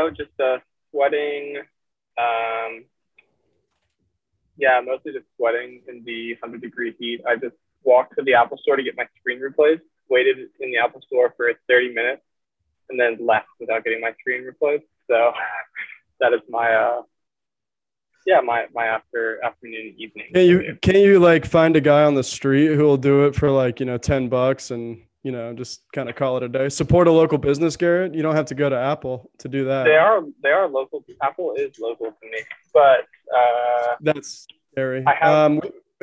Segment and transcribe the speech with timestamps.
[0.00, 0.58] know, just uh,
[0.90, 1.58] sweating.
[2.18, 2.84] Um,
[4.56, 7.20] yeah, mostly just sweating in the 100 degree heat.
[7.26, 10.78] I just walked to the Apple store to get my screen replaced, waited in the
[10.78, 12.22] Apple store for 30 minutes,
[12.88, 14.84] and then left without getting my screen replaced.
[15.08, 15.32] So
[16.20, 17.02] that is my uh,
[18.26, 20.26] yeah, my my after afternoon evening.
[20.34, 23.34] Can you can you like find a guy on the street who will do it
[23.34, 26.48] for like you know ten bucks and you know just kind of call it a
[26.48, 26.68] day?
[26.68, 28.14] Support a local business, Garrett.
[28.14, 29.84] You don't have to go to Apple to do that.
[29.84, 31.04] They are they are local.
[31.22, 32.38] Apple is local to me,
[32.72, 35.04] but uh, that's scary.
[35.06, 35.60] I have um,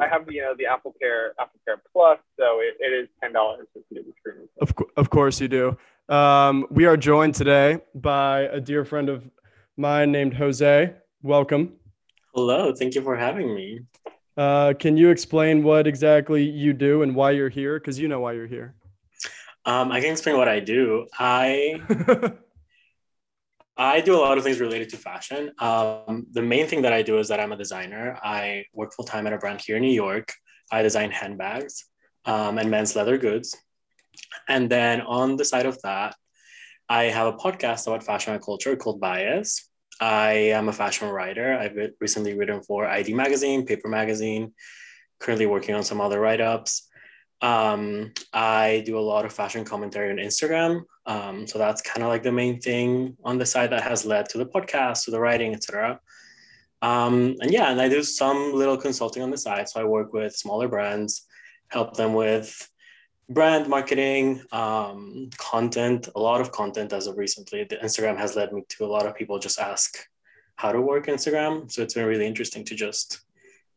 [0.00, 3.32] I have you know the Apple Care Apple Care Plus, so it, it is ten
[3.32, 4.48] dollars to do the screen.
[4.60, 5.76] Of, co- of course you do.
[6.08, 9.28] Um, we are joined today by a dear friend of
[9.76, 10.92] mine named Jose.
[11.22, 11.74] Welcome.
[12.34, 13.80] Hello, thank you for having me.
[14.36, 17.78] Uh, can you explain what exactly you do and why you're here?
[17.78, 18.74] Because you know why you're here.
[19.64, 21.06] Um, I can explain what I do.
[21.18, 21.80] I
[23.76, 25.52] I do a lot of things related to fashion.
[25.58, 28.18] Um, the main thing that I do is that I'm a designer.
[28.22, 30.32] I work full time at a brand here in New York.
[30.70, 31.86] I design handbags
[32.24, 33.56] um, and men's leather goods.
[34.48, 36.14] And then on the side of that,
[36.88, 39.68] I have a podcast about fashion and culture called Bias.
[40.02, 41.56] I am a fashion writer.
[41.56, 44.52] I've recently written for ID Magazine, Paper Magazine,
[45.20, 46.88] currently working on some other write ups.
[47.40, 50.82] Um, I do a lot of fashion commentary on Instagram.
[51.06, 54.28] Um, so that's kind of like the main thing on the side that has led
[54.30, 56.00] to the podcast, to the writing, etc.
[56.82, 59.68] Um, and yeah, and I do some little consulting on the side.
[59.68, 61.28] So I work with smaller brands,
[61.68, 62.68] help them with
[63.32, 67.64] brand marketing, um, content, a lot of content as of recently.
[67.64, 70.06] The Instagram has led me to a lot of people just ask
[70.56, 71.70] how to work Instagram.
[71.70, 73.20] So it's been really interesting to just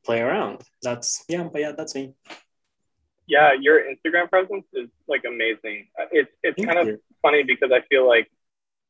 [0.03, 0.61] play around.
[0.82, 2.14] That's yeah, but yeah, that's me.
[3.27, 5.87] Yeah, your Instagram presence is like amazing.
[6.11, 8.30] It's it's Thank kind of funny because I feel like,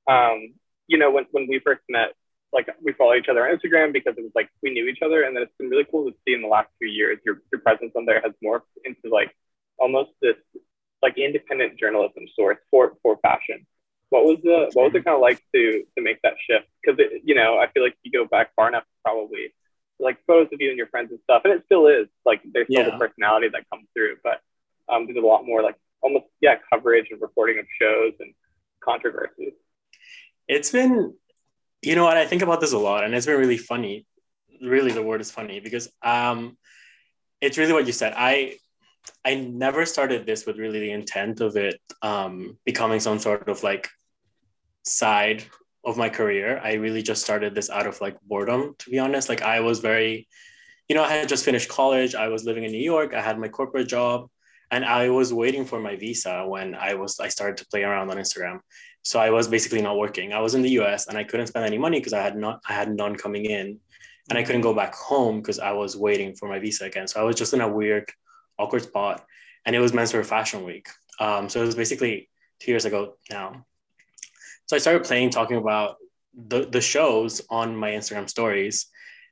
[0.10, 0.54] um,
[0.88, 2.14] you know, when when we first met,
[2.52, 5.24] like we follow each other on Instagram because it was like we knew each other,
[5.24, 7.62] and then it's been really cool to see in the last few years your your
[7.62, 9.34] presence on there has morphed into like
[9.78, 10.36] almost this
[11.02, 13.66] like independent journalism source for for fashion.
[14.10, 16.68] What was the what was it kind of like to to make that shift?
[16.84, 19.54] Because you know I feel like you go back far enough, probably
[20.00, 22.68] like photos of you and your friends and stuff, and it still is like there's
[22.68, 22.92] still Yeah.
[22.92, 24.42] the personality that comes through, but
[24.90, 28.34] um, there's a lot more like almost yeah coverage and reporting of shows and
[28.84, 29.54] controversies.
[30.48, 31.14] It's been,
[31.82, 34.06] you know what, I think about this a lot and it's been really funny.
[34.62, 36.58] Really, the word is funny because um,
[37.42, 38.14] it's really what you said.
[38.16, 38.58] I
[39.24, 43.64] I never started this with really the intent of it um, becoming some sort of
[43.64, 43.90] like
[44.84, 45.44] side
[45.84, 46.60] of my career.
[46.64, 49.30] I really just started this out of like boredom, to be honest.
[49.30, 50.28] Like I was very,
[50.90, 52.16] you know, I had just finished college.
[52.16, 53.14] I was living in New York.
[53.14, 54.30] I had my corporate job,
[54.72, 58.10] and I was waiting for my visa when I was I started to play around
[58.10, 58.60] on Instagram.
[59.04, 60.34] So I was basically not working.
[60.34, 61.08] I was in the U.S.
[61.08, 63.80] and I couldn't spend any money because I had not I had none coming in,
[64.30, 67.08] and I couldn't go back home because I was waiting for my visa again.
[67.08, 68.10] So I was just in a weird,
[68.58, 69.26] awkward spot,
[69.66, 70.88] and it was Men's Wear Fashion Week.
[71.20, 72.30] Um, so it was basically
[72.60, 73.66] two years ago now.
[74.68, 75.98] So I started playing, talking about
[76.34, 78.88] the the shows on my Instagram stories,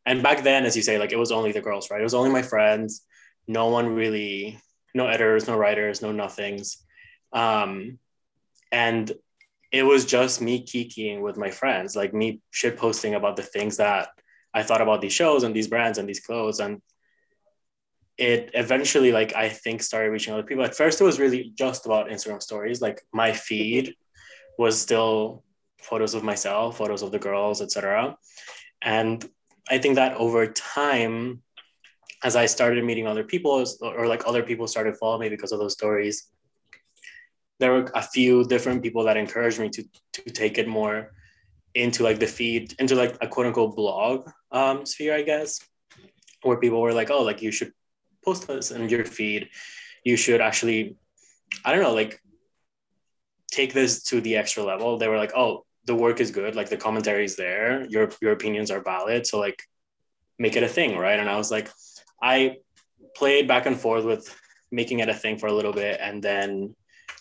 [0.05, 1.99] and back then, as you say, like it was only the girls, right?
[1.99, 3.05] It was only my friends.
[3.47, 4.59] No one really,
[4.93, 6.77] no editors, no writers, no nothings,
[7.33, 7.99] um,
[8.71, 9.11] and
[9.73, 13.77] it was just me kikiing with my friends, like me shit posting about the things
[13.77, 14.09] that
[14.53, 16.59] I thought about these shows and these brands and these clothes.
[16.59, 16.79] And
[18.17, 20.63] it eventually, like, I think started reaching other people.
[20.63, 22.81] At first, it was really just about Instagram stories.
[22.81, 23.95] Like, my feed
[24.57, 25.43] was still
[25.81, 28.15] photos of myself, photos of the girls, etc.
[28.81, 29.27] And
[29.69, 31.41] I think that over time,
[32.23, 35.59] as I started meeting other people, or like other people started following me because of
[35.59, 36.29] those stories,
[37.59, 41.11] there were a few different people that encouraged me to to take it more
[41.75, 45.59] into like the feed into like a quote unquote blog um, sphere, I guess,
[46.43, 47.71] where people were like, oh, like you should
[48.23, 49.49] post this in your feed.
[50.03, 50.97] You should actually,
[51.63, 52.19] I don't know, like
[53.51, 54.97] take this to the extra level.
[54.97, 58.31] They were like, oh, the work is good, like the commentary is there, your your
[58.31, 59.61] opinions are valid, so like
[60.39, 61.19] make it a thing, right?
[61.19, 61.69] And I was like,
[62.21, 62.57] I
[63.15, 64.33] played back and forth with
[64.71, 66.75] making it a thing for a little bit, and then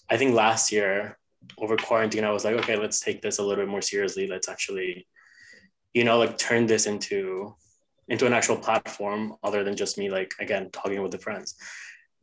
[0.08, 1.18] I think last year
[1.58, 4.28] over quarantine, I was like, okay, let's take this a little bit more seriously.
[4.28, 5.08] Let's actually,
[5.92, 7.56] you know, like turn this into
[8.08, 11.54] into an actual platform other than just me, like again, talking with the friends.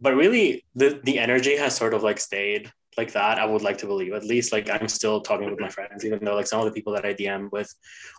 [0.01, 3.39] But really, the the energy has sort of like stayed like that.
[3.39, 6.23] I would like to believe, at least, like I'm still talking with my friends, even
[6.23, 7.73] though like some of the people that I DM with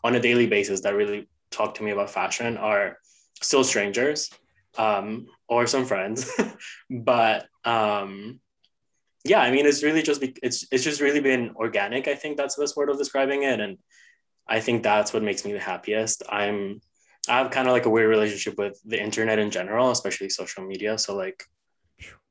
[0.05, 2.99] on a daily basis that really talk to me about fashion are
[3.43, 4.31] still strangers
[4.79, 6.31] um, or some friends.
[6.91, 8.41] but um,
[9.25, 12.09] yeah, I mean, it's really just be, it's it's just really been organic.
[12.09, 13.79] I think that's the best word of describing it, and
[14.49, 16.23] I think that's what makes me the happiest.
[16.29, 16.81] I'm
[17.29, 20.65] I have kind of like a weird relationship with the internet in general, especially social
[20.65, 20.99] media.
[20.99, 21.45] So like,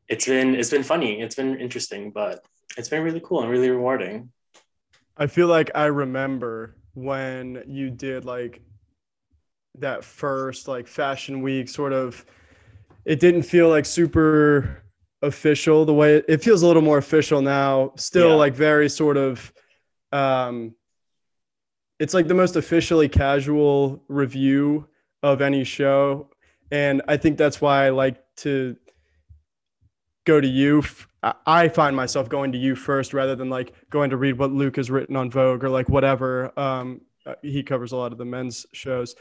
[0.07, 2.44] it's been it's been funny, it's been interesting, but
[2.77, 4.31] it's been really cool and really rewarding.
[5.15, 8.62] I feel like I remember when you did like
[9.77, 12.25] that first like fashion week sort of
[13.06, 14.83] it didn't feel like super
[15.21, 18.36] official the way it, feels a little more official now still yeah.
[18.36, 19.53] like very sort of
[20.12, 20.74] um
[22.00, 24.88] it's like the most officially casual review
[25.22, 26.30] of any show
[26.72, 28.75] and i think that's why i like to
[30.25, 30.84] go to you
[31.46, 34.78] i find myself going to you first rather than like going to read what luke
[34.78, 38.25] has written on vogue or like whatever um uh, he covers a lot of the
[38.25, 39.16] men's shows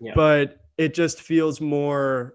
[0.00, 0.12] yeah.
[0.14, 2.34] but it just feels more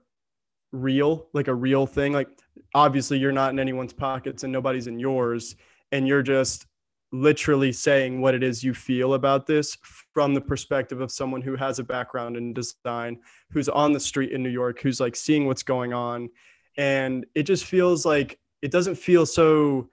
[0.72, 2.30] real like a real thing like
[2.76, 5.56] obviously you're not in anyone's pockets and nobody's in yours
[5.92, 6.68] and you're just
[7.12, 9.78] literally saying what it is you feel about this
[10.14, 13.18] from the perspective of someone who has a background in design
[13.52, 16.30] who's on the street in New York who's like seeing what's going on
[16.78, 19.90] and it just feels like it doesn't feel so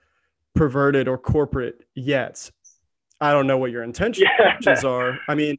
[0.53, 2.49] perverted or corporate yet
[3.19, 4.29] I don't know what your intentions
[4.65, 4.81] yeah.
[4.83, 5.57] are I mean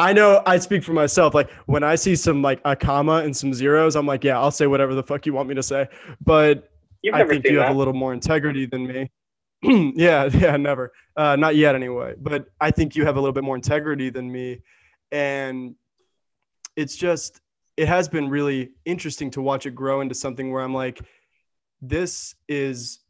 [0.00, 1.34] I know I speak for myself.
[1.34, 4.52] Like when I see some like a comma and some zeros, I'm like, yeah, I'll
[4.52, 5.88] say whatever the fuck you want me to say.
[6.24, 6.70] But
[7.12, 7.66] I think you that.
[7.66, 9.10] have a little more integrity than me.
[9.62, 10.92] yeah, yeah, never.
[11.16, 12.14] Uh, not yet anyway.
[12.18, 14.62] But I think you have a little bit more integrity than me.
[15.10, 15.74] And
[16.76, 17.40] it's just
[17.76, 21.00] it has been really interesting to watch it grow into something where I'm like,
[21.80, 23.00] this is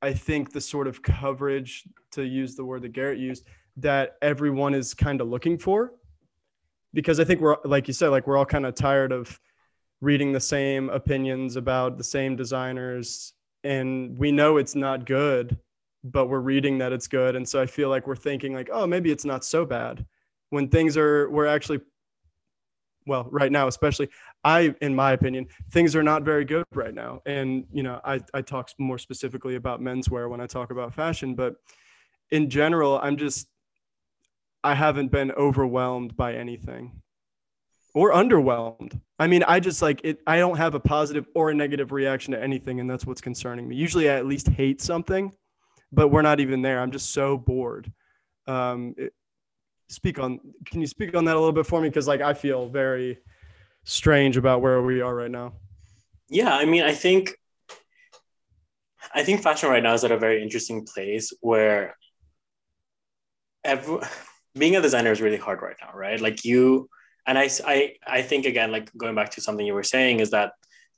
[0.00, 3.44] I think the sort of coverage to use the word that Garrett used
[3.76, 5.92] that everyone is kind of looking for
[6.92, 9.40] because I think we're like you said, like we're all kind of tired of
[10.00, 13.32] reading the same opinions about the same designers,
[13.64, 15.58] and we know it's not good,
[16.04, 18.86] but we're reading that it's good, and so I feel like we're thinking like, oh,
[18.86, 20.04] maybe it's not so bad
[20.50, 21.80] when things are we're actually
[23.04, 24.08] well right now especially
[24.44, 28.20] i in my opinion things are not very good right now and you know i
[28.32, 31.56] i talk more specifically about menswear when i talk about fashion but
[32.30, 33.48] in general i'm just
[34.64, 37.02] I haven't been overwhelmed by anything
[37.94, 39.00] or underwhelmed.
[39.18, 40.20] I mean, I just like it.
[40.26, 43.68] I don't have a positive or a negative reaction to anything, and that's what's concerning
[43.68, 43.76] me.
[43.76, 45.32] Usually, I at least hate something,
[45.92, 46.80] but we're not even there.
[46.80, 47.92] I'm just so bored.
[48.46, 49.12] Um, it,
[49.88, 50.40] speak on.
[50.64, 51.88] Can you speak on that a little bit for me?
[51.88, 53.18] Because like I feel very
[53.84, 55.52] strange about where we are right now.
[56.28, 57.36] Yeah, I mean, I think,
[59.14, 61.96] I think fashion right now is at a very interesting place where
[63.64, 63.98] every
[64.58, 66.20] being a designer is really hard right now, right?
[66.20, 66.88] Like you,
[67.26, 70.30] and I, I, I think again, like going back to something you were saying is
[70.30, 70.52] that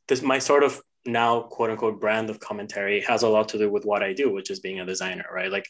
[0.09, 3.71] this, my sort of now quote unquote brand of commentary has a lot to do
[3.71, 5.51] with what I do, which is being a designer, right?
[5.51, 5.67] Like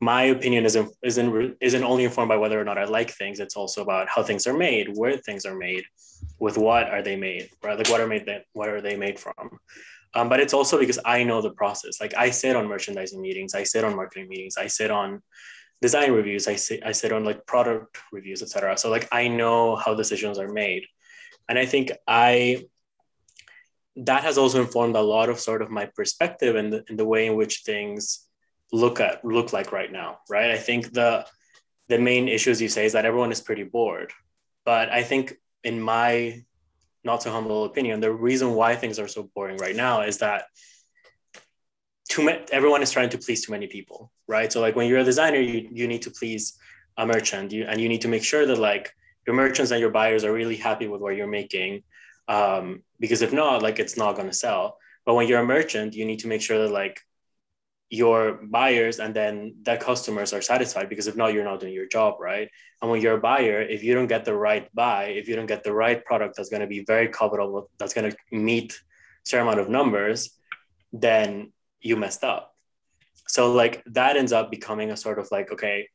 [0.00, 3.40] my opinion isn't, isn't, isn't only informed by whether or not I like things.
[3.40, 5.84] It's also about how things are made, where things are made,
[6.38, 7.78] with what are they made, right?
[7.78, 9.58] Like what are made, that what are they made from?
[10.14, 12.00] Um, but it's also because I know the process.
[12.00, 15.22] Like I sit on merchandising meetings, I sit on marketing meetings, I sit on
[15.82, 19.76] design reviews i sit i sit on like product reviews etc so like i know
[19.76, 20.86] how decisions are made
[21.48, 22.64] and i think i
[23.96, 27.26] that has also informed a lot of sort of my perspective and the, the way
[27.26, 28.28] in which things
[28.72, 30.50] look at look like right now right?
[30.50, 31.26] I think the
[31.88, 34.12] the main issues you say is that everyone is pretty bored.
[34.64, 36.42] But i think in my
[37.04, 40.46] not so humble opinion the reason why things are so boring right now is that
[42.08, 44.52] too many everyone is trying to please too many people right?
[44.52, 46.58] So like when you're a designer you, you need to please
[46.96, 47.52] a merchant.
[47.52, 48.92] You, and you need to make sure that like
[49.26, 51.82] your merchants and your buyers are really happy with what you're making
[52.28, 54.78] um, because if not like it's not going to sell.
[55.04, 57.00] But when you're a merchant you need to make sure that like
[57.88, 61.86] your buyers and then their customers are satisfied because if not you're not doing your
[61.86, 62.48] job right?
[62.82, 65.46] And when you're a buyer if you don't get the right buy if you don't
[65.46, 68.80] get the right product that's going to be very covetable that's going to meet
[69.24, 70.30] certain amount of numbers
[70.92, 72.54] then you messed up.
[73.28, 75.88] So like that ends up becoming a sort of like okay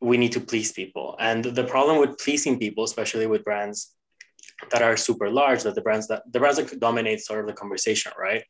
[0.00, 1.16] we need to please people.
[1.18, 3.94] And the problem with pleasing people especially with brands
[4.70, 7.52] that are super large that the brands that the brands that dominate sort of the
[7.52, 8.42] conversation right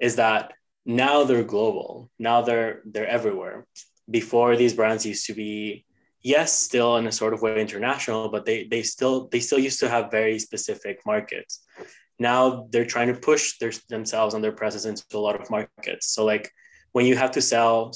[0.00, 0.52] is that
[0.86, 2.10] now they're global.
[2.18, 3.66] Now they're they're everywhere.
[4.10, 5.84] Before these brands used to be
[6.22, 9.80] yes still in a sort of way international but they they still they still used
[9.80, 11.60] to have very specific markets.
[12.18, 16.08] Now they're trying to push their, themselves and their presence into a lot of markets.
[16.14, 16.50] So like
[16.92, 17.92] when you have to sell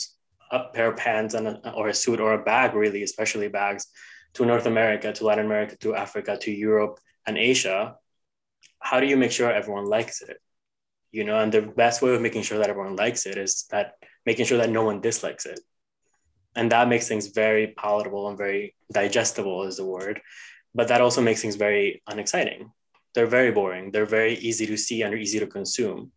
[0.51, 3.87] a pair of pants and a, or a suit or a bag, really, especially bags,
[4.35, 7.97] to North America, to Latin America, to Africa, to Europe and Asia,
[8.81, 10.39] how do you make sure everyone likes it?
[11.11, 13.95] you know, and the best way of making sure that everyone likes it is that
[14.27, 15.61] making sure that no one dislikes it.
[16.55, 20.21] And that makes things very palatable and very digestible is the word.
[20.75, 22.71] But that also makes things very unexciting.
[23.15, 23.91] They're very boring.
[23.91, 26.13] They're very easy to see and easy to consume,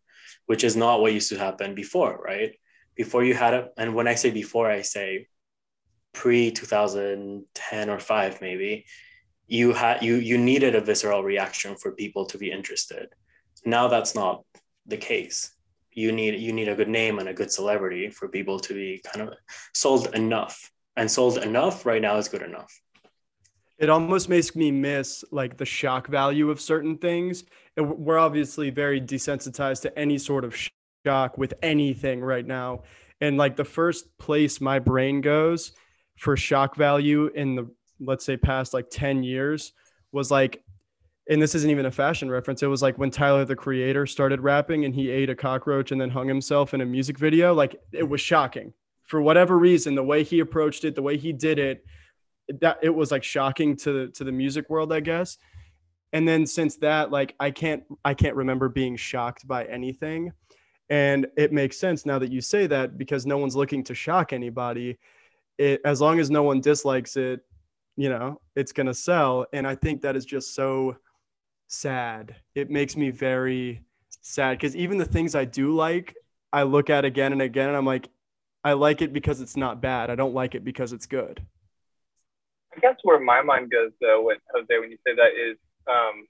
[0.45, 2.53] which is not what used to happen before, right?
[2.95, 5.27] Before you had a, and when I say before, I say
[6.13, 8.85] pre 2010 or five, maybe,
[9.51, 13.09] you had you you needed a visceral reaction for people to be interested.
[13.65, 14.45] Now that's not
[14.85, 15.51] the case.
[15.91, 19.01] You need you need a good name and a good celebrity for people to be
[19.03, 19.35] kind of
[19.73, 20.71] sold enough.
[20.95, 22.71] And sold enough right now is good enough.
[23.77, 27.43] It almost makes me miss like the shock value of certain things.
[27.75, 30.55] We're obviously very desensitized to any sort of
[31.05, 32.83] shock with anything right now.
[33.19, 35.73] And like the first place my brain goes
[36.17, 37.69] for shock value in the
[38.01, 39.73] let's say past like 10 years
[40.11, 40.63] was like
[41.29, 42.63] and this isn't even a fashion reference.
[42.63, 46.01] It was like when Tyler the creator started rapping and he ate a cockroach and
[46.01, 47.53] then hung himself in a music video.
[47.53, 48.73] Like it was shocking
[49.11, 51.85] for whatever reason, the way he approached it, the way he did it,
[52.59, 55.37] that it was like shocking to to the music world, I guess.
[56.13, 60.31] And then since that, like I can't I can't remember being shocked by anything.
[60.89, 64.33] And it makes sense now that you say that because no one's looking to shock
[64.33, 64.97] anybody.
[65.57, 67.41] It, as long as no one dislikes it,
[67.95, 69.45] you know, it's gonna sell.
[69.53, 70.97] And I think that is just so
[71.67, 72.35] sad.
[72.55, 73.81] It makes me very
[74.21, 76.15] sad because even the things I do like,
[76.53, 78.09] I look at again and again, and I'm like,
[78.63, 80.09] I like it because it's not bad.
[80.09, 81.41] I don't like it because it's good.
[82.75, 85.57] I guess where my mind goes though, when Jose, when you say that, is
[85.89, 86.27] um,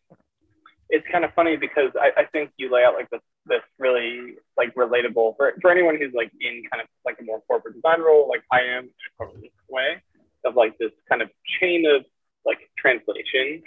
[0.89, 4.35] it's kind of funny because I, I think you lay out like this this really
[4.55, 8.01] like relatable for, for anyone who's like in kind of like a more corporate design
[8.01, 10.01] role, like I am in a corporate way,
[10.45, 11.29] of like this kind of
[11.59, 12.05] chain of
[12.45, 13.63] like translation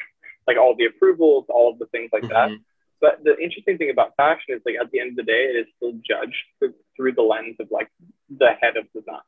[0.46, 2.52] like all the approvals, all of the things like mm-hmm.
[2.52, 2.58] that.
[3.00, 5.56] But the interesting thing about fashion is like at the end of the day, it
[5.56, 7.88] is still judged through, through the lens of like
[8.34, 9.20] the head of design,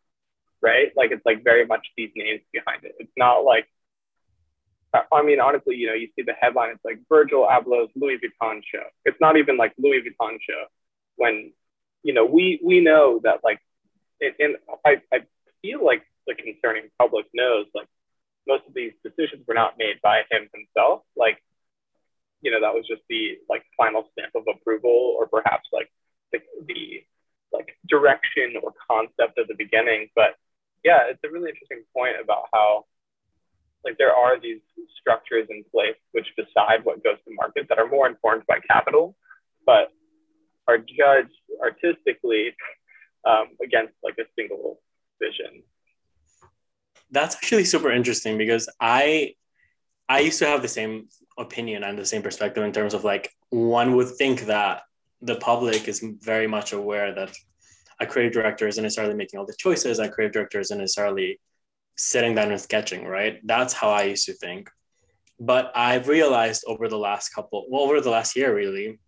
[0.63, 0.93] right?
[0.97, 2.95] Like it's like very much these names behind it.
[2.99, 3.67] It's not like,
[5.13, 8.63] I mean, honestly, you know, you see the headline, it's like Virgil Abloh's Louis Vuitton
[8.65, 8.85] show.
[9.05, 10.65] It's not even like Louis Vuitton show
[11.17, 11.53] when,
[12.03, 13.61] you know, we, we know that like,
[14.21, 15.19] and I, I
[15.61, 17.89] feel like the concerning public knows like
[18.47, 21.03] most of these decisions were not made by him himself.
[21.17, 21.43] Like,
[22.41, 25.91] you know, that was just the like final stamp of approval, or perhaps like
[26.33, 27.03] the, the
[27.53, 30.09] like direction or concept at the beginning.
[30.15, 30.37] But
[30.85, 32.87] yeah, it's a really interesting point about how
[33.85, 34.61] like there are these
[34.99, 39.17] structures in place which decide what goes to market that are more informed by capital,
[39.65, 39.93] but
[40.69, 42.55] are judged artistically
[43.25, 44.81] um, against like a single
[45.21, 45.63] vision
[47.11, 49.35] that's actually super interesting because I
[50.09, 51.09] I used to have the same
[51.39, 54.83] opinion and the same perspective in terms of like one would think that
[55.21, 57.35] the public is very much aware that
[58.01, 61.41] a creative director isn't necessarily making all the choices, a creative director isn't necessarily
[61.97, 63.41] sitting down and sketching, right?
[63.45, 64.71] That's how I used to think.
[65.41, 68.99] But I've realized over the last couple, well, over the last year really,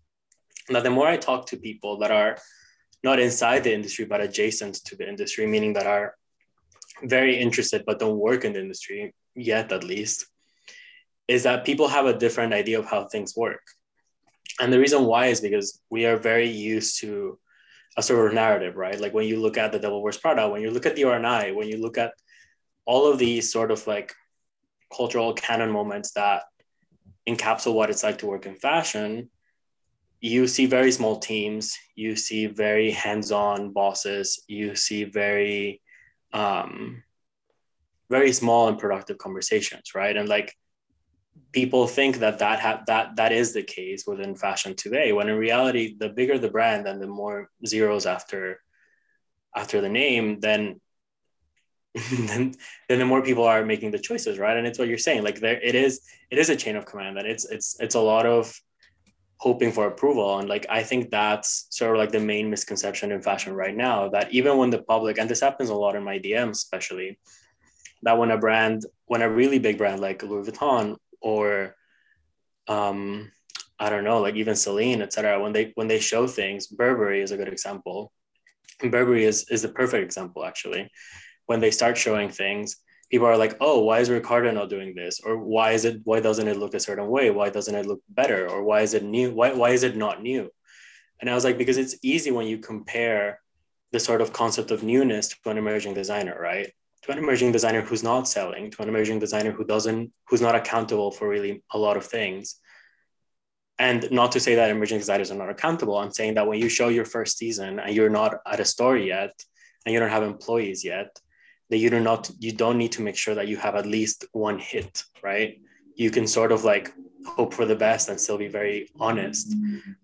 [0.69, 2.39] that the more I talk to people that are
[3.05, 6.15] not inside the industry but adjacent to the industry, meaning that are
[7.03, 10.27] very interested but don't work in the industry yet at least
[11.29, 13.61] is that people have a different idea of how things work.
[14.61, 17.39] And the reason why is because we are very used to
[17.97, 18.99] a sort of narrative right?
[18.99, 21.53] Like when you look at the devil wears prada when you look at the R&I
[21.53, 22.13] when you look at
[22.87, 24.15] all of these sort of like
[24.95, 26.45] cultural canon moments that
[27.29, 29.29] encapsulate what it's like to work in fashion
[30.21, 35.81] you see very small teams you see very hands-on bosses you see very
[36.33, 37.03] um,
[38.11, 40.17] very small and productive conversations, right?
[40.17, 40.55] And like
[41.53, 45.37] people think that that ha- that that is the case within fashion today, when in
[45.37, 48.61] reality, the bigger the brand and the more zeros after
[49.55, 50.81] after the name, then
[52.11, 52.55] then
[52.89, 54.57] then the more people are making the choices, right?
[54.57, 57.19] And it's what you're saying, like there it is it is a chain of command,
[57.19, 58.59] and it's it's it's a lot of
[59.39, 60.39] hoping for approval.
[60.39, 64.09] And like i think that's sort of like the main misconception in fashion right now
[64.11, 67.19] that even when the public and this happens a lot in my dms especially
[68.03, 71.75] that when a brand when a really big brand like louis vuitton or
[72.69, 73.31] um
[73.79, 77.31] i don't know like even celine etc when they when they show things burberry is
[77.31, 78.13] a good example.
[78.81, 80.91] Burberry is is the perfect example actually.
[81.47, 82.77] When they start showing things
[83.11, 85.21] people are like, oh, why is Riccardo not doing this?
[85.21, 87.31] Or why is it, why doesn't it look a certain way?
[87.31, 88.49] Why doesn't it look better?
[88.49, 89.33] Or why is it new?
[89.33, 90.51] Why, why is it not new?
[91.21, 93.41] And I was like, because it's easy when you compare
[93.93, 96.71] the sort of concept of newness to an emerging designer, right?
[97.03, 100.55] To an emerging designer who's not selling, to an emerging designer who doesn't, who's not
[100.55, 102.57] accountable for really a lot of things.
[103.79, 105.97] and not to say that emerging designers are not accountable.
[105.97, 108.97] I'm saying that when you show your first season and you're not at a store
[108.97, 109.33] yet,
[109.87, 111.19] and you don't have employees yet,
[111.71, 114.25] that you do not you don't need to make sure that you have at least
[114.33, 115.61] one hit, right?
[115.97, 116.93] You can sort of like
[117.27, 119.53] hope for the best and still be very honest.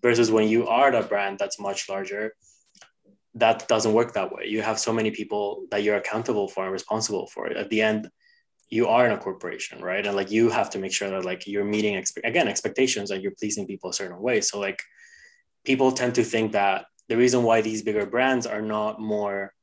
[0.01, 2.33] Versus when you are a brand that's much larger,
[3.33, 4.45] that doesn't work that way.
[4.47, 7.47] You have so many people that you're accountable for and responsible for.
[7.47, 8.09] At the end,
[8.69, 10.05] you are in a corporation, right?
[10.05, 13.21] And like you have to make sure that like you're meeting expe- again expectations and
[13.21, 14.41] you're pleasing people a certain way.
[14.41, 14.81] So like
[15.63, 19.53] people tend to think that the reason why these bigger brands are not more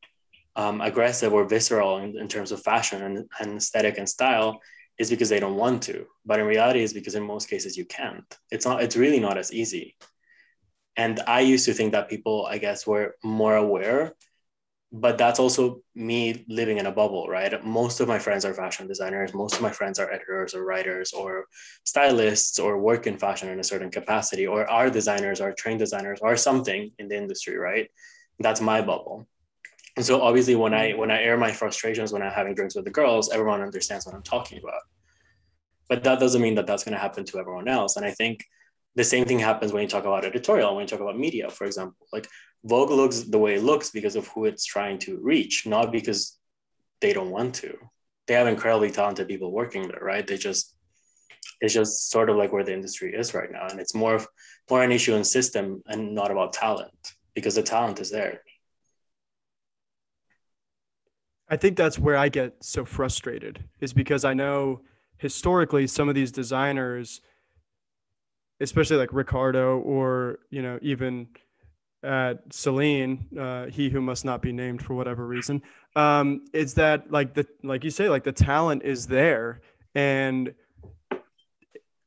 [0.57, 4.61] um, aggressive or visceral in, in terms of fashion and, and aesthetic and style
[4.99, 6.07] is because they don't want to.
[6.27, 8.25] But in reality, is because in most cases you can't.
[8.51, 8.83] It's not.
[8.83, 9.97] It's really not as easy.
[10.97, 14.15] And I used to think that people, I guess, were more aware
[14.93, 17.65] but that's also me living in a bubble, right?
[17.65, 19.33] Most of my friends are fashion designers.
[19.33, 21.47] Most of my friends are editors or writers or
[21.85, 26.19] stylists or work in fashion in a certain capacity or are designers or trained designers
[26.21, 27.89] or something in the industry, right?
[28.39, 29.27] That's my bubble.
[29.97, 32.85] And so obviously when I when I air my frustrations when I'm having drinks with
[32.85, 34.83] the girls, everyone understands what I'm talking about.
[35.89, 37.97] But that doesn't mean that that's going to happen to everyone else.
[37.97, 38.45] And I think
[38.95, 41.67] the same thing happens when you talk about editorial, when you talk about media, for
[41.67, 42.07] example.
[42.13, 42.29] Like
[42.65, 46.39] Vogue looks the way it looks because of who it's trying to reach, not because
[47.01, 47.77] they don't want to.
[48.27, 50.27] They have incredibly talented people working there, right?
[50.27, 50.75] They just
[51.61, 54.27] it's just sort of like where the industry is right now, and it's more of
[54.71, 58.43] more an issue in system and not about talent because the talent is there.
[61.53, 64.81] I think that's where I get so frustrated is because I know
[65.19, 67.21] historically some of these designers,
[68.59, 71.29] especially like Riccardo or you know even
[72.03, 75.61] at Celine, uh, he who must not be named for whatever reason,
[75.95, 79.61] um, is that like the like you say, like the talent is there,
[79.95, 80.55] and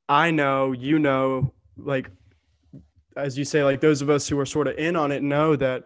[0.09, 2.09] I know, you know, like
[3.15, 5.55] as you say, like those of us who are sort of in on it know
[5.55, 5.83] that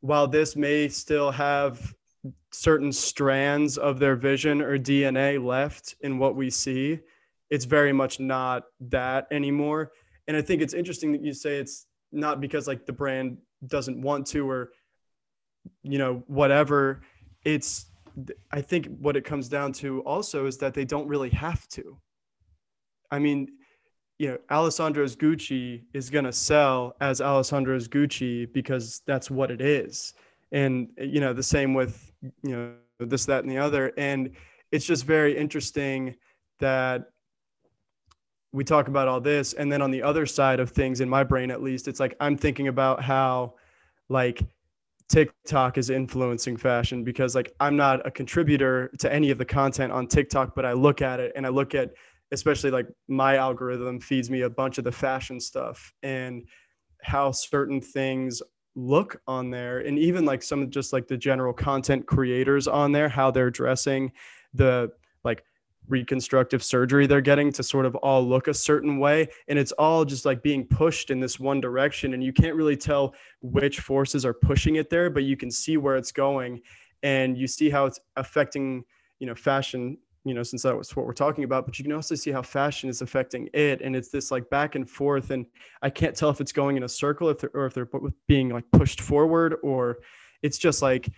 [0.00, 1.94] while this may still have
[2.56, 6.98] certain strands of their vision or DNA left in what we see,
[7.50, 9.92] it's very much not that anymore.
[10.26, 14.00] And I think it's interesting that you say it's not because like the brand doesn't
[14.00, 14.70] want to or
[15.82, 17.02] you know whatever.
[17.44, 17.86] It's
[18.50, 21.98] i think what it comes down to also is that they don't really have to.
[23.10, 23.48] I mean
[24.18, 29.60] you know alessandro's gucci is going to sell as alessandro's gucci because that's what it
[29.60, 30.14] is.
[30.52, 32.06] And you know the same with
[32.42, 33.92] you know this that and the other.
[33.96, 34.32] And
[34.72, 36.16] it's just very interesting
[36.60, 37.10] that
[38.52, 39.52] we talk about all this.
[39.52, 42.16] And then on the other side of things in my brain at least it's like
[42.20, 43.54] i'm thinking about how
[44.08, 44.42] like
[45.08, 49.92] TikTok is influencing fashion because like I'm not a contributor to any of the content
[49.92, 51.92] on TikTok, but I look at it and I look at
[52.32, 56.42] especially like my algorithm feeds me a bunch of the fashion stuff and
[57.02, 58.42] how certain things
[58.76, 62.92] look on there and even like some of just like the general content creators on
[62.92, 64.12] there how they're dressing
[64.52, 64.92] the
[65.24, 65.42] like
[65.88, 70.04] reconstructive surgery they're getting to sort of all look a certain way and it's all
[70.04, 74.26] just like being pushed in this one direction and you can't really tell which forces
[74.26, 76.60] are pushing it there but you can see where it's going
[77.02, 78.84] and you see how it's affecting
[79.20, 81.92] you know fashion you know since that was what we're talking about but you can
[81.92, 85.46] also see how fashion is affecting it and it's this like back and forth and
[85.82, 87.88] i can't tell if it's going in a circle if or if they're
[88.26, 89.98] being like pushed forward or
[90.42, 91.08] it's just like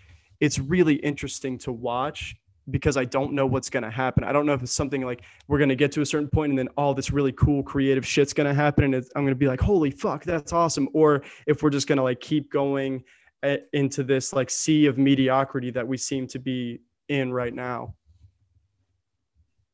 [0.41, 2.37] it's really interesting to watch
[2.71, 4.25] because I don't know what's going to happen.
[4.25, 6.51] I don't know if it's something like we're going to get to a certain point
[6.51, 9.35] and then all this really cool creative shit's going to happen and I'm going to
[9.35, 10.89] be like, holy fuck, that's awesome.
[10.93, 13.05] Or if we're just going to like keep going
[13.43, 17.95] eh, into this like sea of mediocrity that we seem to be in right now.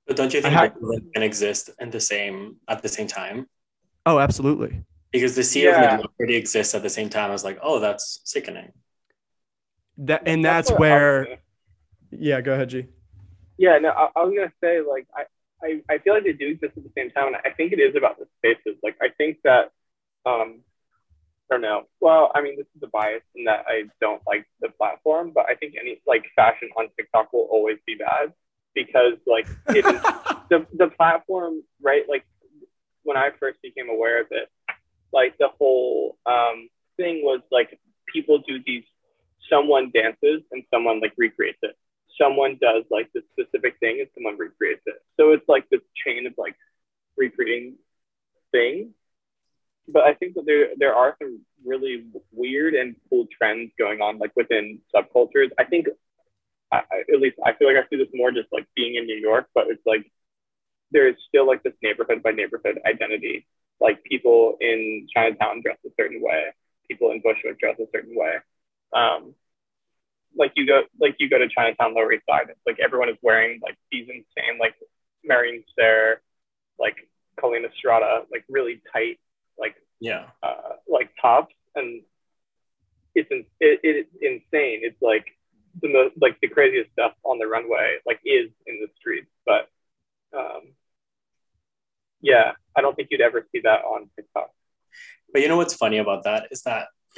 [0.06, 0.74] But don't you think had,
[1.14, 3.46] can exist in the same at the same time?
[4.04, 4.84] Oh, absolutely.
[5.12, 5.76] Because the sea yeah.
[5.76, 7.30] of mediocrity exists at the same time.
[7.30, 8.72] I was like, oh, that's sickening.
[9.98, 11.38] That and that's, that's where
[12.10, 12.86] yeah, go ahead, G.
[13.56, 15.24] Yeah, no, I, I was gonna say like I,
[15.64, 17.78] I, I feel like they do exist at the same time, and I think it
[17.78, 18.78] is about the spaces.
[18.82, 19.70] Like I think that
[20.26, 20.60] um,
[21.50, 21.84] I don't know.
[22.00, 25.46] Well, I mean, this is a bias in that I don't like the platform, but
[25.48, 28.32] I think any like fashion on TikTok will always be bad
[28.74, 29.84] because like it,
[30.50, 32.04] the the platform, right?
[32.08, 32.24] Like
[33.02, 34.48] when I first became aware of it,
[35.12, 37.78] like the whole um, thing was like
[38.12, 38.84] people do these
[39.50, 41.76] someone dances and someone like recreates it
[42.20, 45.02] someone does like this specific thing and someone recreates it.
[45.16, 46.54] So it's like this chain of like
[47.16, 47.76] recreating
[48.52, 48.90] things.
[49.86, 54.18] But I think that there there are some really weird and cool trends going on
[54.18, 55.50] like within subcultures.
[55.58, 55.88] I think
[56.90, 59.16] I, at least I feel like I see this more just like being in New
[59.16, 60.10] York, but it's like
[60.90, 63.46] there is still like this neighborhood by neighborhood identity
[63.80, 66.44] like people in Chinatown dress a certain way,
[66.88, 68.34] people in Bushwick dress a certain way.
[68.92, 69.34] Um,
[70.36, 73.16] like you go like you go to Chinatown Lower East Side, it's like everyone is
[73.22, 74.74] wearing like these insane like
[75.24, 76.20] Marine Serre,
[76.78, 76.96] like
[77.38, 79.18] Collina Strada, like really tight,
[79.58, 80.26] like Yeah.
[80.42, 82.02] uh, like tops, and
[83.14, 84.80] it's in, it, it's insane.
[84.82, 85.26] It's like
[85.82, 89.68] the most like the craziest stuff on the runway like is in the streets, but
[90.36, 90.74] um,
[92.20, 94.50] yeah, I don't think you'd ever see that on TikTok.
[95.32, 96.88] But you know what's funny about that is that,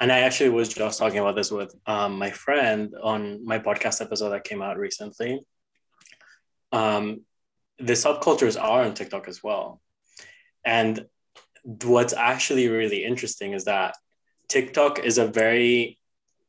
[0.00, 4.00] and I actually was just talking about this with um, my friend on my podcast
[4.00, 5.40] episode that came out recently.
[6.72, 7.20] Um,
[7.78, 9.80] the subcultures are on TikTok as well.
[10.64, 11.06] And
[11.62, 13.94] what's actually really interesting is that
[14.48, 15.98] TikTok is a very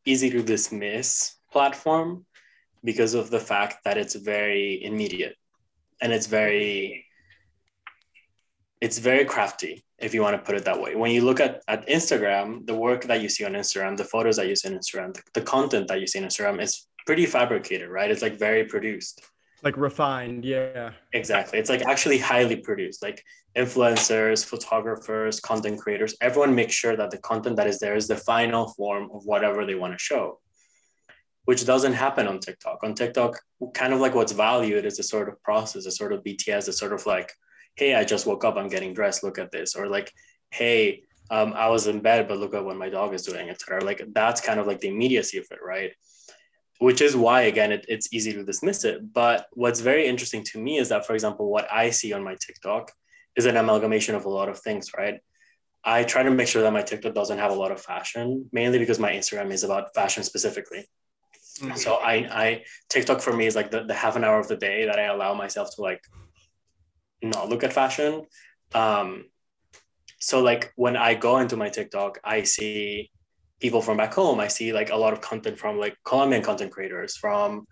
[0.05, 2.25] easy to dismiss platform
[2.83, 5.35] because of the fact that it's very immediate
[6.01, 7.05] and it's very
[8.81, 10.93] it's very crafty if you want to put it that way.
[10.95, 14.35] When you look at, at instagram the work that you see on instagram the photos
[14.37, 17.25] that you see on instagram the, the content that you see on instagram is pretty
[17.25, 18.11] fabricated right?
[18.11, 19.21] It's like very produced
[19.65, 20.91] Like refined, yeah.
[21.13, 21.57] Exactly.
[21.57, 23.01] It's like actually highly produced.
[23.01, 23.23] Like
[23.57, 28.15] influencers, photographers, content creators, everyone makes sure that the content that is there is the
[28.15, 30.39] final form of whatever they want to show,
[31.45, 32.81] which doesn't happen on TikTok.
[32.83, 33.39] On TikTok,
[33.73, 36.73] kind of like what's valued is a sort of process, a sort of BTS, a
[36.73, 37.33] sort of like,
[37.75, 39.75] hey, I just woke up, I'm getting dressed, look at this.
[39.75, 40.11] Or like,
[40.51, 41.01] hey,
[41.31, 43.83] um, I was in bed, but look at what my dog is doing, etc.
[43.83, 45.91] Like that's kind of like the immediacy of it, right?
[46.79, 49.13] Which is why again it, it's easy to dismiss it.
[49.13, 52.35] But what's very interesting to me is that for example what i see on my
[52.35, 52.91] tiktok
[53.35, 55.19] is an amalgamation of a lot of things right?
[55.87, 58.79] I try to make sure that my tiktok doesn't have a lot of fashion mainly
[58.79, 60.83] because my instagram is about fashion specifically.
[61.61, 61.77] Mhm.
[61.77, 64.57] so i i tiktok for me is like the, the half an hour of the
[64.57, 66.03] day that i allow myself to like
[67.21, 68.11] not look at fashion.
[68.73, 69.09] Um
[70.19, 73.09] so like when i go into my tiktok i see
[73.59, 74.39] people from back home.
[74.39, 77.65] I see like a lot of content from like Colombian content creators, from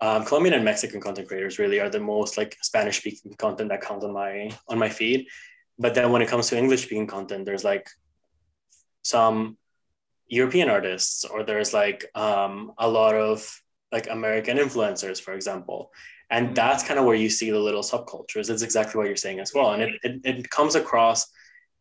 [0.00, 1.58] um, Colombian and Mexican content creators.
[1.58, 5.26] Really are the most like Spanish speaking content that comes on my on my feed.
[5.78, 7.88] But then when it comes to English speaking content, there's like
[9.02, 9.56] some
[10.26, 15.92] European artists, or there's like um, a lot of like American influencers, for example.
[16.30, 16.54] And Mhm.
[16.54, 18.48] that's kind of where you see the little subcultures.
[18.48, 19.72] It's exactly what you're saying as well.
[19.72, 21.26] And it, it, it comes across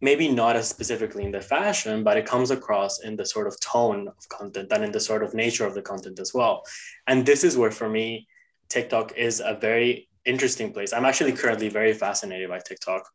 [0.01, 3.59] maybe not as specifically in the fashion, but it comes across in the sort of
[3.59, 6.63] tone of content and in the sort of nature of the content as well.
[7.07, 8.27] And this is where, for me,
[8.69, 10.91] TikTok is a very interesting place.
[10.91, 13.07] I'm actually currently very fascinated by TikTok.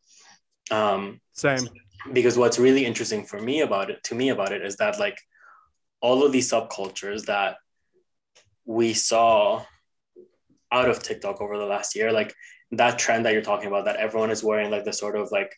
[0.70, 1.68] Um, Same.
[2.12, 5.18] because what's really interesting for me about it, to me about it, is that like
[6.00, 7.56] all of these subcultures that
[8.64, 9.64] we saw
[10.70, 12.34] out of TikTok over the last year, like
[12.72, 15.52] that trend that you're talking about, that everyone is wearing like the sort of like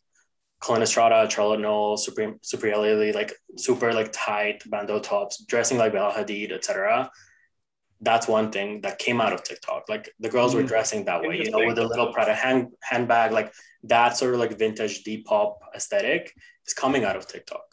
[0.61, 6.12] Collina Strada, Charlotte Knowles, Supriya Lele, like super like tight bandeau tops, dressing like Bella
[6.12, 7.11] Hadid, etc.
[8.01, 9.88] That's one thing that came out of TikTok.
[9.88, 10.68] Like the girls were Mm.
[10.68, 13.53] dressing that way, you know, with a little Prada hand, handbag, like
[13.85, 16.33] that sort of like vintage Depop aesthetic
[16.66, 17.64] is coming out of TikTok.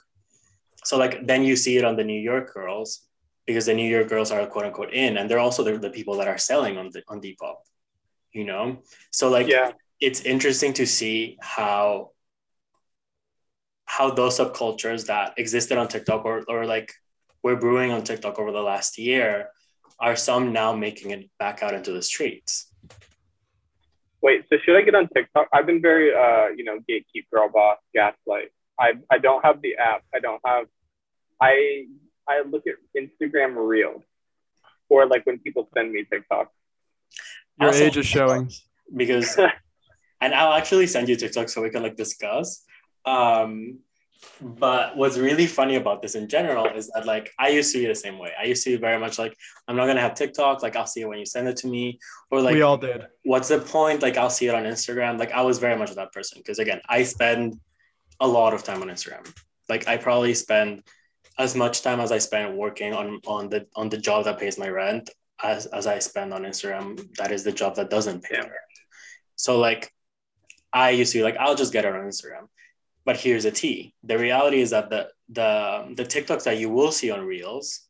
[0.84, 3.08] So like then you see it on the New York girls
[3.48, 6.16] because the New York girls are quote unquote in, and they're also the, the people
[6.18, 7.58] that are selling on the on Depop,
[8.32, 8.82] you know.
[9.12, 12.12] So like yeah, it's interesting to see how
[13.86, 16.92] how those subcultures that existed on TikTok or, or like
[17.44, 19.50] were brewing on TikTok over the last year
[20.00, 22.72] are some now making it back out into the streets.
[24.22, 25.48] Wait, so should I get on TikTok?
[25.54, 28.50] I've been very, uh, you know, gatekeep, girl boss, gaslight.
[28.80, 30.02] I, I don't have the app.
[30.14, 30.66] I don't have.
[31.42, 31.86] I
[32.28, 34.02] I look at Instagram Reels,
[34.90, 36.52] or like when people send me TikTok.
[37.62, 38.52] Your Also- age is showing.
[38.96, 39.38] because
[40.22, 42.66] and I'll actually send you TikTok so we can like discuss.
[43.06, 43.80] Um,
[44.42, 47.86] but what's really funny about this in general is that like I used to be
[47.86, 48.32] the same way.
[48.40, 49.36] I used to be very much like
[49.68, 50.64] I'm not gonna have TikTok.
[50.64, 52.00] Like I'll see it when you send it to me,
[52.32, 53.06] or like we all did.
[53.24, 54.02] what's the point?
[54.02, 55.20] Like I'll see it on Instagram.
[55.20, 57.60] Like I was very much that person because again, I spend
[58.20, 59.32] a lot of time on Instagram.
[59.70, 60.84] Like I probably spend
[61.38, 64.58] as much time as I spend working on on the on the job that pays
[64.58, 65.10] my rent
[65.44, 67.00] as as I spend on Instagram.
[67.18, 68.50] That is the job that doesn't pay my Yeah.
[68.50, 68.76] rent.
[69.36, 69.92] So like
[70.74, 72.48] I used to be like, I'll just get it on Instagram.
[73.06, 73.94] But here's a T.
[74.04, 77.82] The reality is that the the um, the TikToks that you will see on Reels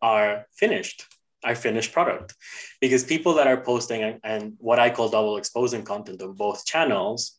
[0.00, 1.06] are finished,
[1.44, 2.34] are finished product.
[2.80, 6.66] Because people that are posting and, and what I call double exposing content on both
[6.66, 7.38] channels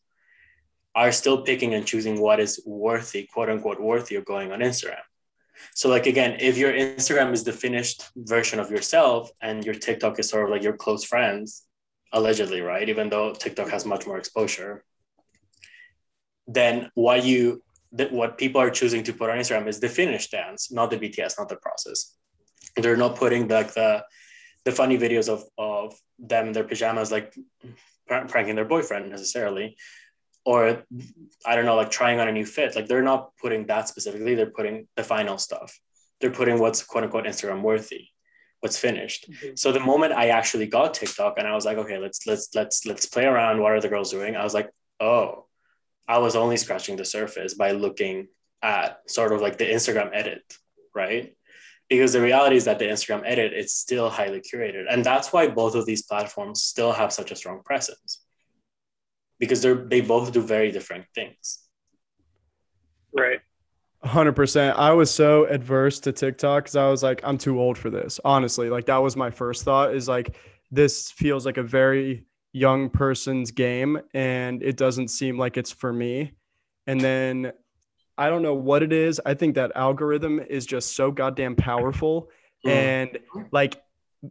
[0.94, 5.02] are still picking and choosing what is worthy, quote unquote, worthy of going on Instagram.
[5.74, 10.18] So, like again, if your Instagram is the finished version of yourself and your TikTok
[10.18, 11.64] is sort of like your close friends,
[12.12, 12.88] allegedly, right?
[12.88, 14.84] Even though TikTok has much more exposure,
[16.46, 20.32] then what you that what people are choosing to put on Instagram is the finished
[20.32, 22.16] dance, not the BTS, not the process.
[22.76, 24.04] They're not putting like the
[24.64, 27.34] the funny videos of of them in their pajamas, like
[28.06, 29.76] pranking their boyfriend necessarily,
[30.44, 30.84] or
[31.46, 32.74] I don't know, like trying on a new fit.
[32.74, 34.34] Like they're not putting that specifically.
[34.34, 35.78] They're putting the final stuff.
[36.20, 38.08] They're putting what's quote unquote Instagram worthy,
[38.60, 39.30] what's finished.
[39.30, 39.56] Mm-hmm.
[39.56, 42.84] So the moment I actually got TikTok and I was like, okay, let's let's let's
[42.86, 43.60] let's play around.
[43.60, 44.36] What are the girls doing?
[44.36, 45.43] I was like, oh,
[46.06, 48.28] I was only scratching the surface by looking
[48.62, 50.42] at sort of like the Instagram edit,
[50.94, 51.34] right?
[51.88, 55.48] Because the reality is that the Instagram edit it's still highly curated, and that's why
[55.48, 58.24] both of these platforms still have such a strong presence
[59.38, 61.60] because they're they both do very different things.
[63.16, 63.40] Right.
[64.04, 64.74] 100%.
[64.76, 68.20] I was so adverse to TikTok cuz I was like I'm too old for this.
[68.24, 70.36] Honestly, like that was my first thought is like
[70.70, 75.92] this feels like a very young person's game and it doesn't seem like it's for
[75.92, 76.32] me.
[76.86, 77.52] And then
[78.16, 79.20] I don't know what it is.
[79.26, 82.30] I think that algorithm is just so goddamn powerful
[82.64, 82.70] mm.
[82.70, 83.18] and
[83.50, 83.82] like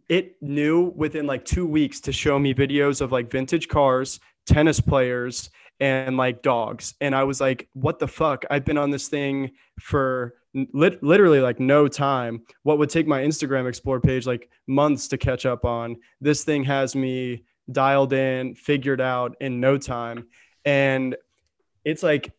[0.07, 4.79] it knew within like 2 weeks to show me videos of like vintage cars, tennis
[4.79, 5.49] players
[5.81, 6.93] and like dogs.
[7.01, 8.45] And I was like, what the fuck?
[8.49, 12.43] I've been on this thing for lit- literally like no time.
[12.63, 15.97] What would take my Instagram explore page like months to catch up on.
[16.21, 20.28] This thing has me dialed in, figured out in no time.
[20.65, 21.15] And
[21.86, 22.32] it's like,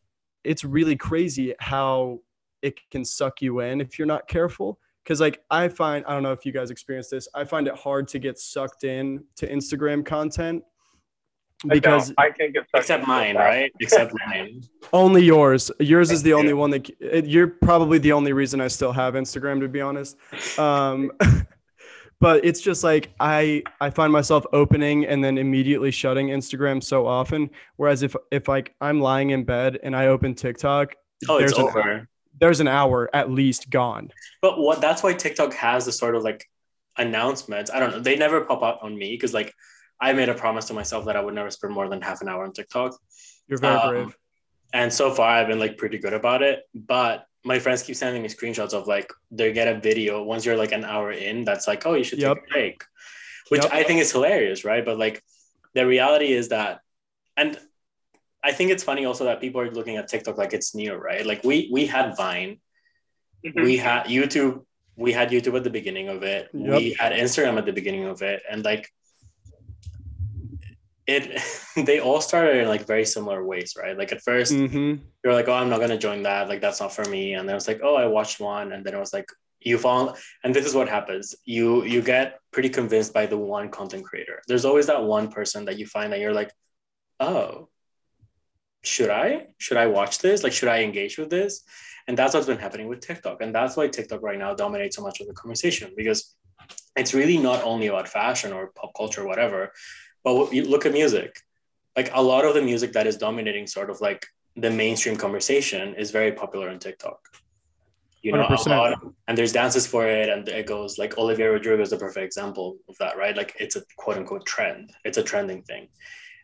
[0.42, 2.20] it's really crazy how
[2.62, 4.78] it can suck you in if you're not careful.
[5.04, 7.74] Cause like I find, I don't know if you guys experience this, I find it
[7.74, 10.64] hard to get sucked in to Instagram content
[11.68, 13.72] because I, I can't get except mine, right?
[13.80, 14.62] Except mine.
[14.92, 15.70] Only yours.
[15.80, 16.90] Yours is the only one that
[17.26, 20.16] you're probably the only reason I still have Instagram, to be honest.
[20.58, 21.10] Um,
[22.24, 27.06] but it's just like I I find myself opening and then immediately shutting Instagram so
[27.06, 27.50] often.
[27.76, 30.94] Whereas if if like I'm lying in bed and I open TikTok,
[31.28, 32.08] oh, it's over.
[32.40, 34.10] there's an hour at least gone.
[34.40, 36.48] But what that's why TikTok has the sort of like
[36.96, 37.70] announcements.
[37.70, 38.00] I don't know.
[38.00, 39.52] They never pop up on me because like
[40.00, 42.30] I made a promise to myself that I would never spend more than half an
[42.30, 42.98] hour on TikTok.
[43.48, 44.16] You're very um, brave.
[44.72, 46.62] And so far, I've been like pretty good about it.
[46.74, 50.56] But my friends keep sending me screenshots of like they get a video once you're
[50.56, 52.36] like an hour in that's like, oh, you should yep.
[52.36, 52.84] take a break,
[53.50, 53.72] which yep.
[53.72, 54.84] I think is hilarious, right?
[54.84, 55.22] But like
[55.74, 56.80] the reality is that,
[57.36, 57.58] and
[58.42, 61.24] I think it's funny also that people are looking at TikTok like it's new, right?
[61.24, 62.60] Like we we had Vine,
[63.44, 63.62] mm-hmm.
[63.62, 64.64] we had YouTube,
[64.96, 66.78] we had YouTube at the beginning of it, yep.
[66.78, 68.90] we had Instagram at the beginning of it, and like
[71.06, 71.40] it
[71.76, 73.96] they all started in like very similar ways, right?
[73.96, 75.04] Like at 1st you mm-hmm.
[75.22, 77.34] you're like, oh, I'm not gonna join that, like that's not for me.
[77.34, 79.28] And then it was like, oh, I watched one, and then it was like
[79.64, 81.34] you fall and this is what happens.
[81.44, 84.42] You you get pretty convinced by the one content creator.
[84.46, 86.52] There's always that one person that you find that you're like
[87.20, 87.68] oh
[88.82, 89.46] should i?
[89.58, 90.42] Should i watch this?
[90.42, 91.62] Like should i engage with this?
[92.06, 93.40] And that's what's been happening with tiktok.
[93.40, 96.34] And that's why tiktok right now dominates so much of the conversation because
[96.96, 99.72] it's really not only about fashion or pop culture or whatever
[100.24, 101.40] but you look at music,
[101.96, 105.94] like a lot of the music that is dominating sort of like the mainstream conversation
[105.94, 107.20] is very popular on TikTok.
[108.22, 111.50] You know, a lot of, and there's dances for it, and it goes like Olivia
[111.50, 113.36] Rodrigo is a perfect example of that, right?
[113.36, 114.92] Like it's a quote unquote trend.
[115.04, 115.88] It's a trending thing,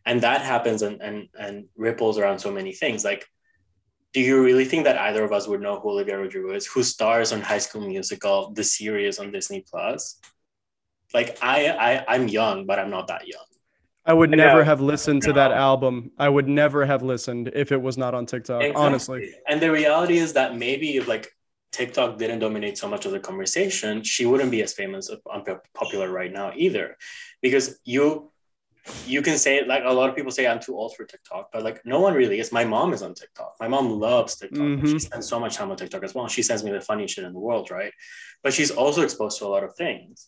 [0.04, 3.02] and that happens and and and ripples around so many things.
[3.02, 3.24] Like,
[4.12, 6.82] do you really think that either of us would know who Olivia Rodrigo is, who
[6.82, 10.20] stars on High School Musical, the series on Disney Plus?
[11.14, 13.49] Like I, I I'm young, but I'm not that young.
[14.10, 16.10] I would never have listened to that album.
[16.18, 18.84] I would never have listened if it was not on TikTok, exactly.
[18.84, 19.34] honestly.
[19.46, 21.32] And the reality is that maybe if like
[21.70, 25.18] TikTok didn't dominate so much of the conversation, she wouldn't be as famous or
[25.74, 26.96] popular right now either.
[27.40, 28.32] Because you
[29.06, 31.62] you can say like a lot of people say I'm too old for TikTok, but
[31.62, 32.50] like no one really is.
[32.50, 33.52] My mom is on TikTok.
[33.60, 34.58] My mom loves TikTok.
[34.58, 34.86] Mm-hmm.
[34.90, 36.26] She spends so much time on TikTok as well.
[36.26, 37.92] She sends me the funny shit in the world, right?
[38.42, 40.26] But she's also exposed to a lot of things.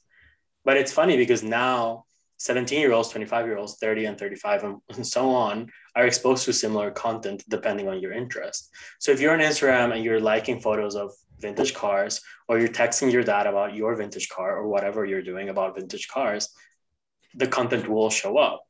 [0.65, 2.05] But it's funny because now
[2.43, 6.53] 17 year olds, 25 year olds, 30 and 35, and, so on are exposed to
[6.53, 8.71] similar content depending on your interest.
[8.99, 13.13] So if you're on Instagram and you're liking photos of vintage cars, or you're texting
[13.13, 16.49] your dad about your vintage car, or whatever you're doing about vintage cars,
[17.35, 18.65] the content will show up.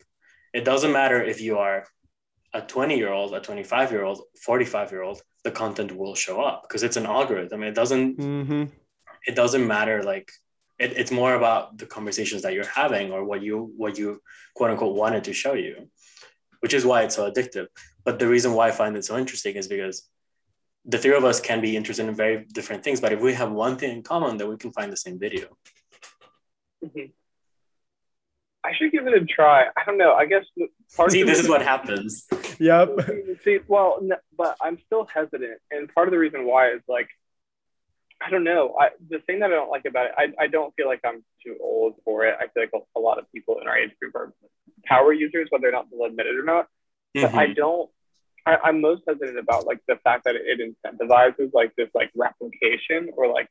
[0.52, 1.86] It doesn't matter if you are
[2.52, 6.42] a 20 year old, a 25 year old, 45 year old, the content will show
[6.42, 7.62] up because it's an algorithm.
[7.62, 8.64] It doesn't, mm-hmm.
[9.26, 10.30] it doesn't matter like
[10.82, 14.20] it, it's more about the conversations that you're having or what you what you
[14.54, 15.74] quote unquote wanted to show you
[16.60, 17.66] which is why it's so addictive
[18.04, 20.08] but the reason why i find it so interesting is because
[20.84, 23.52] the three of us can be interested in very different things but if we have
[23.52, 25.46] one thing in common then we can find the same video
[26.84, 27.10] mm-hmm.
[28.64, 29.64] I should give it a try.
[29.76, 30.12] I don't know.
[30.12, 30.44] I guess
[30.96, 32.26] part see, this is what happens.
[32.60, 32.90] Yep.
[33.44, 37.08] See, well, no, but I'm still hesitant, and part of the reason why is like,
[38.24, 38.74] I don't know.
[38.78, 41.24] I, the thing that I don't like about it, I, I don't feel like I'm
[41.44, 42.36] too old for it.
[42.38, 44.32] I feel like a, a lot of people in our age group are
[44.84, 46.66] power users, whether or not they'll admit it or not.
[47.16, 47.22] Mm-hmm.
[47.22, 47.54] But I mm-hmm.
[47.54, 47.90] don't.
[48.44, 53.10] I, I'm most hesitant about like the fact that it incentivizes like this like replication
[53.16, 53.48] or like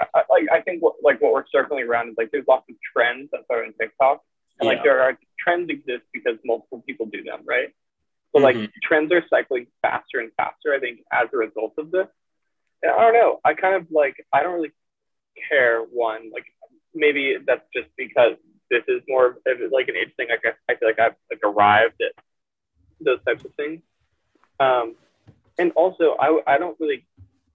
[0.00, 2.76] I, like I think what like what we're circling around is like there's lots of
[2.92, 4.22] trends that start in TikTok,
[4.60, 4.74] and yeah.
[4.74, 7.68] like there are trends exist because multiple people do them, right?
[8.34, 8.66] So like mm-hmm.
[8.82, 10.74] trends are cycling faster and faster.
[10.74, 12.06] I think as a result of this,
[12.84, 13.40] I don't know.
[13.44, 14.72] I kind of like I don't really
[15.48, 15.80] care.
[15.82, 16.46] One like
[16.94, 18.36] maybe that's just because
[18.70, 19.36] this is more of
[19.70, 20.28] like an age thing.
[20.30, 22.24] I guess I feel like I've like arrived at
[23.00, 23.80] those types of things.
[24.60, 24.96] Um,
[25.58, 27.06] and also I I don't really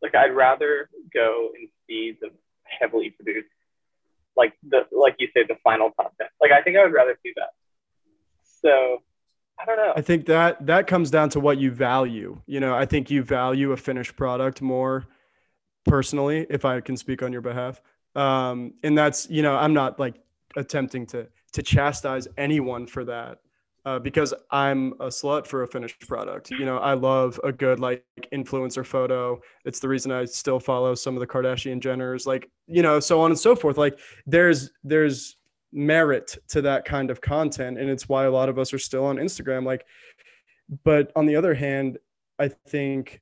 [0.01, 2.29] like I'd rather go and see the
[2.63, 3.47] heavily produced,
[4.35, 6.29] like the like you say, the final content.
[6.41, 7.49] Like I think I would rather see that.
[8.61, 9.01] So
[9.59, 9.93] I don't know.
[9.95, 12.39] I think that that comes down to what you value.
[12.47, 15.05] You know, I think you value a finished product more
[15.85, 17.81] personally, if I can speak on your behalf.
[18.15, 20.15] Um, and that's, you know, I'm not like
[20.55, 23.37] attempting to to chastise anyone for that
[23.85, 26.49] uh, because I'm a slut for a finished product.
[26.51, 29.39] You know, I love a good like influencer photo.
[29.65, 33.21] It's the reason I still follow some of the Kardashian Jenners, like you know, so
[33.21, 33.77] on and so forth.
[33.77, 35.37] Like there's there's
[35.73, 39.05] merit to that kind of content, and it's why a lot of us are still
[39.05, 39.65] on Instagram.
[39.65, 39.85] Like,
[40.83, 41.97] but on the other hand,
[42.39, 43.21] I think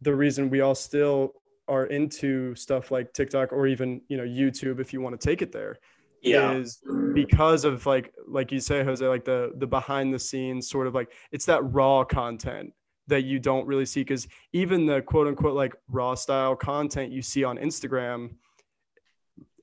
[0.00, 1.34] the reason we all still
[1.66, 5.42] are into stuff like TikTok or even you know YouTube, if you want to take
[5.42, 5.78] it there,
[6.22, 6.52] yeah.
[6.52, 6.82] is
[7.14, 10.94] because of like like you say jose like the the behind the scenes sort of
[10.94, 12.72] like it's that raw content
[13.06, 17.22] that you don't really see because even the quote unquote like raw style content you
[17.22, 18.30] see on instagram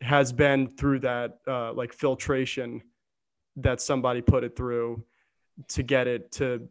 [0.06, 2.82] has been through that uh, like filtration
[3.58, 5.04] that somebody put it through
[5.70, 6.68] to get it to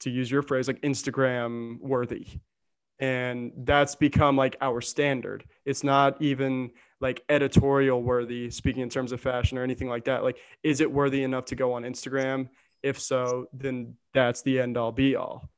[0.00, 2.26] to use your phrase like instagram worthy.
[2.98, 5.44] And that's become like our standard.
[5.66, 10.22] It's not even like editorial worthy speaking in terms of fashion or anything like that.
[10.22, 12.48] Like is it worthy enough to go on instagram?
[12.82, 15.48] If so then that's the end all be all.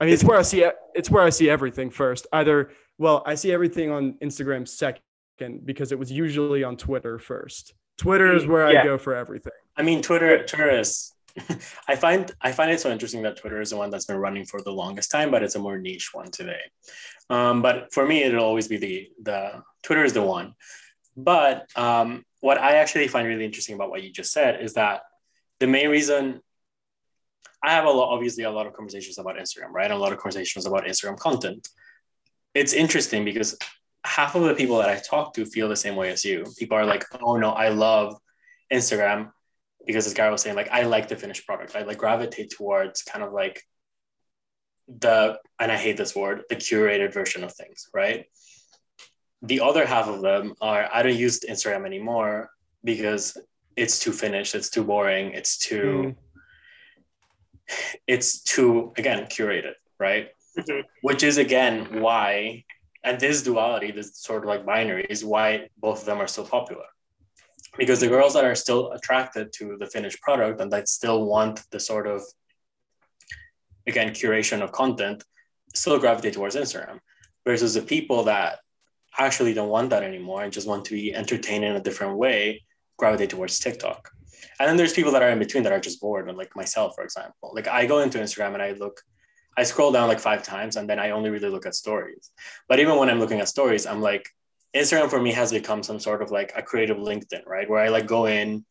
[0.00, 2.26] I mean it's where i see it's where i see everything first.
[2.32, 5.02] Either well i see everything on instagram second
[5.64, 8.80] because it was usually on twitter first twitter is where yeah.
[8.80, 11.12] i go for everything i mean twitter twitter is
[11.88, 14.44] I find I find it so interesting that Twitter is the one that's been running
[14.44, 16.60] for the longest time, but it's a more niche one today.
[17.30, 20.54] Um, but for me, it'll always be the the Twitter is the one.
[21.16, 25.02] But um, what I actually find really interesting about what you just said is that
[25.60, 26.40] the main reason
[27.62, 29.90] I have a lot, obviously, a lot of conversations about Instagram, right?
[29.90, 31.68] A lot of conversations about Instagram content.
[32.54, 33.56] It's interesting because
[34.04, 36.44] half of the people that I talk to feel the same way as you.
[36.58, 38.18] People are like, "Oh no, I love
[38.72, 39.30] Instagram,"
[39.86, 41.76] because as Gary was saying, like I like the finished product.
[41.76, 43.62] I like gravitate towards kind of like
[44.88, 48.26] the and I hate this word, the curated version of things, right?
[49.42, 52.50] The other half of them are I don't use Instagram anymore
[52.84, 53.36] because
[53.76, 56.14] it's too finished, it's too boring, it's too
[57.70, 57.94] mm.
[58.06, 60.28] it's too again curated, right?
[60.58, 60.80] Mm-hmm.
[61.02, 62.64] Which is again why
[63.04, 66.44] and this duality, this sort of like binary is why both of them are so
[66.44, 66.84] popular.
[67.76, 71.62] Because the girls that are still attracted to the finished product and that still want
[71.70, 72.22] the sort of
[73.86, 75.24] again curation of content
[75.74, 77.00] still gravitate towards instagram
[77.44, 78.60] versus the people that
[79.18, 82.62] actually don't want that anymore and just want to be entertained in a different way
[82.98, 84.10] gravitate towards tiktok.
[84.60, 86.94] And then there's people that are in between that are just bored and like myself
[86.94, 87.52] for example.
[87.54, 89.02] Like i go into instagram and i look
[89.56, 92.30] i scroll down like five times and then i only really look at stories
[92.68, 94.28] but even when i'm looking at stories i'm like
[94.74, 97.68] Instagram for me has become some sort of like a creative LinkedIn, right?
[97.68, 98.64] Where I like go in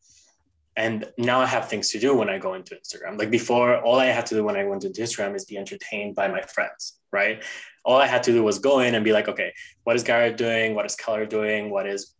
[0.76, 3.18] and now I have things to do when I go into Instagram.
[3.18, 6.14] Like before, all I had to do when I went into Instagram is be entertained
[6.14, 7.42] by my friends, right?
[7.84, 9.52] All I had to do was go in and be like, okay,
[9.84, 10.74] what is Garrett doing?
[10.74, 11.70] What is Keller doing?
[11.70, 12.14] What is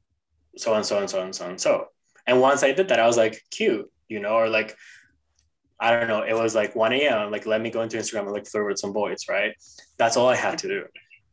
[0.56, 1.88] so and so and so and so and so.
[2.26, 4.76] And once I did that, I was like, cute, you know, or like,
[5.82, 7.32] I don't know, it was like 1 a.m.
[7.32, 9.52] Like, let me go into Instagram and like flirt with some boys, right?
[9.98, 10.84] That's all I had to do.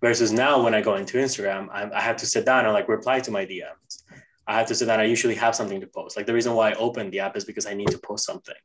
[0.01, 2.89] Versus now, when I go into Instagram, I, I have to sit down and like
[2.89, 4.03] reply to my DMs.
[4.47, 4.99] I have to sit down.
[4.99, 6.17] I usually have something to post.
[6.17, 8.55] Like the reason why I open the app is because I need to post something.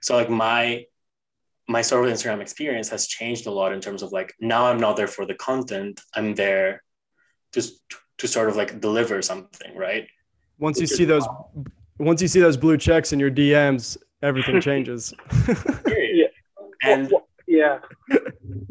[0.00, 0.86] So like my
[1.68, 4.80] my sort of Instagram experience has changed a lot in terms of like now I'm
[4.80, 6.00] not there for the content.
[6.14, 6.82] I'm there
[7.52, 7.62] to
[8.18, 10.08] to sort of like deliver something, right?
[10.58, 11.26] Once you see those
[11.98, 15.12] once you see those blue checks in your DMs, everything changes.
[15.86, 16.26] yeah.
[16.82, 17.12] And
[17.46, 17.78] yeah.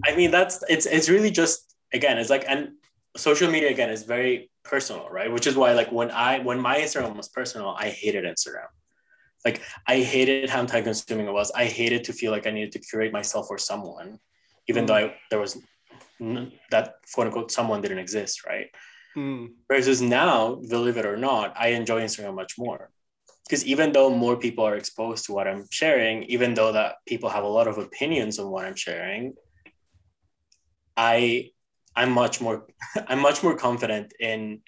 [0.05, 2.69] I mean that's it's it's really just again, it's like, and
[3.17, 5.31] social media again is very personal, right?
[5.31, 8.67] Which is why like when I when my Instagram was personal, I hated Instagram.
[9.45, 11.51] Like I hated how time consuming it was.
[11.51, 14.19] I hated to feel like I needed to curate myself for someone,
[14.67, 14.87] even mm.
[14.87, 15.57] though I, there was
[16.69, 18.67] that quote unquote someone didn't exist, right?
[19.17, 19.53] Mm.
[19.67, 22.91] Versus now, believe it or not, I enjoy Instagram much more
[23.51, 27.29] because even though more people are exposed to what I'm sharing, even though that people
[27.29, 29.33] have a lot of opinions on what I'm sharing,
[30.95, 31.51] I
[31.93, 32.67] I'm much more
[33.09, 34.61] I'm much more confident in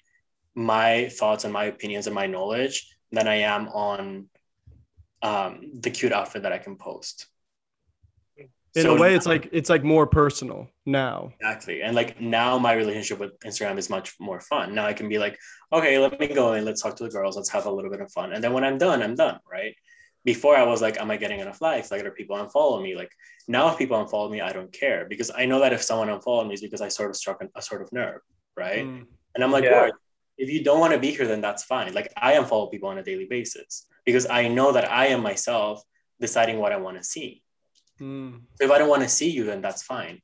[0.54, 4.28] my thoughts and my opinions and my knowledge than I am on
[5.22, 7.26] um, the cute outfit that I can post.
[8.76, 11.32] In so a way, now, it's like it's like more personal now.
[11.40, 14.74] Exactly, and like now, my relationship with Instagram is much more fun.
[14.74, 15.38] Now I can be like,
[15.72, 17.36] okay, let me go and let's talk to the girls.
[17.36, 19.38] Let's have a little bit of fun, and then when I'm done, I'm done.
[19.50, 19.76] Right?
[20.24, 21.92] Before I was like, am I getting enough likes?
[21.92, 22.96] Like, are people unfollow me?
[22.96, 23.12] Like
[23.46, 26.48] now, if people unfollow me, I don't care because I know that if someone unfollowed
[26.48, 28.22] me, is because I sort of struck a sort of nerve,
[28.56, 28.84] right?
[28.84, 29.06] Mm.
[29.36, 29.90] And I'm like, yeah.
[30.36, 31.94] if you don't want to be here, then that's fine.
[31.94, 35.80] Like I unfollow people on a daily basis because I know that I am myself
[36.20, 37.43] deciding what I want to see
[38.04, 38.42] Mm.
[38.60, 40.20] If I don't want to see you, then that's fine.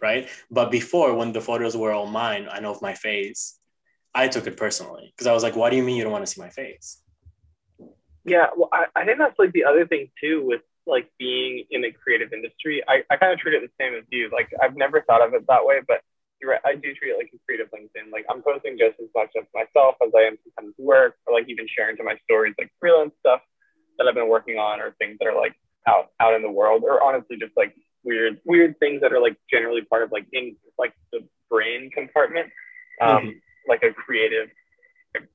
[0.00, 0.28] Right.
[0.50, 3.58] But before, when the photos were all mine, I know of my face,
[4.14, 6.26] I took it personally because I was like, what do you mean you don't want
[6.26, 7.00] to see my face?
[8.24, 8.48] Yeah.
[8.56, 11.92] Well, I, I think that's like the other thing too with like being in the
[11.92, 12.82] creative industry.
[12.88, 14.28] I, I kind of treat it the same as you.
[14.32, 16.02] Like, I've never thought of it that way, but
[16.40, 16.60] you're right.
[16.66, 18.10] I do treat it like a creative LinkedIn.
[18.10, 21.48] Like, I'm posting just as much of myself as I am sometimes work or like
[21.48, 23.40] even sharing to my stories like freelance stuff
[23.98, 25.54] that I've been working on or things that are like
[25.86, 27.74] out out in the world, or honestly just like
[28.04, 31.20] weird weird things that are like generally part of like in like the
[31.50, 32.50] brain compartment,
[33.00, 33.30] um, mm-hmm.
[33.68, 34.48] like a creative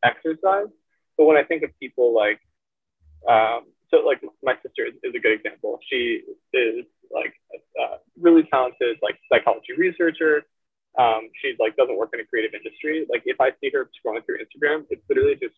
[0.04, 0.68] exercise.
[1.18, 2.40] But when I think of people like,
[3.28, 5.80] um, so like my sister is, is a good example.
[5.90, 6.22] She
[6.54, 10.44] is like a, a really talented like psychology researcher.
[10.98, 13.06] Um, she like doesn't work in a creative industry.
[13.10, 15.56] Like if I see her scrolling through Instagram, it's literally just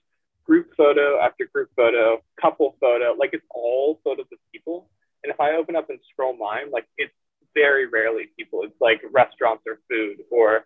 [0.49, 4.89] group photo after group photo, couple photo, like it's all photos of people.
[5.23, 7.13] And if I open up and scroll mine, like it's
[7.53, 8.63] very rarely people.
[8.63, 10.65] It's like restaurants or food or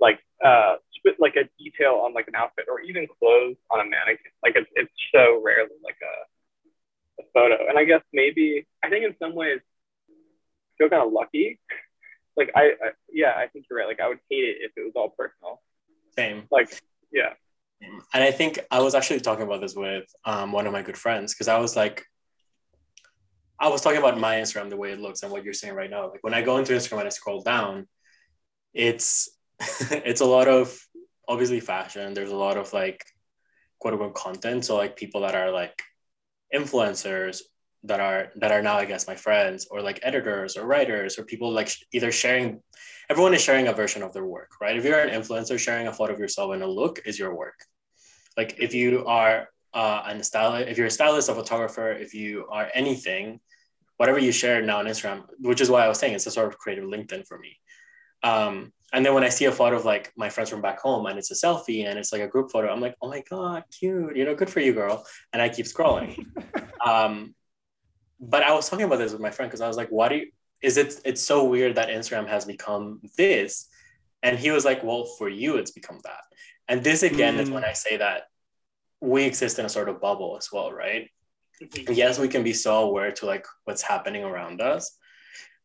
[0.00, 0.76] like uh
[1.20, 4.32] like a detail on like an outfit or even clothes on a mannequin.
[4.42, 7.68] Like it's it's so rarely like a, a photo.
[7.68, 9.60] And I guess maybe I think in some ways
[10.10, 11.60] I feel kind of lucky.
[12.36, 13.86] Like I, I yeah, I think you're right.
[13.86, 15.62] Like I would hate it if it was all personal.
[16.16, 16.48] Same.
[16.50, 16.68] Like
[17.12, 17.34] yeah
[18.14, 20.96] and I think I was actually talking about this with um, one of my good
[20.96, 22.04] friends because I was like,
[23.58, 25.90] I was talking about my Instagram, the way it looks, and what you're saying right
[25.90, 26.10] now.
[26.10, 27.88] Like when I go into Instagram and I scroll down,
[28.74, 29.30] it's
[29.90, 30.78] it's a lot of
[31.28, 32.14] obviously fashion.
[32.14, 33.04] There's a lot of like
[33.80, 34.64] quote unquote content.
[34.64, 35.82] So like people that are like
[36.54, 37.40] influencers
[37.84, 41.24] that are that are now I guess my friends or like editors or writers or
[41.24, 42.60] people like either sharing
[43.08, 44.76] everyone is sharing a version of their work, right?
[44.76, 47.58] If you're an influencer, sharing a photo of yourself and a look is your work.
[48.36, 52.46] Like if you are uh, an stylist, if you're a stylist, a photographer, if you
[52.50, 53.40] are anything,
[53.96, 56.48] whatever you share now on Instagram, which is why I was saying it's a sort
[56.48, 57.58] of creative LinkedIn for me.
[58.22, 61.06] Um, and then when I see a photo of like my friends from back home
[61.06, 63.64] and it's a selfie and it's like a group photo, I'm like, oh my God,
[63.76, 65.04] cute, you know, good for you, girl.
[65.32, 66.24] And I keep scrolling.
[66.86, 67.34] um,
[68.20, 70.16] but I was talking about this with my friend because I was like, why do
[70.16, 70.26] you,
[70.62, 73.68] is it it's so weird that Instagram has become this.
[74.22, 76.20] And he was like, well, for you, it's become that.
[76.68, 77.40] And this again mm.
[77.40, 78.24] is when I say that
[79.00, 81.08] we exist in a sort of bubble as well, right?
[81.62, 81.92] Mm-hmm.
[81.92, 84.96] Yes, we can be so aware to like what's happening around us.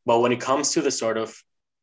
[0.05, 1.35] But when it comes to the sort of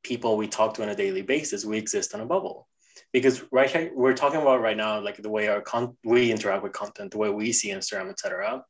[0.03, 2.69] people we talk to on a daily basis, we exist in a bubble.
[3.13, 6.63] Because right here, we're talking about right now, like the way our con- we interact
[6.63, 8.63] with content, the way we see Instagram, etc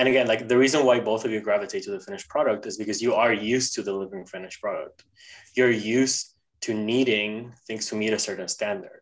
[0.00, 2.76] and again like the reason why both of you gravitate to the finished product is
[2.76, 5.04] because you are used to delivering finished product
[5.54, 8.99] you're used to needing things to meet a certain standard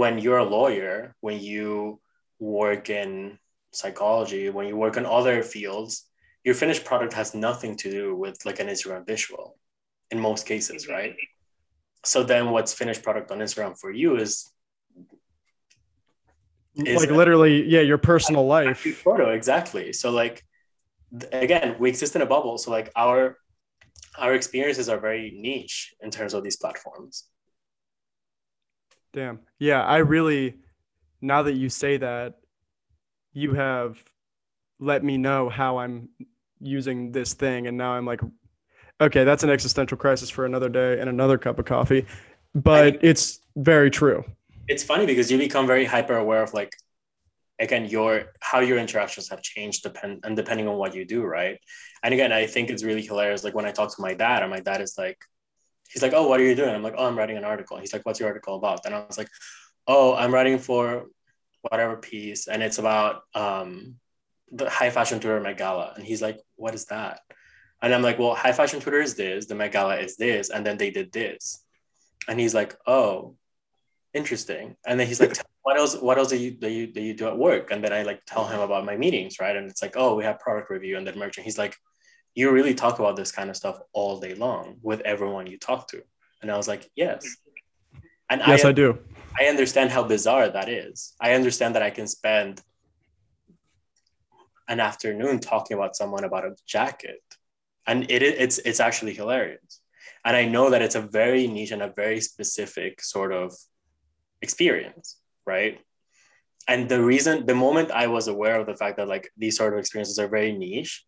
[0.00, 2.00] when you're a lawyer when you
[2.40, 3.38] work in
[3.72, 5.92] psychology when you work in other fields
[6.42, 9.56] your finished product has nothing to do with like an instagram visual
[10.10, 10.94] in most cases mm-hmm.
[10.94, 11.14] right?
[12.04, 14.50] So then what's finished product on instagram for you is
[16.76, 18.80] like literally yeah your personal life.
[19.08, 19.92] Photo exactly.
[19.92, 20.44] So like
[21.32, 22.58] again we exist in a bubble.
[22.58, 23.38] So like our
[24.18, 27.14] our experiences are very niche in terms of these platforms
[29.14, 29.38] damn.
[29.58, 30.56] Yeah i really
[31.22, 32.34] now that you say that
[33.32, 33.96] you have
[34.78, 36.10] let me know how i'm
[36.60, 38.20] using this thing and now i'm like
[39.00, 42.06] okay that's an existential crisis for another day and another cup of coffee.
[42.54, 44.24] But it's very true.
[44.68, 46.72] It's funny because you become very hyper aware of like
[47.58, 51.58] again your how your interactions have changed depend and depending on what you do right?
[52.02, 54.50] And again i think it's really hilarious like when i talk to my dad and
[54.50, 55.18] my dad is like
[55.88, 56.74] he's like, oh, what are you doing?
[56.74, 57.78] I'm like, oh, I'm writing an article.
[57.78, 58.84] He's like, what's your article about?
[58.84, 59.28] And I was like,
[59.86, 61.06] oh, I'm writing for
[61.62, 63.96] whatever piece, and it's about um,
[64.52, 65.92] the high fashion Twitter Met Gala.
[65.96, 67.20] And he's like, what is that?
[67.82, 70.64] And I'm like, well, high fashion Twitter is this, the Met Gala is this, and
[70.64, 71.64] then they did this.
[72.28, 73.36] And he's like, oh,
[74.14, 74.76] interesting.
[74.86, 75.96] And then he's like, what else?
[75.96, 77.70] What else do you do you do you do at work?
[77.70, 79.56] And then I like tell him about my meetings, right?
[79.56, 81.44] And it's like, oh, we have product review and then merchant.
[81.44, 81.76] He's like,
[82.34, 85.88] you really talk about this kind of stuff all day long with everyone you talk
[85.88, 86.02] to.
[86.42, 87.36] And I was like, yes.
[88.28, 88.98] And yes, I, I do.
[89.38, 91.14] I understand how bizarre that is.
[91.20, 92.60] I understand that I can spend
[94.68, 97.22] an afternoon talking about someone about a jacket,
[97.86, 99.80] and it it's it's actually hilarious.
[100.24, 103.54] And I know that it's a very niche and a very specific sort of
[104.40, 105.80] experience, right?
[106.66, 109.74] And the reason, the moment I was aware of the fact that like these sort
[109.74, 111.04] of experiences are very niche,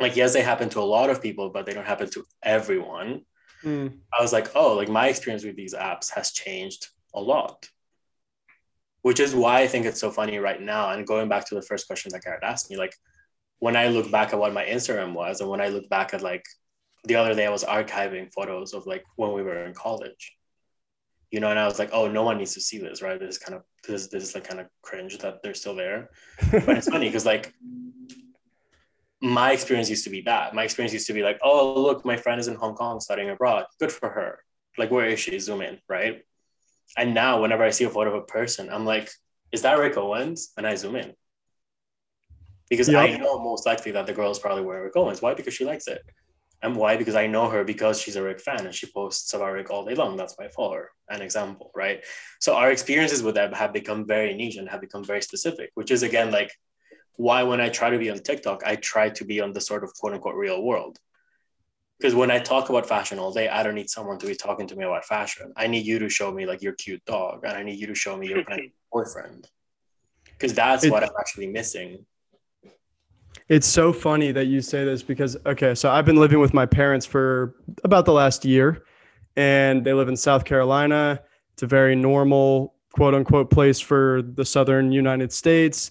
[0.00, 3.22] like yes, they happen to a lot of people, but they don't happen to everyone.
[3.62, 3.98] Mm.
[4.16, 7.68] I was like, oh, like my experience with these apps has changed a lot
[9.04, 10.88] which is why I think it's so funny right now.
[10.88, 12.94] And going back to the first question that Garrett asked me, like
[13.58, 16.22] when I look back at what my Instagram was, and when I look back at
[16.22, 16.42] like
[17.04, 20.34] the other day, I was archiving photos of like when we were in college,
[21.30, 23.20] you know, and I was like, oh, no one needs to see this, right?
[23.20, 26.08] This is kind of this this is like kind of cringe that they're still there,
[26.50, 27.52] but it's funny because like
[29.24, 30.54] my experience used to be that.
[30.54, 33.30] My experience used to be like, oh, look, my friend is in Hong Kong studying
[33.30, 33.64] abroad.
[33.80, 34.40] Good for her.
[34.76, 35.38] Like, where is she?
[35.38, 36.22] Zoom in, right?
[36.98, 39.10] And now, whenever I see a photo of a person, I'm like,
[39.50, 40.52] is that Rick Owens?
[40.58, 41.14] And I zoom in.
[42.68, 43.02] Because yep.
[43.02, 45.22] I know most likely that the girl is probably wearing Rick Owens.
[45.22, 45.32] Why?
[45.32, 46.02] Because she likes it.
[46.62, 46.98] And why?
[46.98, 49.86] Because I know her because she's a Rick fan and she posts about Rick all
[49.86, 50.16] day long.
[50.16, 50.90] That's why I follow her.
[51.08, 52.04] An example, right?
[52.40, 55.90] So our experiences with them have become very niche and have become very specific, which
[55.90, 56.50] is again like
[57.16, 59.84] why when I try to be on TikTok, I try to be on the sort
[59.84, 60.98] of quote unquote real world
[61.98, 64.66] because when I talk about fashion all day, I don't need someone to be talking
[64.66, 65.52] to me about fashion.
[65.56, 67.94] I need you to show me like your cute dog, and I need you to
[67.94, 68.44] show me your
[68.92, 69.48] boyfriend,
[70.24, 72.04] because that's what I'm actually missing.
[73.48, 76.66] It's so funny that you say this because okay, so I've been living with my
[76.66, 77.54] parents for
[77.84, 78.84] about the last year,
[79.36, 81.22] and they live in South Carolina.
[81.52, 85.90] It's a very normal quote unquote place for the southern United States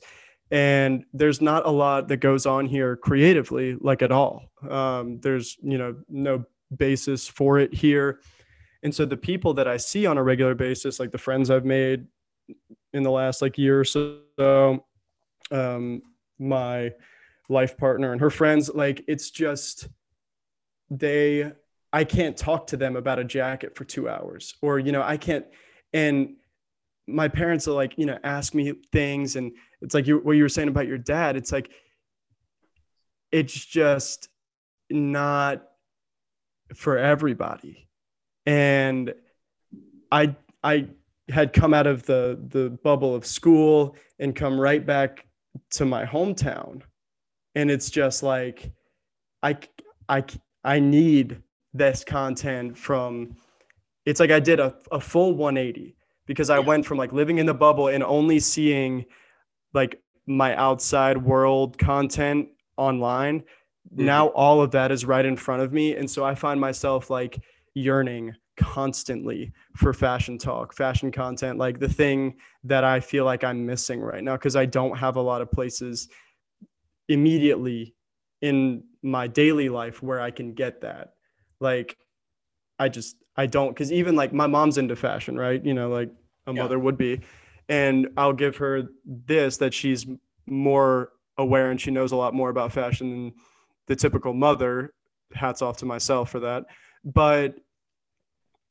[0.54, 4.43] and there's not a lot that goes on here creatively like at all.
[4.70, 6.45] Um, there's you know no
[6.78, 8.20] basis for it here.
[8.84, 11.64] And so the people that i see on a regular basis like the friends i've
[11.64, 12.06] made
[12.91, 14.20] in the last like year or so
[15.51, 16.01] um,
[16.38, 16.91] my
[17.47, 19.88] life partner and her friends like it's just
[20.89, 21.49] they
[21.93, 25.16] i can't talk to them about a jacket for two hours or you know i
[25.16, 25.45] can't
[25.93, 26.36] and
[27.08, 29.51] my parents will like you know ask me things and
[29.82, 31.70] it's like you what you were saying about your dad it's like
[33.34, 34.30] it's just
[34.91, 35.64] not
[36.76, 37.89] for everybody.
[38.45, 39.14] And
[40.12, 40.88] i i
[41.30, 45.26] had come out of the the bubble of school and come right back
[45.72, 46.82] to my hometown.
[47.56, 48.72] And it's just like
[49.41, 49.58] i
[50.10, 50.24] i
[50.64, 51.41] i need
[51.74, 53.36] this content from
[54.06, 55.95] it's like i did a, a full 180
[56.26, 59.05] because I went from like living in the bubble and only seeing
[59.74, 63.41] like my outside world content online.
[63.41, 64.05] Mm-hmm.
[64.05, 65.95] Now all of that is right in front of me.
[65.95, 67.39] And so I find myself like
[67.74, 73.65] yearning constantly for fashion talk, fashion content, like the thing that I feel like I'm
[73.65, 76.07] missing right now because I don't have a lot of places
[77.09, 77.95] immediately
[78.41, 81.13] in my daily life where I can get that.
[81.59, 81.97] Like
[82.80, 85.63] I just I don't because even like my mom's into fashion, right?
[85.63, 86.09] You know, like
[86.47, 86.61] a yeah.
[86.61, 87.21] mother would be.
[87.69, 90.05] And I'll give her this that she's
[90.45, 93.34] more aware and she knows a lot more about fashion than
[93.88, 94.93] the typical mother.
[95.34, 96.65] Hats off to myself for that.
[97.03, 97.55] But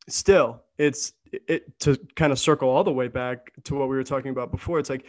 [0.08, 4.04] still, it's it to kind of circle all the way back to what we were
[4.04, 4.78] talking about before.
[4.78, 5.06] It's like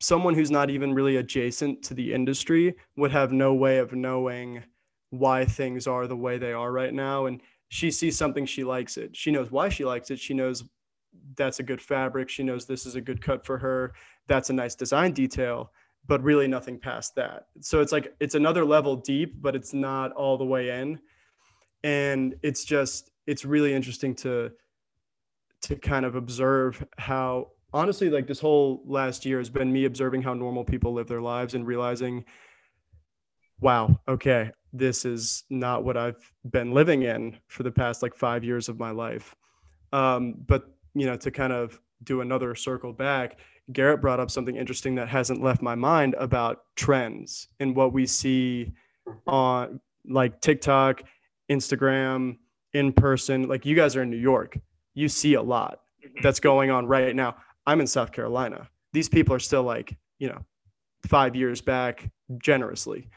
[0.00, 4.62] someone who's not even really adjacent to the industry would have no way of knowing
[5.10, 8.96] why things are the way they are right now and she sees something she likes
[8.96, 9.16] it.
[9.16, 10.18] She knows why she likes it.
[10.18, 10.64] She knows
[11.36, 12.28] that's a good fabric.
[12.28, 13.92] She knows this is a good cut for her.
[14.26, 15.70] That's a nice design detail
[16.08, 17.46] but really nothing past that.
[17.60, 20.98] So it's like it's another level deep but it's not all the way in.
[21.84, 24.50] And it's just it's really interesting to
[25.62, 30.22] to kind of observe how honestly like this whole last year has been me observing
[30.22, 32.24] how normal people live their lives and realizing
[33.60, 38.44] wow okay this is not what i've been living in for the past like five
[38.44, 39.34] years of my life
[39.92, 43.38] um, but you know to kind of do another circle back
[43.72, 48.06] garrett brought up something interesting that hasn't left my mind about trends and what we
[48.06, 48.72] see
[49.26, 51.02] on like tiktok
[51.50, 52.36] instagram
[52.74, 53.48] in person.
[53.48, 54.58] Like you guys are in New York,
[54.94, 56.22] you see a lot Mhm.
[56.22, 57.36] that's going on right now.
[57.66, 58.68] I'm in South Carolina.
[58.92, 60.44] These people are still like, you know,
[61.06, 62.10] five years back
[62.42, 63.08] generously,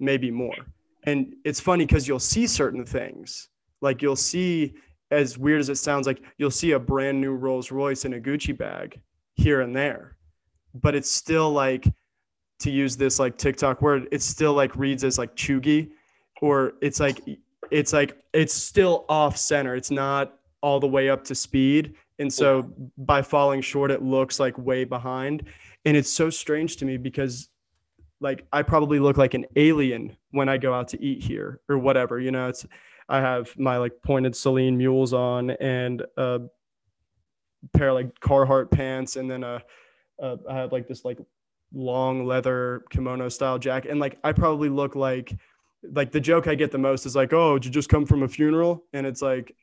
[0.00, 0.56] maybe more.
[1.04, 3.48] And it's funny because you'll see certain things.
[3.80, 4.74] Like you'll see,
[5.10, 8.20] as weird as it sounds, like you'll see a brand new Rolls Royce in a
[8.20, 9.00] Gucci bag
[9.34, 10.16] here and there.
[10.74, 11.86] But it's still like,
[12.60, 15.90] to use this like TikTok word, it still like reads as like cheugy,
[16.42, 17.20] or it's like,
[17.70, 19.74] it's like, it's still off center.
[19.74, 21.94] It's not all the way up to speed.
[22.18, 25.44] And so by falling short, it looks like way behind.
[25.86, 27.48] And it's so strange to me because
[28.20, 31.78] like I probably look like an alien when I go out to eat here or
[31.78, 32.20] whatever.
[32.20, 32.66] You know, it's
[33.08, 36.42] I have my like pointed Celine mules on and a
[37.72, 39.62] pair of like Carhartt pants and then a,
[40.20, 41.18] a I have like this like
[41.72, 45.36] long leather kimono style jacket and like I probably look like
[45.82, 48.22] like the joke I get the most is like, oh, did you just come from
[48.22, 48.84] a funeral?
[48.92, 49.56] And it's like,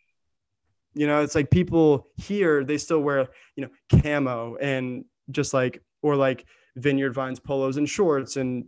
[0.96, 5.82] you know, it's like people here they still wear you know camo and just like
[6.02, 6.46] or like
[6.78, 8.66] vineyard vines polos and shorts and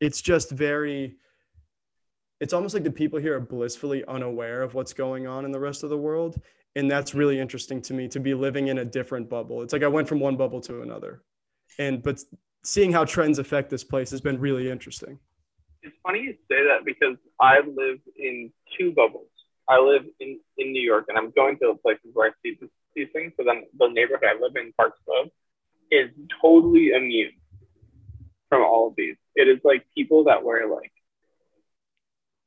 [0.00, 1.16] it's just very
[2.40, 5.60] it's almost like the people here are blissfully unaware of what's going on in the
[5.60, 6.40] rest of the world
[6.76, 9.82] and that's really interesting to me to be living in a different bubble it's like
[9.82, 11.22] i went from one bubble to another
[11.78, 12.20] and but
[12.64, 15.18] seeing how trends affect this place has been really interesting
[15.82, 19.28] It's funny you say that because I live in two bubbles.
[19.68, 22.56] I live in, in New York and I'm going to the places where I see
[22.94, 23.32] these things.
[23.36, 25.32] So then the neighborhood I live in, Park Slope,
[25.90, 27.32] is totally immune
[28.48, 29.16] from all of these.
[29.34, 30.92] It is like people that wear like,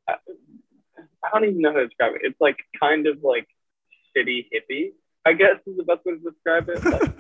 [0.08, 0.16] I
[1.24, 2.22] I don't even know how to describe it.
[2.24, 3.48] It's like kind of like
[4.16, 4.92] shitty hippie,
[5.26, 6.84] I guess is the best way to describe it.
[6.84, 7.18] Like,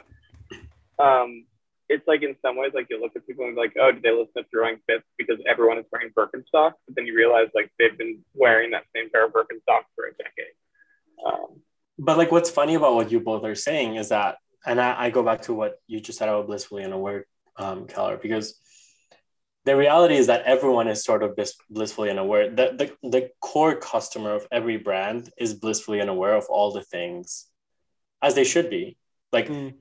[1.00, 1.46] um,
[1.90, 4.04] it's like in some ways, like you look at people and be like, oh, did
[4.04, 6.74] they listen to Throwing Fits because everyone is wearing Birkenstocks?
[6.86, 10.12] But then you realize like they've been wearing that same pair of Birkenstocks for a
[10.12, 10.56] decade.
[11.26, 11.62] Um,
[11.98, 15.10] But like, what's funny about what you both are saying is that, and I, I
[15.10, 17.26] go back to what you just said about blissfully unaware,
[17.56, 18.60] um, Keller, because
[19.68, 22.50] the reality is that everyone is sort of bliss, blissfully unaware.
[22.60, 27.48] The, the the core customer of every brand is blissfully unaware of all the things,
[28.22, 28.86] as they should be.
[29.38, 29.74] Like, Mm.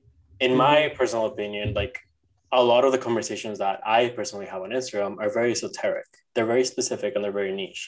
[0.47, 1.97] in my personal opinion, like
[2.51, 6.09] a lot of the conversations that I personally have on Instagram are very esoteric.
[6.34, 7.84] They're very specific and they're very niche.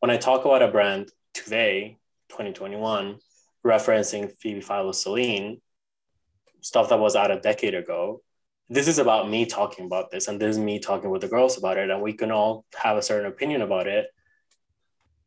[0.00, 1.04] When I talk about a brand
[1.40, 1.98] today,
[2.30, 3.18] 2021,
[3.74, 5.60] referencing Phoebe Philo Celine,
[6.70, 8.22] stuff that was out a decade ago,
[8.68, 11.56] this is about me talking about this, and this is me talking with the girls
[11.56, 14.06] about it, and we can all have a certain opinion about it.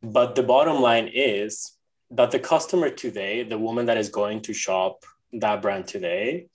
[0.02, 1.74] But the bottom line is
[2.12, 6.48] that the customer today, the woman that is going to shop that brand today,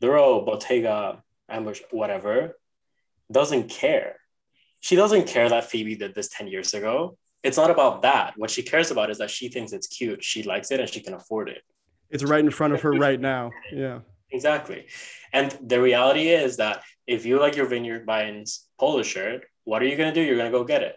[0.00, 2.58] Duro, Bottega, Ambush, whatever,
[3.30, 4.16] doesn't care.
[4.80, 7.16] She doesn't care that Phoebe did this 10 years ago.
[7.42, 8.34] It's not about that.
[8.36, 11.00] What she cares about is that she thinks it's cute, she likes it, and she
[11.00, 11.62] can afford it.
[12.10, 13.98] it's right in front of her right now yeah
[14.30, 14.86] Exactly.
[15.32, 19.86] And the reality is that if you like your Vineyard Vines polo shirt, what are
[19.86, 20.24] you going to do?
[20.26, 20.96] You're going to go get it.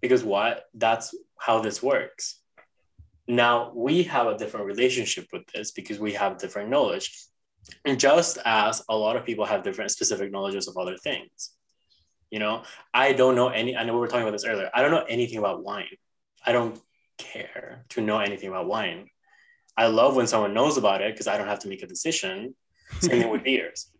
[0.00, 0.64] Because what?
[0.74, 2.40] That's how this works.
[3.28, 7.12] Now, we have a different relationship with this because we have different knowledge.
[7.84, 11.52] And just as a lot of people have different specific knowledges of other things.
[12.30, 12.62] You know,
[12.94, 14.70] I don't know any, I know we were talking about this earlier.
[14.72, 15.96] I don't know anything about wine.
[16.44, 16.78] I don't
[17.18, 19.08] care to know anything about wine.
[19.76, 22.54] I love when someone knows about it because I don't have to make a decision.
[23.00, 23.90] Same thing with beers.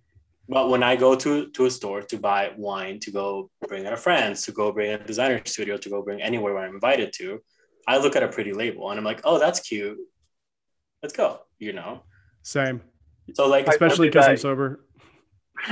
[0.48, 3.92] But when I go to, to a store to buy wine, to go bring it
[3.92, 6.74] a friends, to go bring it a designer studio, to go bring anywhere where I'm
[6.74, 7.40] invited to,
[7.88, 9.98] I look at a pretty label and I'm like, oh, that's cute.
[11.02, 12.02] Let's go, you know?
[12.42, 12.80] same
[13.34, 14.84] So, like, especially because i'm sober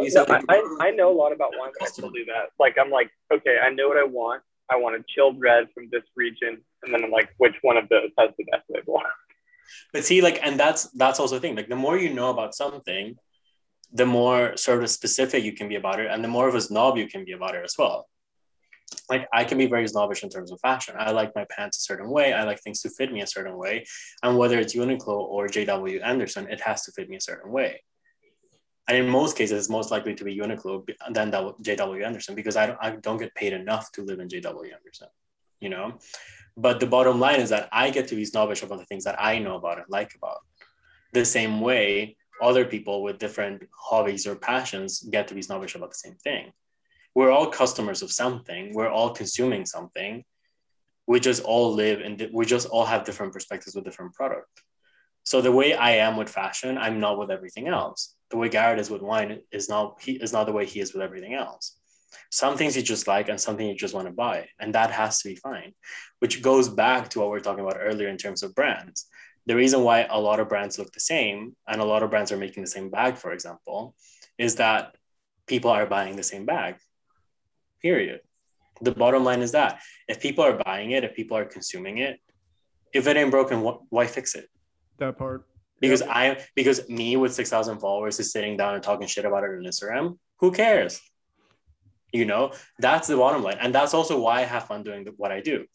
[0.00, 2.50] Yeah, I, I, I know a lot about wine, but I still do that.
[2.58, 4.42] Like, I'm like, okay, I know what I want.
[4.68, 6.60] I want a chilled red from this region.
[6.82, 9.00] And then I'm like, which one of those has the best label?
[9.92, 11.56] But see like and that's that's also the thing.
[11.56, 13.16] Like the more you know about something
[13.94, 16.60] the more sort of specific you can be about it and the more of a
[16.60, 18.08] snob you can be about it as well.
[19.08, 20.94] Like i can be very snobbish in terms of fashion.
[20.98, 22.32] I like my pants a certain way.
[22.32, 23.84] I like things to fit me a certain way.
[24.22, 27.82] And whether it's uniqlo or jw anderson it has to fit me a certain way.
[28.88, 32.66] And in most cases it's most likely to be uniqlo than jw anderson because i
[32.66, 35.08] don't, I don't get paid enough to live in jw anderson
[35.60, 35.98] you know
[36.56, 39.20] but the bottom line is that I get to be snobbish about the things that
[39.20, 40.38] I know about and like about.
[41.12, 41.60] The same mm.
[41.60, 46.16] way other people with different hobbies or passions get to be snobbish about the same
[46.16, 46.52] thing.
[47.14, 48.74] We're all customers of something.
[48.74, 50.24] We're all consuming something.
[51.06, 54.48] We just all live and we just all have different perspectives with different product.
[55.24, 58.14] So the way I am with fashion, I'm not with everything else.
[58.30, 60.92] The way Garrett is with wine is not he is not the way he is
[60.92, 61.78] with everything else.
[62.30, 64.48] Some things you just like and something you just want to buy.
[64.58, 65.72] And that has to be fine,
[66.20, 69.06] which goes back to what we are talking about earlier in terms of brands.
[69.46, 72.32] The reason why a lot of brands look the same and a lot of brands
[72.32, 73.94] are making the same bag, for example,
[74.38, 74.96] is that
[75.46, 76.76] people are buying the same bag.
[77.82, 78.20] Period.
[78.80, 82.18] The bottom line is that if people are buying it, if people are consuming it,
[82.92, 83.60] if it ain't broken,
[83.90, 84.48] why fix it?
[84.98, 85.46] That part.
[85.80, 86.02] Because.
[86.02, 89.50] I because me with six thousand followers is sitting down and talking shit about it
[89.50, 90.18] on Instagram.
[90.38, 91.00] Who cares?
[92.14, 95.32] You know, that's the bottom line, and that's also why I have fun doing what
[95.32, 95.66] I do.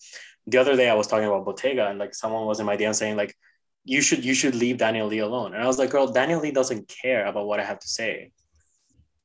[0.47, 2.95] The other day, I was talking about Bottega, and like someone was in my DM
[2.95, 3.35] saying like,
[3.83, 6.51] "You should you should leave Daniel Lee alone," and I was like, "Girl, Daniel Lee
[6.51, 8.31] doesn't care about what I have to say."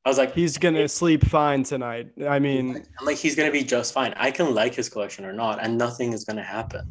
[0.05, 2.11] I was like, he's gonna sleep fine tonight.
[2.29, 4.13] I mean, I'm like, he's gonna be just fine.
[4.17, 6.85] I can like his collection or not, and nothing is gonna happen.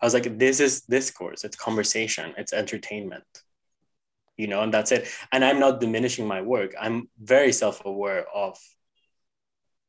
[0.00, 3.24] I was like, this is discourse, it's conversation, it's entertainment,
[4.38, 5.08] you know, and that's it.
[5.32, 6.74] And I'm not diminishing my work.
[6.80, 8.56] I'm very self-aware of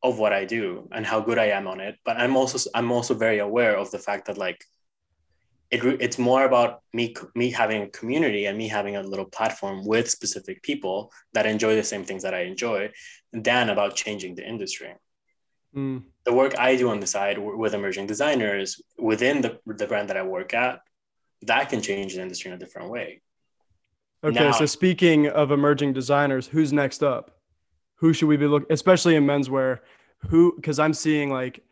[0.10, 1.96] of what I do and how good I am on it.
[2.06, 4.64] But I'm also I'm also very aware of the fact that like
[5.70, 9.86] it, it's more about me me having a community and me having a little platform
[9.86, 12.92] with specific people that enjoy the same things that I enjoy
[13.34, 14.94] than about changing the industry.
[15.76, 16.04] Mm.
[16.24, 20.18] The work I do on the side with emerging designers within the, the brand that
[20.18, 20.80] I work at,
[21.44, 23.22] that can change the industry in a different way.
[24.24, 27.37] Okay, now, so speaking of emerging designers, who's next up?
[27.98, 29.80] Who should we be looking, especially in menswear?
[30.30, 30.56] Who?
[30.56, 31.64] Because I'm seeing like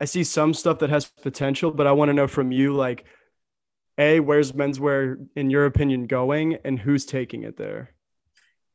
[0.00, 3.04] I see some stuff that has potential, but I want to know from you, like,
[3.96, 7.92] a where's menswear in your opinion going, and who's taking it there?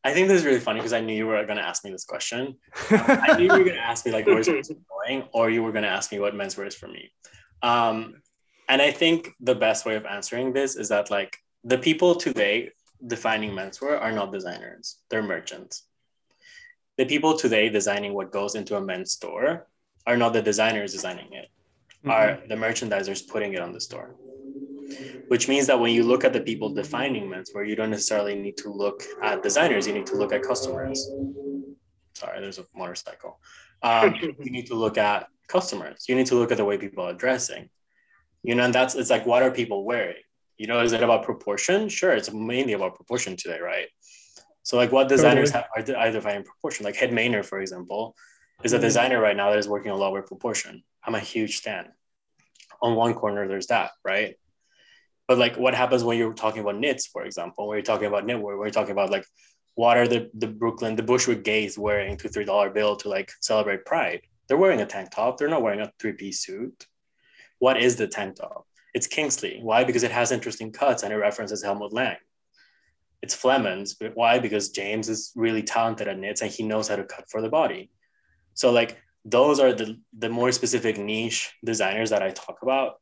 [0.04, 1.92] I think this is really funny because I knew you were going to ask me
[1.92, 2.56] this question.
[2.90, 5.74] I knew you were going to ask me like where's menswear going, or you were
[5.74, 7.12] going to ask me what menswear is for me.
[7.62, 8.22] Um,
[8.70, 12.72] and I think the best way of answering this is that like the people today
[13.06, 15.84] defining menswear are not designers; they're merchants.
[17.00, 19.68] The people today designing what goes into a men's store
[20.06, 21.48] are not the designers designing it,
[22.04, 22.10] mm-hmm.
[22.10, 24.18] are the merchandisers putting it on the store.
[25.30, 28.58] Which means that when you look at the people defining menswear, you don't necessarily need
[28.58, 31.10] to look at designers, you need to look at customers.
[32.16, 33.40] Sorry, there's a motorcycle.
[33.82, 36.04] Um, you need to look at customers.
[36.10, 37.70] You need to look at the way people are dressing.
[38.44, 40.24] You know, and that's it's like what are people wearing?
[40.58, 41.88] You know, is it about proportion?
[41.88, 43.88] Sure, it's mainly about proportion today, right?
[44.70, 45.84] So, like, what designers totally.
[45.84, 46.86] have, are, are defining proportion?
[46.86, 48.16] Like Hed Mayner, for example,
[48.64, 48.84] is a mm-hmm.
[48.84, 50.84] designer right now that is working a lot with proportion.
[51.04, 51.88] I'm a huge fan.
[52.80, 54.36] On one corner, there's that, right?
[55.28, 58.28] But like, what happens when you're talking about knits, for example, when you're talking about
[58.28, 59.26] knitwear, when you're talking about like,
[59.74, 63.32] what are the the Brooklyn, the Bushwick gays wearing two three dollar bill to like
[63.42, 64.22] celebrate Pride?
[64.48, 65.40] They're wearing a tank top.
[65.40, 66.86] They're not wearing a three piece suit.
[67.58, 68.68] What is the tank top?
[68.94, 69.62] It's Kingsley.
[69.64, 69.84] Why?
[69.84, 72.18] Because it has interesting cuts and it references Helmut Lang.
[73.22, 73.96] It's Phlemuns.
[74.00, 74.40] But why?
[74.40, 77.50] Because James is really talented at knits and he knows how to cut for the
[77.50, 77.90] body.
[78.54, 82.96] So like those are the the more specific niche designers that I talk about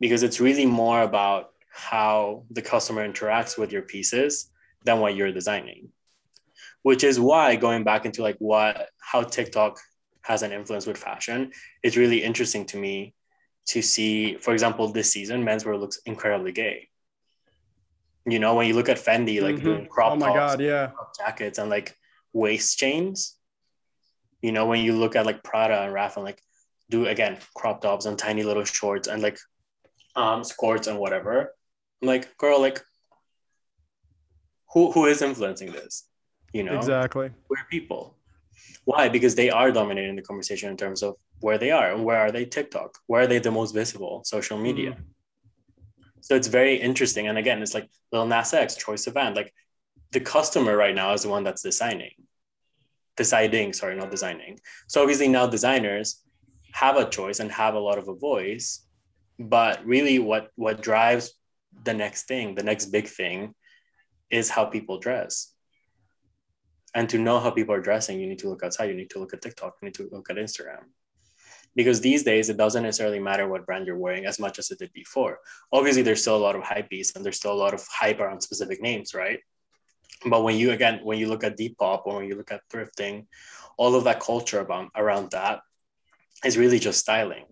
[0.00, 4.50] because it's really more about how the customer interacts with your pieces
[4.84, 5.90] than what you're designing.
[6.82, 9.78] Which is why going back into like what how TikTok
[10.22, 13.14] has an influence with fashion, it's really interesting to me
[13.68, 16.88] to see, for example, this season, menswear looks incredibly gay.
[18.30, 19.64] You know, when you look at Fendi, like mm-hmm.
[19.64, 20.90] doing crop oh my tops, God, yeah.
[21.18, 21.96] jackets and like
[22.32, 23.36] waist chains,
[24.42, 26.42] you know, when you look at like Prada and Ralph and like
[26.90, 29.38] do again crop tops and tiny little shorts and like
[30.16, 31.54] um skirts and whatever.
[32.02, 32.82] I'm like, girl, like
[34.72, 36.04] who who is influencing this?
[36.52, 37.30] You know, exactly.
[37.48, 38.16] Where people.
[38.84, 39.08] Why?
[39.08, 42.32] Because they are dominating the conversation in terms of where they are and where are
[42.32, 42.98] they TikTok?
[43.06, 44.22] Where are they the most visible?
[44.24, 44.92] Social media.
[44.92, 45.04] Mm.
[46.20, 47.28] So it's very interesting.
[47.28, 49.36] And again, it's like Lil Nas X, Sivan.
[49.36, 49.52] Like
[50.12, 52.12] the customer right now is the one that's designing
[53.18, 54.58] deciding, sorry, not designing.
[54.86, 56.22] So obviously now designers
[56.72, 58.86] have a choice and have a lot of a voice,
[59.38, 61.34] but really what what drives
[61.84, 63.54] the next thing, the next big thing
[64.30, 65.52] is how people dress.
[66.94, 69.18] And to know how people are dressing, you need to look outside, you need to
[69.18, 70.84] look at TikTok, you need to look at Instagram.
[71.74, 74.78] Because these days it doesn't necessarily matter what brand you're wearing as much as it
[74.78, 75.38] did before.
[75.72, 78.40] Obviously, there's still a lot of hype and there's still a lot of hype around
[78.40, 79.40] specific names, right?
[80.26, 83.26] but when you again when you look at Depop or when you look at thrifting
[83.76, 85.60] all of that culture about, around that
[86.44, 87.44] is really just styling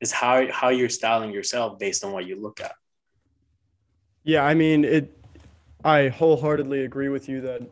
[0.00, 2.74] is how how you're styling yourself based on what you look at
[4.24, 5.16] yeah i mean it
[5.84, 7.62] i wholeheartedly agree with you that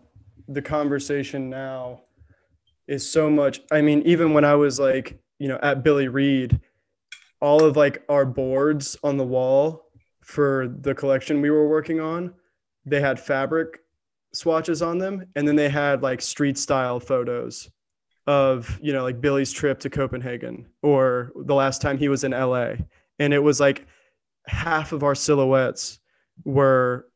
[0.49, 2.01] the conversation now
[2.87, 6.61] is so much i mean even when i was like you know at billy reid
[7.41, 9.87] all of like our boards on the wall
[10.23, 12.33] for the collection we were working on
[12.87, 13.81] they had fabric
[14.33, 17.71] swatches on them, and then they had like street style photos
[18.27, 22.33] of you know like Billy's trip to Copenhagen or the last time he was in
[22.33, 22.75] LA,
[23.19, 23.87] and it was like
[24.47, 25.99] half of our silhouettes
[26.45, 27.07] were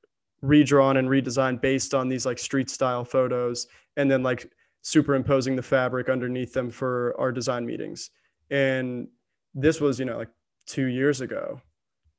[0.42, 3.66] redrawn and redesigned based on these like street style photos,
[3.96, 4.50] and then like
[4.84, 8.10] superimposing the fabric underneath them for our design meetings.
[8.50, 9.08] And
[9.54, 10.28] this was you know like
[10.66, 11.60] two years ago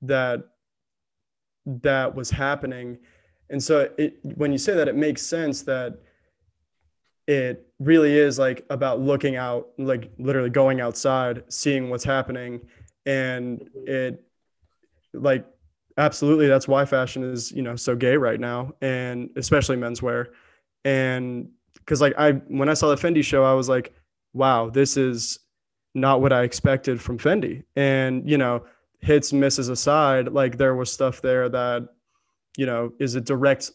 [0.01, 0.43] that
[1.65, 2.97] that was happening.
[3.49, 5.99] And so it when you say that it makes sense that
[7.27, 12.61] it really is like about looking out like literally going outside seeing what's happening.
[13.05, 14.23] And it
[15.13, 15.45] like
[15.97, 20.29] absolutely that's why fashion is you know so gay right now and especially menswear.
[20.83, 21.49] And
[21.85, 23.93] because like i when i saw the fendi show i was like
[24.33, 25.39] wow this is
[25.93, 27.63] not what i expected from fendi.
[27.75, 28.65] And you know
[29.01, 31.87] hits misses aside like there was stuff there that
[32.57, 33.71] you know is a direct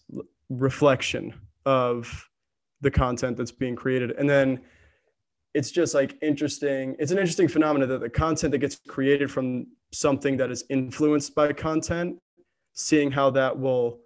[0.49, 1.35] reflection
[1.65, 2.29] of
[2.81, 4.13] the content that's being created.
[4.13, 4.61] And then
[5.55, 9.67] it's just like interesting it's an interesting phenomenon that the content that gets created from
[9.93, 12.19] something that is influenced by content
[12.73, 13.99] seeing how that will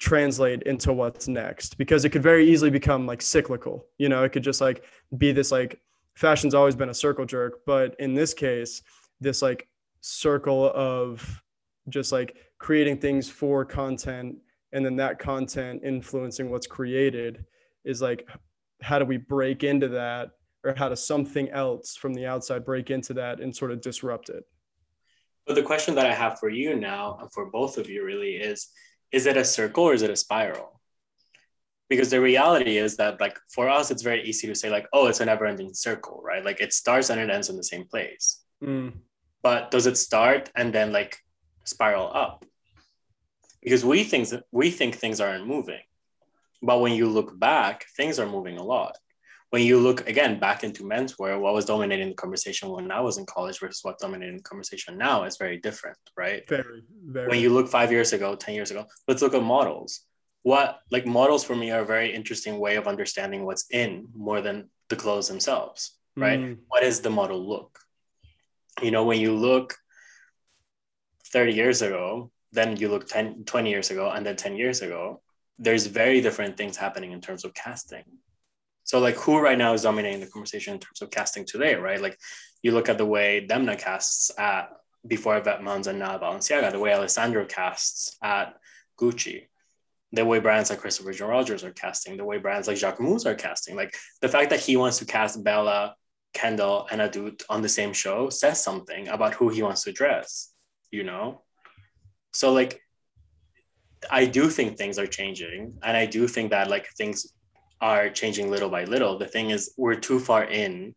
[0.00, 4.24] translate into what's next because it could very easily become like cyclical you know?
[4.24, 4.84] It could just like
[5.16, 5.80] be this like
[6.14, 8.82] fashion's always been a circle jerk but in this case
[9.20, 9.68] this like
[10.00, 11.42] circle of
[11.88, 14.36] just like creating things for content
[14.72, 17.44] and then that content influencing what's created
[17.84, 18.28] is like
[18.82, 20.30] how do we break into that
[20.64, 24.28] or how does something else from the outside break into that and sort of disrupt
[24.28, 24.44] it?
[25.46, 28.32] But the question that i have for you now and for both of you really
[28.32, 28.68] is
[29.12, 30.80] is it a circle or is it a spiral?
[31.88, 35.06] Because the reality is that like for us it's very easy to say like oh
[35.06, 36.44] it's a never ending circle right?
[36.44, 38.42] Like it starts and it ends in the same place.
[38.62, 38.92] Mm.
[39.42, 41.16] but does it start and then like
[41.64, 42.44] spiral up?
[43.62, 45.80] Because we think we think things aren't moving.
[46.62, 48.96] But when you look back things are moving a lot
[49.50, 53.18] when you look again back into menswear what was dominating the conversation when i was
[53.18, 56.48] in college versus what dominating the conversation now is very different right?
[56.48, 57.28] Very, very.
[57.28, 60.00] when you look five years ago 10 years ago let's look at models.
[60.42, 64.40] What like models for me are a very interesting way of understanding what's in more
[64.40, 66.40] than the clothes themselves right?
[66.40, 66.58] Mm.
[66.68, 67.78] what is the model look?
[68.82, 69.76] You know when you look
[71.32, 75.20] 30 years ago then you look 10 20 years ago and then 10 years ago
[75.58, 78.04] there's very different things happening in terms of casting
[78.84, 82.00] so like who right now is dominating the conversation in terms of casting today right
[82.00, 82.18] like
[82.62, 84.70] you look at the way demna casts at
[85.06, 88.54] before Vetements and now Balenciaga, the way Alessandro casts at
[89.00, 89.46] Gucci,
[90.12, 93.24] the way brands like Christopher John Rogers are casting, the way brands like Jacques Jacquemus
[93.24, 93.76] are casting.
[93.76, 95.94] Like the fact that he wants to cast Bella,
[96.34, 100.52] Kendall, and Adut on the same show says something about who he wants to dress,
[100.90, 101.40] you know?
[102.32, 102.80] so like
[104.10, 107.32] i do think things are changing and i do think that like things
[107.80, 110.94] are changing little by little the thing is we're too far in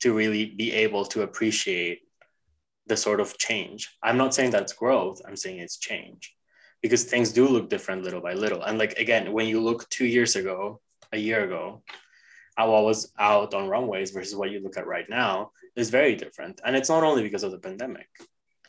[0.00, 2.02] to really be able to appreciate
[2.86, 6.34] the sort of change i'm not saying that's growth i'm saying it's change
[6.82, 10.06] because things do look different little by little and like again when you look two
[10.06, 10.80] years ago
[11.12, 11.82] a year ago
[12.56, 16.14] how I was out on runways versus what you look at right now is very
[16.14, 18.08] different and it's not only because of the pandemic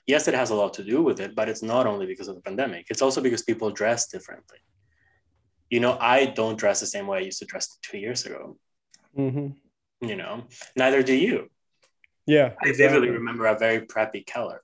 [0.07, 2.35] yes, it has a lot to do with it, but it's not only because of
[2.35, 2.87] the pandemic.
[2.89, 4.59] It's also because people dress differently.
[5.75, 8.55] You know, I don't dress the same way I used to dress two years ago.
[9.17, 10.07] Mm-hmm.
[10.07, 10.45] You know,
[10.77, 11.49] neither do you.
[12.25, 12.71] Yeah, I exactly.
[12.77, 14.63] vividly remember a very preppy color.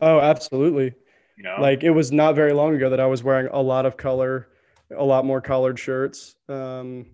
[0.00, 0.94] Oh, absolutely.
[1.36, 3.84] You know, like it was not very long ago that I was wearing a lot
[3.84, 4.48] of color,
[4.96, 6.34] a lot more collared shirts.
[6.48, 7.04] Um,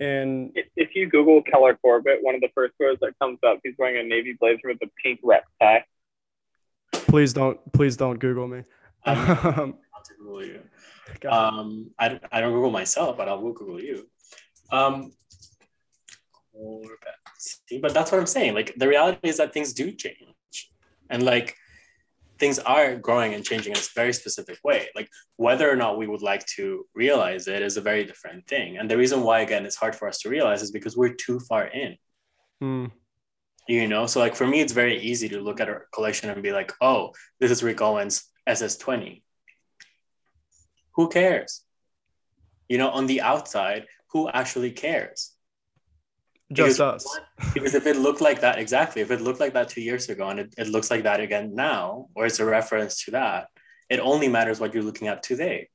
[0.00, 3.74] and if you Google Keller Corbett, one of the first photos that comes up, he's
[3.78, 5.84] wearing a navy blazer with a pink rep tie
[7.10, 8.62] please don't please don't google me
[9.04, 9.76] um,
[11.26, 14.08] um I, I don't google myself but i will google you.
[14.70, 15.12] Um
[17.80, 18.54] but that's what i'm saying.
[18.54, 20.70] Like the reality is that things do change.
[21.08, 21.56] And like
[22.38, 24.88] things are growing and changing in a very specific way.
[24.94, 28.78] Like whether or not we would like to realize it is a very different thing.
[28.78, 31.40] And the reason why again it's hard for us to realize is because we're too
[31.40, 31.96] far in.
[32.62, 32.90] Mm
[33.70, 34.06] you know?
[34.06, 36.72] So like for me it's very easy to look at a collection and be like
[36.80, 39.22] oh this is rick owens ss20
[40.92, 41.62] who cares?
[42.68, 45.32] You know on the outside who actually cares?
[46.52, 47.20] Just because, us.
[47.54, 50.28] because if it looked like that exactly if it looked like that two years ago
[50.30, 53.46] and it, it looks like that again now or it's a reference to that
[53.90, 55.68] it only matters what you're looking at today.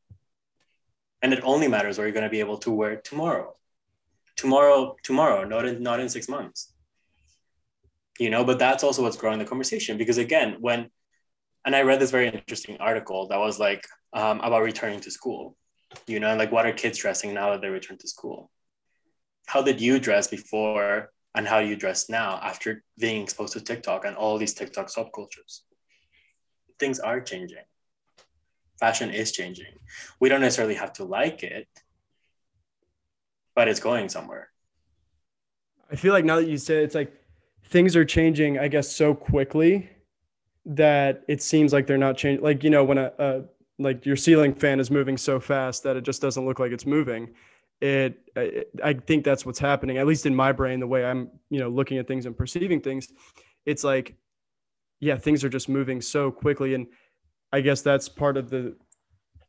[1.22, 3.56] And it only matters where you're going to be able to wear it tomorrow.
[4.38, 6.74] Tomorrow tomorrow not in not in six months.
[8.20, 10.90] You know but that's also what's growing the conversation because again when
[11.66, 15.58] and i read this very interesting article that was like um, about returning to school
[16.08, 18.52] You know, like what are kids dressing now that they return to school?
[19.48, 24.06] How did you dress before and how you dress now after being exposed to TikTok
[24.06, 25.62] and all these TikTok subcultures?
[26.80, 27.64] Things are changing.
[28.80, 29.74] Fashion is changing.
[30.20, 31.68] We don't necessarily have to like it,
[33.56, 34.50] but it's going somewhere.
[35.92, 37.14] I feel like now that you say it, it's like
[37.70, 39.90] things are changing, I guess, so quickly
[40.66, 42.44] that it seems like they're not changing.
[42.44, 43.42] Like, you know, when a, a
[43.78, 46.86] like your ceiling fan is moving so fast that it just doesn't look like it's
[46.86, 47.30] moving.
[47.82, 51.30] It, it, I think that's what's happening, at least in my brain, the way I'm,
[51.50, 53.10] you know, looking at things and perceiving things.
[53.66, 54.16] It's like,
[55.02, 56.74] yeah, things are just moving so quickly.
[56.74, 56.88] And
[57.52, 58.76] I guess that's part of the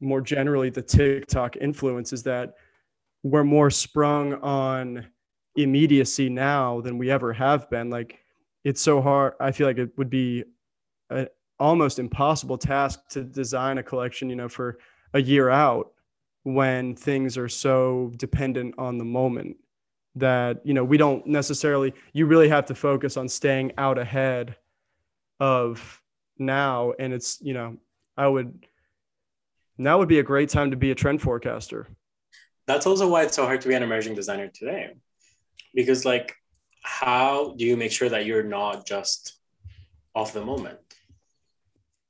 [0.01, 2.55] more generally the TikTok influence is that
[3.23, 5.07] we're more sprung on
[5.57, 7.91] immediacy now than we ever have been.
[7.91, 8.19] Like
[8.65, 9.35] it's so hard.
[9.41, 10.45] I feel like it would be
[11.11, 11.29] an
[11.59, 14.79] almost impossible task to design a collection, you know, for
[15.15, 15.93] a year out
[16.43, 19.57] when things are so dependent on the moment
[20.15, 24.57] that, you know, we don't necessarily, you really have to focus on staying out ahead
[25.41, 26.01] of
[26.39, 26.93] now.
[26.99, 27.77] And it's, you know,
[28.17, 28.67] I would,
[29.77, 31.87] now would be a great time to be a trend forecaster.
[32.67, 34.95] That's also why it's so hard to be an emerging designer today
[35.77, 36.35] because like
[36.83, 39.39] how do you make sure that you're not just
[40.15, 40.79] off the moment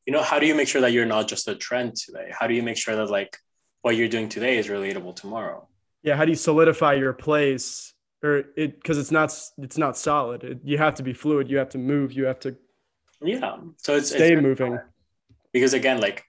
[0.06, 2.32] you know how do you make sure that you're not just a trend today?
[2.38, 3.36] How do you make sure that like
[3.82, 5.68] what you're doing today is relatable tomorrow?
[6.02, 7.92] Yeah how do you solidify your place?
[8.22, 10.44] Or it because it's not it's not solid.
[10.44, 11.50] It, you have to be fluid.
[11.50, 12.12] You have to move.
[12.12, 12.56] You have to
[13.20, 13.56] yeah.
[13.78, 14.78] So it's stay it's moving.
[15.52, 16.22] because again like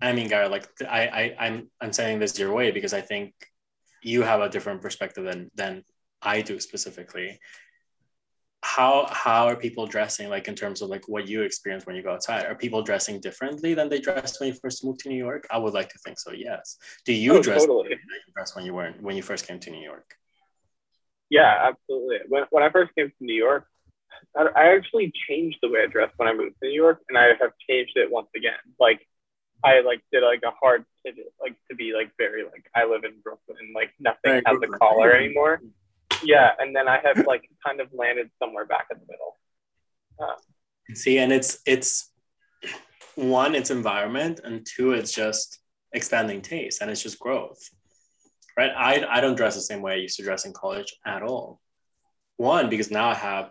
[0.00, 3.34] i mean guy like I, I i'm i'm saying this your way because i think
[4.02, 5.82] you have a different perspective than than
[6.22, 7.40] I do specifically.
[8.62, 12.02] How how are people dressing like in terms of like what you experience when you
[12.02, 12.44] go outside?
[12.46, 15.46] Are people dressing differently than they dressed when you first moved to New York?
[15.50, 16.32] I would like to think so.
[16.32, 16.76] Yes.
[17.04, 17.96] Do you oh, dress totally.
[18.34, 20.16] dress when you were when you first came to New York?
[21.30, 22.18] Yeah, absolutely.
[22.28, 23.66] When when I first came to New York,
[24.36, 27.28] I actually changed the way I dressed when I moved to New York, and I
[27.40, 28.58] have changed it once again.
[28.80, 29.06] Like
[29.64, 33.04] I like did like a hard pivot, like to be like very like I live
[33.04, 34.74] in Brooklyn, like nothing right, has Brooklyn.
[34.74, 35.24] a collar mm-hmm.
[35.24, 35.68] anymore mm-hmm.
[36.22, 39.36] Yeah, and then I have like kind of landed somewhere back in the middle.
[40.20, 40.36] Um,
[40.94, 42.10] See, and it's it's
[43.14, 45.60] one, it's environment, and two, it's just
[45.92, 47.60] expanding taste, and it's just growth,
[48.56, 48.72] right?
[48.76, 51.60] I I don't dress the same way I used to dress in college at all.
[52.36, 53.50] One, because now I have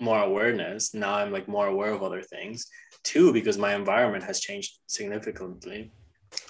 [0.00, 0.94] more awareness.
[0.94, 2.66] Now I'm like more aware of other things.
[3.04, 5.92] Two, because my environment has changed significantly.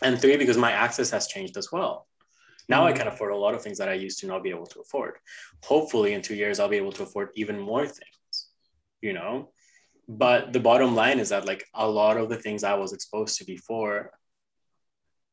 [0.01, 2.07] And three, because my access has changed as well.
[2.69, 2.97] Now I mm.
[2.97, 5.15] can afford a lot of things that I used to not be able to afford.
[5.65, 8.49] Hopefully, in two years, I'll be able to afford even more things,
[9.01, 9.51] you know?
[10.09, 13.39] But the bottom line is that, like, a lot of the things I was exposed
[13.39, 14.11] to before,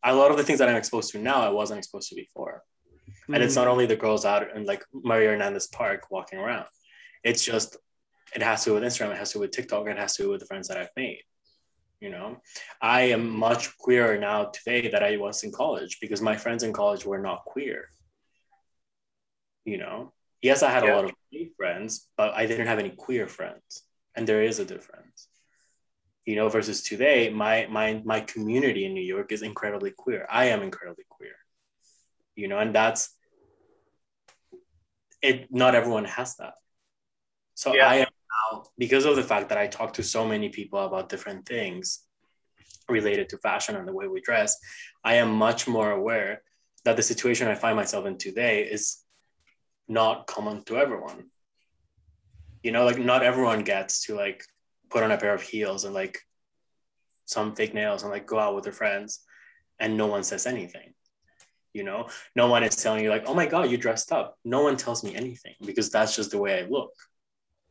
[0.03, 2.63] a lot of the things that I'm exposed to now, I wasn't exposed to before.
[3.09, 3.33] Mm-hmm.
[3.35, 3.71] And it's not mm.
[3.71, 6.65] only the girls out in like Maria Hernandez Park walking around,
[7.23, 7.77] it's just,
[8.35, 10.23] it has to do with Instagram, it has to do with TikTok, it has to
[10.23, 11.21] do with the friends that I've made
[11.99, 12.37] you know?
[12.81, 16.73] I am much queerer now today that i was in college because my friends in
[16.73, 17.89] college were not queer
[19.65, 20.13] you know?
[20.41, 20.93] Yes i had yeah.
[20.93, 23.83] a lot of gay friends but i didn't have any queer friends
[24.15, 25.27] and there is a difference.
[26.25, 30.27] You know versus today my my my community in new york is incredibly queer.
[30.29, 31.37] I am incredibly queer
[32.35, 33.15] you know and that's
[35.21, 36.53] it not everyone has that.
[37.55, 37.89] So yeah.
[37.89, 41.09] i am now because of the fact that I talk to so many people about
[41.09, 42.05] different things
[42.87, 44.57] related to fashion and the way we dress,
[45.03, 46.41] I am much more aware
[46.85, 49.03] that the situation I find myself in today is
[49.87, 51.25] not common to everyone.
[52.63, 54.43] You know, like not everyone gets to like
[54.89, 56.19] put on a pair of heels and like
[57.25, 59.21] some fake nails and like go out with their friends
[59.79, 60.93] and no one says anything.
[61.73, 64.37] You know, no one is telling you like, oh my God, you dressed up.
[64.43, 66.91] No one tells me anything because that's just the way I look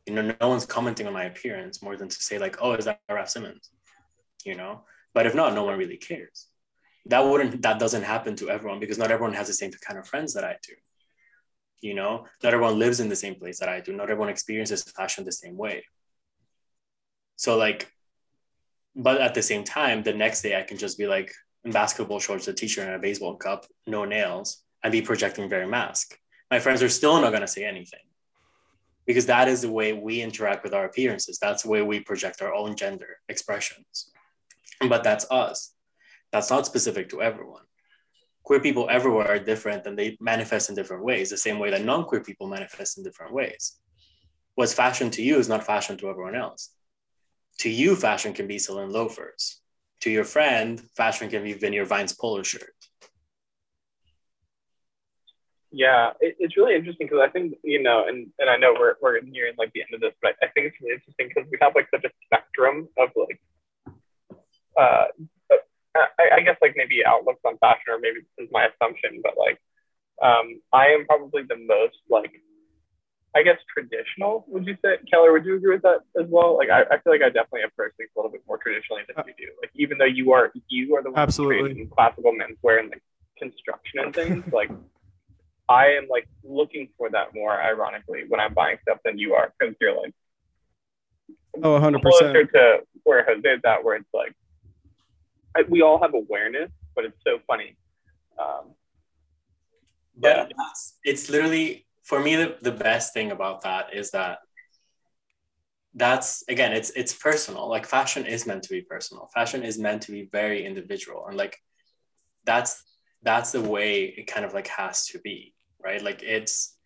[0.09, 2.85] you know, no one's commenting on my appearance more than to say like, oh, is
[2.85, 3.69] that Raf Simons?
[4.43, 4.81] You know,
[5.13, 6.47] but if not, no one really cares.
[7.05, 10.07] That wouldn't, that doesn't happen to everyone because not everyone has the same kind of
[10.07, 10.73] friends that I do.
[11.81, 13.93] You know, not everyone lives in the same place that I do.
[13.93, 15.85] Not everyone experiences fashion the same way.
[17.35, 17.91] So like,
[18.95, 21.31] but at the same time, the next day I can just be like
[21.63, 25.67] in basketball shorts, a t-shirt, and a baseball cup, no nails, and be projecting very
[25.67, 26.17] masc.
[26.49, 28.08] My friends are still not gonna say anything
[29.09, 31.39] because that is the way we interact with our appearances.
[31.39, 34.11] That's the way we project our own gender expressions.
[34.87, 35.73] But that's us.
[36.31, 37.63] That's not specific to everyone.
[38.43, 41.83] Queer people everywhere are different and they manifest in different ways, the same way that
[41.83, 43.79] non queer people manifest in different ways.
[44.53, 46.69] What's fashion to you is not fashion to everyone else.
[47.61, 49.59] To you, fashion can be Celine loafers.
[50.01, 52.75] To your friend, fashion can be Vineyard Vines polo shirt.
[55.71, 58.95] Yeah, it, it's really interesting because I think you know, and and I know we're
[59.01, 61.49] we're nearing like the end of this, but I, I think it's really interesting because
[61.51, 63.39] we have like such a spectrum of like,
[64.79, 65.05] uh,
[65.95, 69.33] I, I guess like maybe outlooks on fashion, or maybe this is my assumption, but
[69.37, 69.61] like,
[70.21, 72.41] um, I am probably the most like,
[73.35, 74.45] I guess traditional.
[74.47, 75.31] Would you say, Keller?
[75.33, 76.57] Would you agree with that as well?
[76.57, 79.23] Like, I, I feel like I definitely approach things a little bit more traditionally than
[79.27, 79.53] you do.
[79.61, 81.81] Like, even though you are you are the one Absolutely.
[81.81, 83.03] in classical menswear and like
[83.37, 84.71] construction and things, like.
[85.69, 89.53] I am like looking for that more ironically when I'm buying stuff than you are
[89.59, 90.13] because you're like
[91.61, 92.01] Oh, 100%.
[92.01, 94.33] closer to where Jose is at, where it's like
[95.55, 97.77] I, we all have awareness, but it's so funny.
[98.39, 98.73] Um,
[100.15, 100.45] but Yeah.
[100.57, 104.39] that's it's literally for me the, the best thing about that is that
[105.95, 110.01] that's again it's it's personal like fashion is meant to be personal fashion is meant
[110.03, 111.57] to be very individual and like
[112.45, 112.83] that's
[113.23, 115.53] that's the way it kind of like has to be
[115.83, 116.77] right like it's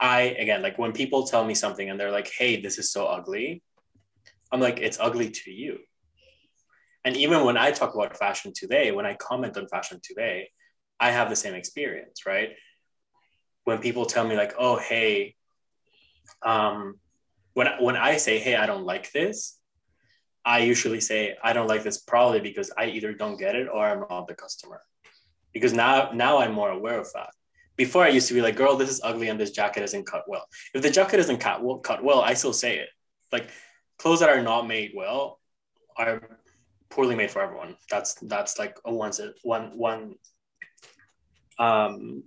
[0.00, 3.06] i again like when people tell me something and they're like hey this is so
[3.06, 3.62] ugly
[4.52, 5.78] i'm like it's ugly to you
[7.04, 10.48] and even when i talk about fashion today when i comment on fashion today
[10.98, 12.50] I have the same experience, right?
[13.64, 15.34] When people tell me like, "Oh, hey,"
[16.42, 16.98] um,
[17.54, 19.58] when when I say, "Hey, I don't like this,"
[20.44, 23.84] I usually say, "I don't like this," probably because I either don't get it or
[23.84, 24.82] I'm not the customer.
[25.56, 27.30] Because now now I'm more aware of that.
[27.76, 30.24] Before I used to be like, "Girl, this is ugly and this jacket isn't cut
[30.28, 32.90] well." If the jacket isn't cut well, cut well, I still say it.
[33.32, 33.48] Like
[33.98, 35.40] clothes that are not made well
[35.96, 36.20] are
[36.90, 37.76] poorly made for everyone.
[37.90, 40.14] That's that's like a one one one
[41.58, 42.22] um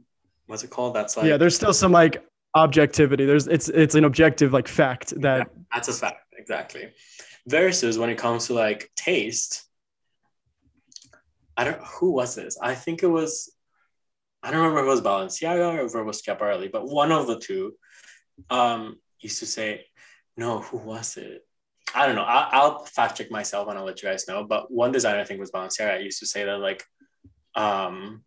[0.47, 2.25] what's it called that's like yeah, there's still some like
[2.55, 3.25] objectivity.
[3.25, 6.89] There's it's it's an objective like fact that that's a fact exactly
[7.47, 9.68] versus when it comes to like taste
[11.59, 13.31] i don't who was this i think it was
[14.43, 17.23] i don't remember if it was balenciaga or if it was schiaparelli but one of
[17.27, 17.63] the two
[18.49, 18.81] um
[19.27, 19.69] used to say
[20.43, 21.39] no who was it
[21.93, 24.71] i don't know I, i'll fact check myself and i'll let you guys know but
[24.83, 26.81] one designer i think was balenciaga used to say that like
[27.65, 28.23] um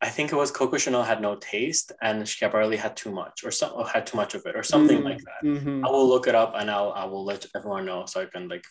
[0.00, 3.50] I think it was Coco Chanel had no taste and Schiaparelli had too much or
[3.50, 5.42] some had too much of it or something Mm, like that.
[5.44, 5.84] mhm.
[5.84, 8.44] I will look it up and I'll I will let everyone know so I can
[8.54, 8.64] like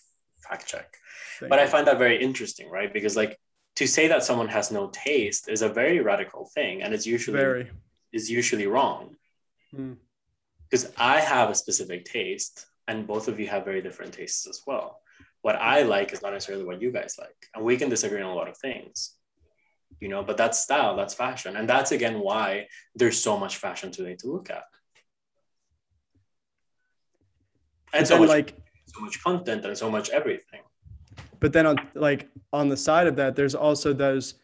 [0.47, 0.97] fact check.
[1.39, 2.91] Thank But I find that very interesting, right?
[2.91, 3.37] Because like
[3.75, 7.37] to say that someone has no taste is a very radical thing and it's usually
[7.37, 7.71] very
[8.11, 9.15] is usually wrong.
[9.75, 9.97] Mm.
[10.69, 14.61] Because I have a specific taste and both of you have very different tastes as
[14.65, 15.01] well.
[15.41, 17.35] What I like is not necessarily what you guys like.
[17.53, 19.13] And we can disagree on a lot of things.
[19.99, 21.55] You know, but that's style, that's fashion.
[21.55, 24.63] And that's again why there's so much fashion today to look at.
[27.93, 28.57] And But so much, like
[28.97, 30.61] so much content and so much everything.
[31.39, 34.35] but then on like on the side of that there's also those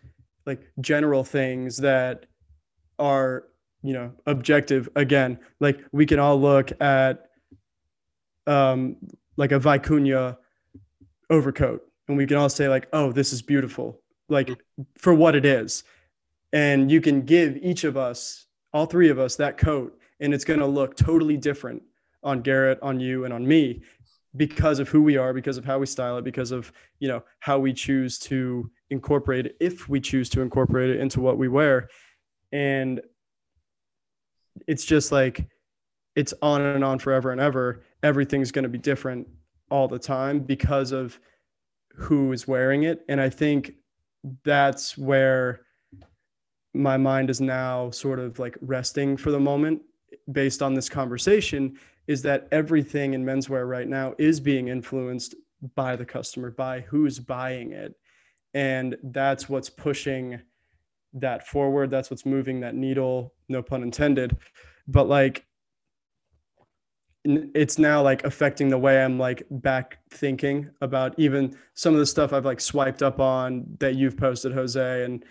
[0.46, 2.26] like general things that
[3.00, 3.46] are
[3.82, 7.30] you know objective again like we can all look at
[8.48, 8.96] um
[9.38, 10.38] like a vicuña
[11.30, 14.00] overcoat and we can all say like oh this is beautiful
[14.30, 14.50] like
[14.98, 15.84] for what it is
[16.52, 20.46] and you can give each of us all three of us that coat and it's
[20.46, 21.82] going to look totally different
[22.24, 23.82] on garrett on you and on me
[24.36, 27.24] because of who we are because of how we style it because of you know
[27.40, 31.48] how we choose to incorporate it if we choose to incorporate it into what we
[31.48, 31.90] wear.
[32.52, 33.02] And
[34.68, 35.48] it's just like
[36.16, 37.84] it's on and on forever and ever.
[38.04, 39.28] Everything's going to be different
[39.70, 41.20] all the time because of
[41.96, 43.04] who is wearing it.
[43.10, 43.74] And i think
[44.44, 45.62] that's where
[46.74, 49.82] my mind is now sort of like resting for the moment
[50.32, 51.78] based on this conversation
[52.08, 55.36] is that everything in menswear right now is being influenced
[55.76, 57.96] by the customer, by who's buying it.
[58.54, 60.40] And that's what's pushing
[61.14, 61.90] that forward.
[61.90, 64.38] That's what's moving that needle, no pun intended.
[64.88, 65.46] But like,
[67.26, 72.06] it's now like affecting the way I'm like back thinking about even some of the
[72.06, 75.24] stuff I've like swiped up on that you've posted, Jose, and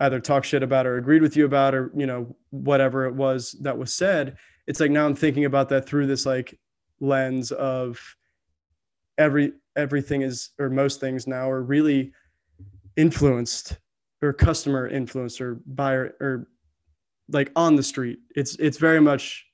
[0.00, 3.52] either talk shit about or agreed with you about or, you know, whatever it was
[3.62, 4.36] that was said
[4.72, 6.58] it's like now I'm thinking about that through this like
[6.98, 8.00] lens of
[9.18, 12.14] every everything is or most things now are really
[12.96, 13.76] influenced
[14.22, 16.48] or customer influenced or buyer or
[17.28, 18.20] like on the street.
[18.34, 19.44] It's it's very much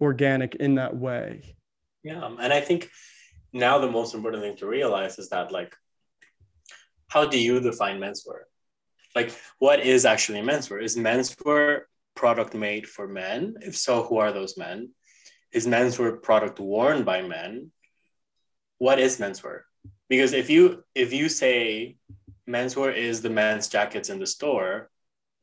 [0.00, 1.54] organic in that way.
[2.02, 2.24] Yeah.
[2.24, 2.90] Um, and I think
[3.52, 5.72] now the most important thing to realize is that like
[7.06, 8.40] how do you define menswear?
[9.14, 10.82] Like what is actually menswear?
[10.82, 11.82] Is menswear
[12.16, 13.54] product made for men?
[13.60, 14.90] If so, who are those men?
[15.52, 17.70] Is menswear product worn by men?
[18.78, 19.60] What is menswear?
[20.08, 21.96] Because if you if you say
[22.48, 24.90] menswear is the men's jackets in the store,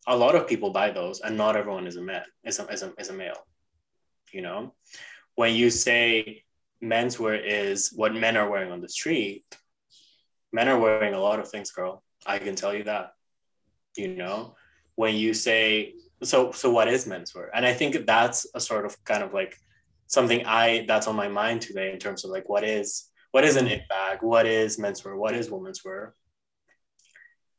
[0.07, 2.83] a lot of people buy those, and not everyone is a man, is a, is
[2.83, 3.45] a, is a male.
[4.31, 4.73] You know,
[5.35, 6.43] when you say
[6.83, 9.45] menswear is what men are wearing on the street,
[10.51, 12.03] men are wearing a lot of things, girl.
[12.25, 13.13] I can tell you that.
[13.95, 14.55] You know,
[14.95, 15.93] when you say
[16.23, 17.47] so, so what is menswear?
[17.53, 19.57] And I think that's a sort of kind of like
[20.07, 23.55] something I that's on my mind today in terms of like what is what is
[23.55, 26.13] an it bag, what is menswear, what is women's wear,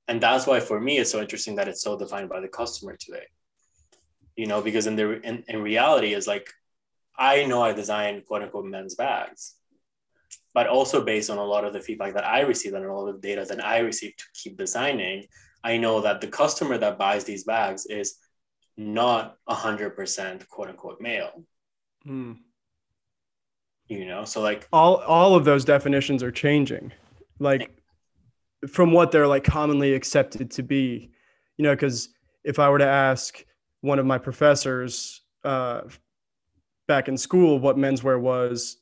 [0.07, 2.97] and that's why for me it's so interesting that it's so defined by the customer
[2.97, 3.27] today.
[4.37, 6.51] You know, because in the in, in reality is like
[7.17, 9.55] I know I design quote unquote men's bags,
[10.53, 13.09] but also based on a lot of the feedback that I receive and a lot
[13.09, 15.27] of the data that I receive to keep designing,
[15.63, 18.17] I know that the customer that buys these bags is
[18.77, 21.45] not a hundred percent quote unquote male.
[22.05, 22.33] Hmm.
[23.89, 26.93] You know, so like all all of those definitions are changing,
[27.39, 27.71] like
[28.69, 31.11] from what they're like commonly accepted to be.
[31.57, 32.09] You know, because
[32.43, 33.45] if I were to ask
[33.81, 35.83] one of my professors uh,
[36.89, 38.79] back in school what menswear was,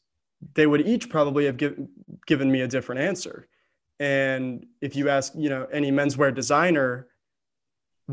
[0.55, 1.79] they would each probably have give,
[2.27, 3.49] given me a different answer.
[4.01, 7.09] And if you ask, you know, any menswear designer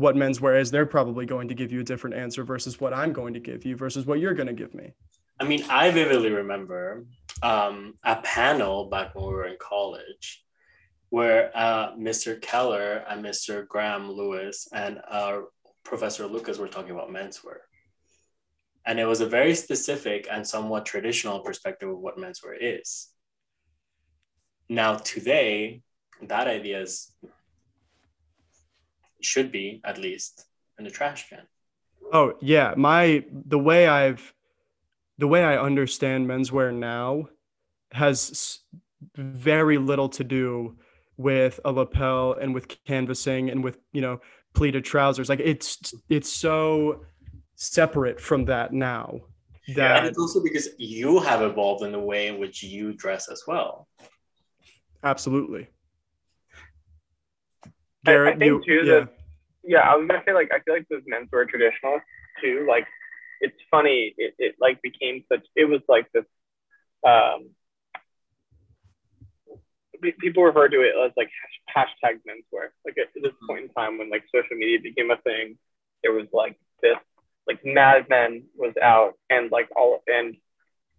[0.00, 3.12] what menswear is, they're probably going to give you a different answer versus what I'm
[3.12, 4.92] going to give you versus what you're going to give me.
[5.38, 7.06] I mean, I vividly remember
[7.42, 10.44] um, a panel back when we were in college
[11.10, 12.40] where uh, Mr.
[12.40, 13.66] Keller and Mr.
[13.66, 15.40] Graham Lewis and uh,
[15.84, 17.58] Professor Lucas were talking about menswear.
[18.86, 23.08] And it was a very specific and somewhat traditional perspective of what menswear is.
[24.68, 25.82] Now, today,
[26.22, 27.12] that idea is,
[29.22, 30.44] should be at least
[30.78, 31.46] in the trash can.
[32.12, 34.34] Oh yeah, my the way I've
[35.18, 37.28] the way I understand menswear now
[37.92, 38.60] has
[39.14, 40.76] very little to do
[41.16, 44.20] with a lapel and with canvassing and with you know
[44.54, 45.28] pleated trousers.
[45.28, 47.04] Like it's it's so
[47.54, 49.20] separate from that now.
[49.68, 52.92] That yeah, and it's also because you have evolved in the way in which you
[52.94, 53.86] dress as well.
[55.04, 55.68] Absolutely.
[58.04, 58.94] Garrett, I, I think you, too yeah.
[59.00, 59.08] that
[59.62, 62.08] yeah, I was gonna say like I feel like those menswear traditionalists
[62.42, 62.66] too.
[62.68, 62.86] Like
[63.40, 65.46] it's funny, it, it like became such.
[65.54, 66.24] It was like this.
[67.06, 67.50] Um,
[70.18, 71.30] people refer to it as like
[71.74, 72.68] hashtag menswear.
[72.84, 73.46] Like at this mm-hmm.
[73.46, 75.58] point in time when like social media became a thing,
[76.02, 76.96] there was like this
[77.46, 80.36] like Mad Men was out and like all and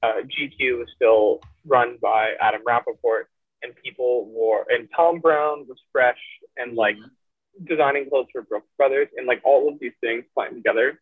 [0.03, 3.27] uh, GQ was still run by Adam Rapoport
[3.63, 6.19] and people wore and Thom Browne was fresh
[6.57, 7.65] and like mm-hmm.
[7.65, 10.99] designing clothes for Brooks Brothers and like all of these things playing together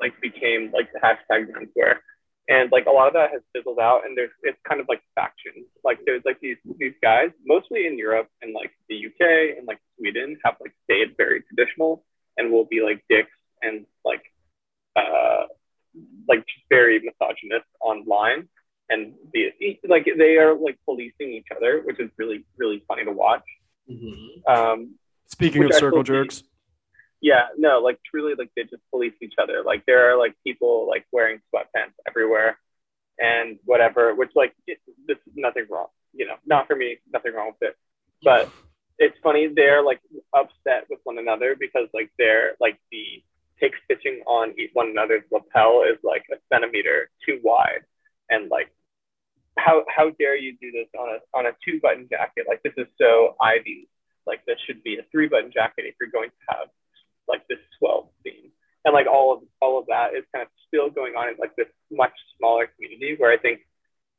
[0.00, 1.96] like became like the hashtag menswear.
[2.48, 5.02] And like a lot of that has fizzled out and there's it's kind of like
[5.14, 5.66] factions.
[5.84, 9.78] Like there's like these these guys, mostly in Europe and like the UK and like
[9.98, 12.04] Sweden have like stayed very traditional
[12.36, 13.30] and will be like dicks
[13.62, 14.22] and like
[14.96, 15.44] uh,
[16.28, 18.48] like very misogynist online
[18.88, 19.52] and the
[19.88, 23.44] like they are like policing each other, which is really really funny to watch.
[23.90, 24.52] Mm-hmm.
[24.52, 24.94] Um,
[25.26, 26.42] Speaking of circle jerks,
[27.20, 29.62] yeah, no, like truly, like they just police each other.
[29.64, 32.58] Like there are like people like wearing sweatpants everywhere
[33.18, 37.34] and whatever, which like it, this is nothing wrong, you know, not for me, nothing
[37.34, 37.76] wrong with it,
[38.22, 38.50] but.
[39.02, 39.98] It's funny they're like
[40.36, 43.24] upset with one another because like they're like the
[43.58, 47.84] take stitching on each one another's lapel is like a centimeter too wide
[48.28, 48.70] and like
[49.58, 52.46] how how dare you do this on a on a two button jacket?
[52.48, 53.88] Like this is so ivy.
[54.26, 56.68] Like this should be a three button jacket if you're going to have
[57.28, 58.50] like this 12 theme.
[58.84, 61.54] And like all of all of that is kind of still going on in like
[61.56, 63.60] this much smaller community where i think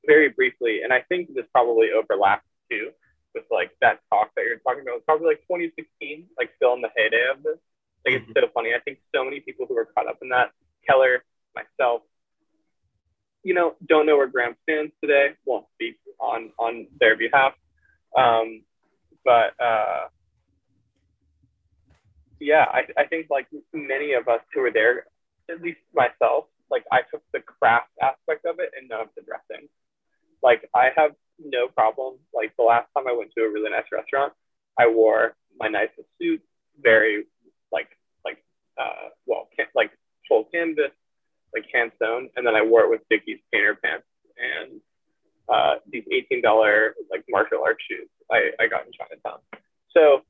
[0.05, 2.91] very briefly and i think this probably overlaps too
[3.33, 6.73] with like that talk that you're talking about it was probably like 2016 like still
[6.73, 7.57] in the heyday of this.
[8.05, 8.47] Like it's mm-hmm.
[8.47, 8.73] so funny.
[8.73, 10.51] I think so many people who are caught up in that,
[10.87, 12.01] Keller, myself,
[13.43, 15.31] you know, don't know where Graham stands today.
[15.45, 17.53] Won't speak on on their behalf.
[18.17, 18.63] Um,
[19.23, 20.07] but uh,
[22.39, 25.05] yeah, I, I think like many of us who were there,
[25.49, 29.21] at least myself, like I took the craft aspect of it and none of the
[29.21, 29.67] dressing.
[30.41, 32.15] Like I have no problem.
[32.33, 34.33] Like the last time I went to a really nice restaurant,
[34.77, 36.41] I wore my nicest suit,
[36.81, 37.25] very
[37.71, 37.89] like
[38.25, 38.43] like
[38.79, 39.91] uh, well can, like
[40.27, 40.91] full canvas,
[41.53, 44.05] like hand sewn, and then I wore it with Dickies painter pants
[44.37, 44.81] and
[45.49, 49.39] uh, these eighteen dollar like martial arts shoes I, I got in Chinatown.
[49.91, 50.21] So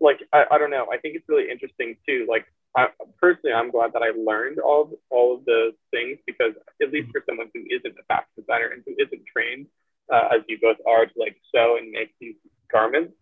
[0.00, 0.86] like I, I don't know.
[0.92, 2.26] I think it's really interesting too.
[2.28, 2.46] Like
[2.76, 2.88] I,
[3.20, 7.10] personally, I'm glad that I learned all of, all of those things because at least
[7.12, 9.66] for someone who isn't a fashion designer and who isn't trained,
[10.12, 12.36] uh, as you both are, to like sew and make these
[12.70, 13.12] garments,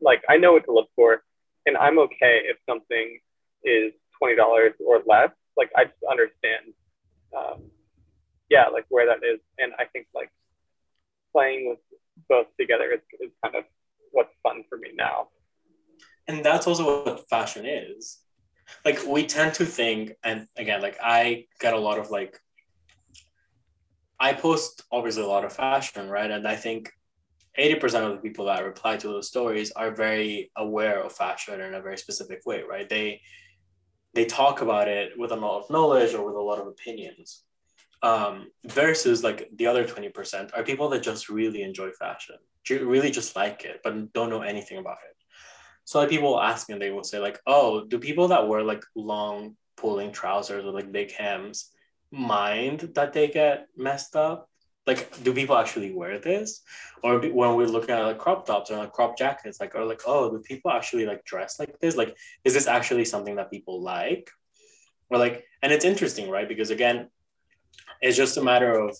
[0.00, 1.22] like like I know what to look for,
[1.66, 3.18] and I'm okay if something
[3.64, 5.30] is twenty dollars or less.
[5.56, 6.74] Like I just understand,
[7.36, 7.70] um,
[8.48, 10.30] yeah, like where that is, and I think like
[11.32, 11.78] playing with
[12.28, 13.64] both together is, is kind of
[14.12, 15.28] what's fun for me now.
[16.28, 18.18] And that's also what fashion is.
[18.84, 22.40] Like we tend to think, and again, like I get a lot of like
[24.22, 26.30] I post obviously a lot of fashion, right?
[26.30, 26.92] And I think
[27.58, 31.74] 80% of the people that reply to those stories are very aware of fashion in
[31.74, 32.88] a very specific way, right?
[32.88, 33.20] They
[34.14, 37.44] they talk about it with a lot of knowledge or with a lot of opinions.
[38.02, 42.34] Um, versus like the other 20% are people that just really enjoy fashion,
[42.68, 45.16] really just like it, but don't know anything about it.
[45.84, 48.48] So like people will ask me and they will say like, oh, do people that
[48.48, 51.70] wear like long pulling trousers or like big hems
[52.10, 54.48] mind that they get messed up?
[54.86, 56.62] Like, do people actually wear this?
[57.02, 60.02] Or when we're looking at like crop tops or like crop jackets, like, or like,
[60.06, 61.96] oh, do people actually like dress like this?
[61.96, 64.30] Like, is this actually something that people like?
[65.08, 66.48] Or like, and it's interesting, right?
[66.48, 67.08] Because again,
[68.00, 68.96] it's just a matter of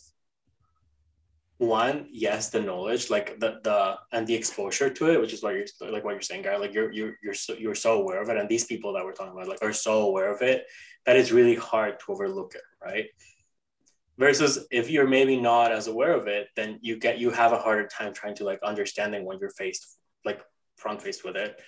[1.62, 5.54] one, yes, the knowledge, like the the and the exposure to it, which is what
[5.54, 6.56] you're like what you're saying, guy.
[6.56, 9.12] Like you're you're you're so you're so aware of it, and these people that we're
[9.12, 10.66] talking about like are so aware of it
[11.06, 13.06] that it's really hard to overlook it, right?
[14.18, 17.58] Versus if you're maybe not as aware of it, then you get you have a
[17.58, 20.40] harder time trying to like understanding when you're faced like
[20.76, 21.60] front faced with it.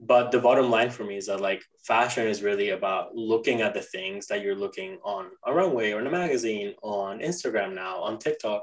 [0.00, 3.74] But the bottom line for me is that like fashion is really about looking at
[3.74, 7.98] the things that you're looking on a runway or in a magazine, on Instagram now,
[7.98, 8.62] on TikTok,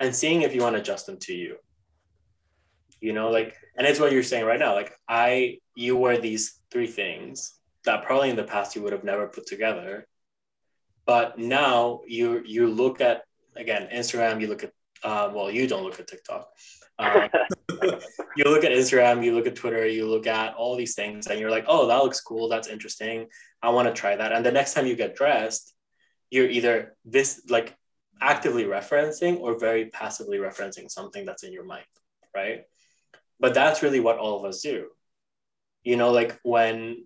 [0.00, 1.56] and seeing if you want to adjust them to you.
[3.00, 4.74] You know, like, and it's what you're saying right now.
[4.74, 7.54] Like, I, you wear these three things
[7.84, 10.06] that probably in the past you would have never put together
[11.10, 13.22] but now you you look at
[13.56, 14.72] again instagram you look at
[15.02, 16.46] uh, well you don't look at tiktok.
[17.00, 17.28] Um,
[18.36, 21.40] you look at instagram you look at twitter you look at all these things and
[21.40, 22.48] you're like oh that looks cool.
[22.48, 23.26] That's interesting.
[23.60, 24.30] I want to try that.
[24.30, 25.74] And the next time you get dressed
[26.30, 27.76] you're either this like
[28.20, 31.90] actively referencing or very passively referencing something that's in your mind
[32.36, 32.60] right?
[33.40, 34.86] But that's really what all of us do.
[35.82, 37.04] You know like when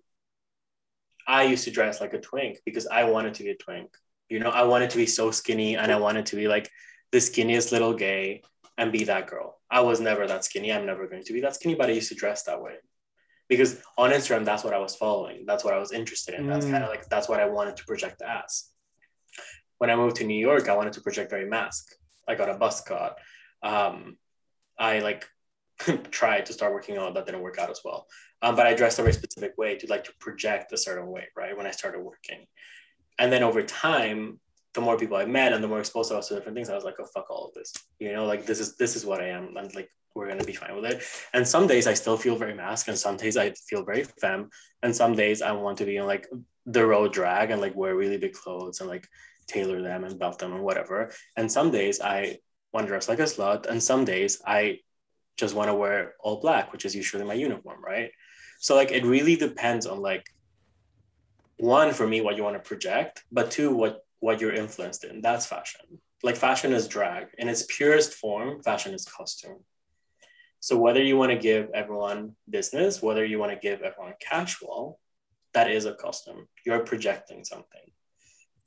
[1.27, 3.89] I used to dress like a twink because I wanted to be a twink.
[4.29, 6.69] You know, I wanted to be so skinny and I wanted to be like
[7.11, 8.43] the skinniest little gay
[8.77, 9.59] and be that girl.
[9.69, 10.71] I was never that skinny.
[10.71, 12.75] I'm never going to be that skinny, but I used to dress that way
[13.47, 15.45] because on Instagram, that's what I was following.
[15.45, 16.47] That's what I was interested in.
[16.47, 16.71] That's mm.
[16.71, 18.65] kind of like, that's what I wanted to project as.
[19.77, 21.85] When I moved to New York, I wanted to project very masc.
[22.27, 23.17] I got a bus cut.
[23.61, 24.17] Um,
[24.77, 25.27] I like
[26.11, 28.07] tried to start working on that didn't work out as well.
[28.45, 31.25] Um, but I dressed a very specific way to like to project a certain way,
[31.35, 31.57] right?
[31.57, 32.45] When I started working.
[33.17, 34.39] And then over time,
[34.75, 36.75] the more people I met and the more exposed I was to different things, I
[36.75, 37.73] was like, oh fuck all of this.
[37.97, 39.57] You know, like this is this is what I am.
[39.57, 41.01] And like we're gonna be fine with it.
[41.33, 44.49] And some days I still feel very masc, and some days I feel very femme,
[44.83, 46.27] and some days I want to be in like
[46.67, 49.07] the road drag and like wear really big clothes and like
[49.47, 51.11] tailor them and belt them and whatever.
[51.35, 52.37] And some days I
[52.73, 54.81] want to dress like a slut, and some days I
[55.35, 58.11] just want to wear all black, which is usually my uniform, right?
[58.59, 60.25] So like it really depends on like
[61.57, 65.21] one for me what you want to project, but two what what you're influenced in.
[65.21, 65.99] That's fashion.
[66.23, 68.61] Like fashion is drag in its purest form.
[68.63, 69.59] Fashion is costume.
[70.59, 74.99] So whether you want to give everyone business, whether you want to give everyone casual,
[75.53, 76.47] that is a costume.
[76.65, 77.81] You're projecting something.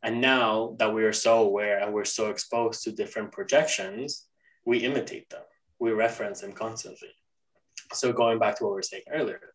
[0.03, 4.29] And now that we are so aware and we're so exposed to different projections,
[4.65, 5.43] we imitate them
[5.79, 7.11] we reference them constantly.
[7.93, 9.55] So going back to what we were saying earlier,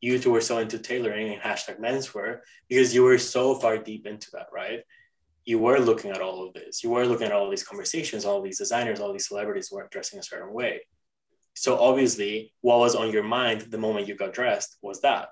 [0.00, 4.06] you two were so into tailoring and hashtag menswear because you were so far deep
[4.06, 4.80] into that, right?
[5.44, 6.82] You were looking at all of this.
[6.82, 10.18] You were looking at all these conversations, all these designers, all these celebrities were dressing
[10.18, 10.80] a certain way.
[11.54, 15.28] So obviously, what was on your mind the moment you got dressed was that.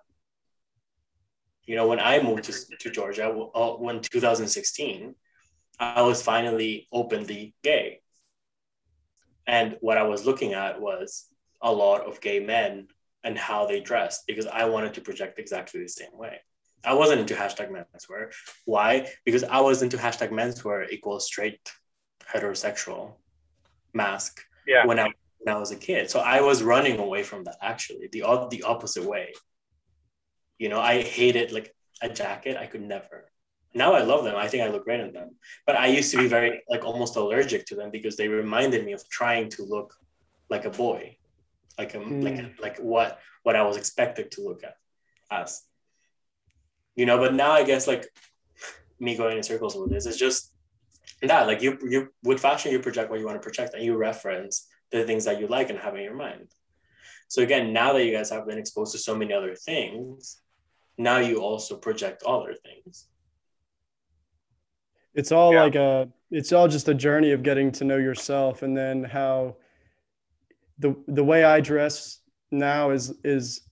[1.64, 5.14] You know, when I moved to, to Georgia, uh, when 2016,
[5.78, 8.00] I was finally openly gay
[9.48, 11.26] and what I was looking at was
[11.60, 12.88] a lot of gay men
[13.24, 16.40] and how they dressed because I wanted to project exactly the same way.
[16.84, 18.32] I wasn't into hashtag menswear.
[18.64, 19.08] Why?
[19.24, 21.72] Because I was into hashtag menswear equals straight
[22.32, 23.14] heterosexual
[23.92, 24.86] masc yeah.
[24.86, 26.10] when I when I was a kid.
[26.10, 29.32] So I was running away from that actually, the the opposite way.
[30.58, 32.56] You know, I hated like a jacket.
[32.56, 33.28] I could never
[33.74, 34.36] now I love them.
[34.36, 35.36] I think I look great in them.
[35.66, 38.92] But I used to be very like almost allergic to them because they reminded me
[38.92, 39.94] of trying to look
[40.48, 41.17] like a boy,
[41.78, 42.22] like a, mm.
[42.22, 44.76] like like what what I was expected to look at
[45.30, 45.62] as.
[46.96, 48.08] You know, but now I guess like
[48.98, 50.52] me going in circles with this is just
[51.22, 53.96] that like you you with fashion you project what you want to project and you
[53.96, 56.48] reference the things that you like and have in your mind.
[57.28, 60.40] So again, now that you guys have been exposed to so many other things,
[60.96, 63.06] now you also project other things.
[65.14, 65.62] It's all Yeah.
[65.64, 69.56] like a it's all just a journey of getting to know yourself and then how
[70.78, 73.62] the the way I dress now is is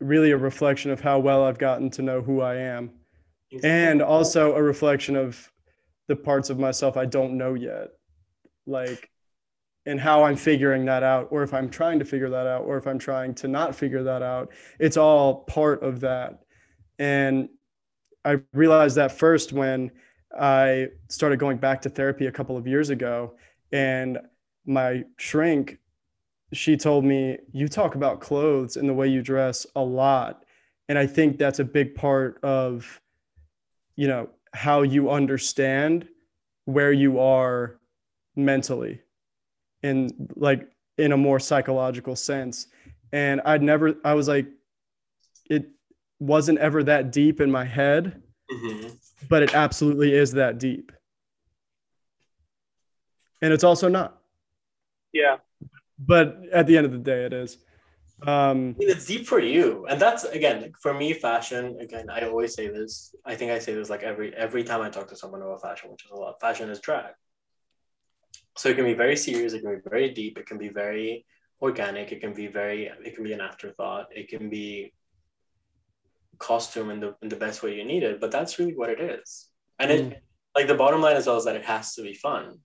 [0.00, 2.90] really a reflection of how well I've gotten to know who I am
[3.62, 5.50] and also a reflection of
[6.08, 7.88] the parts of myself I don't know yet.
[8.66, 9.10] Like
[9.86, 12.76] and how I'm figuring that out or if I'm trying to figure that out or
[12.76, 14.50] if I'm trying to not figure that out.
[14.78, 16.40] It's all part of that.
[16.98, 17.48] And
[18.24, 19.90] I realized that first when
[20.38, 23.34] I started going back to therapy a couple of years ago,
[23.72, 24.18] and
[24.66, 25.78] my shrink,
[26.52, 30.44] she told me, You talk about clothes and the way you dress a lot.
[30.88, 33.00] And I think that's a big part of,
[33.96, 36.08] you know, how you understand
[36.64, 37.78] where you are
[38.34, 39.00] mentally
[39.82, 40.68] and like
[40.98, 42.66] in a more psychological sense.
[43.12, 44.46] And I'd never, I was like,
[45.48, 45.68] it
[46.18, 48.96] wasn't ever that deep in my head Mhm.
[49.28, 50.90] but it absolutely is that deep.
[53.42, 54.20] And it's also not.
[55.12, 55.38] Yeah.
[56.02, 57.58] But at the end of the day, it is.
[58.22, 61.12] Um, I mean, it's deep for you, and that's again like, for me.
[61.12, 62.08] Fashion again.
[62.10, 63.14] I always say this.
[63.24, 65.90] I think I say this like every every time I talk to someone about fashion,
[65.90, 66.40] which is a lot.
[66.40, 67.12] Fashion is drag.
[68.56, 69.52] So it can be very serious.
[69.52, 70.38] It can be very deep.
[70.38, 71.24] It can be very
[71.62, 72.12] organic.
[72.12, 72.90] It can be very.
[73.04, 74.08] It can be an afterthought.
[74.14, 74.92] It can be
[76.38, 78.20] costume in the in the best way you need it.
[78.20, 79.48] But that's really what it is.
[79.78, 80.22] And it
[80.54, 82.58] like the bottom line as well is that it has to be fun,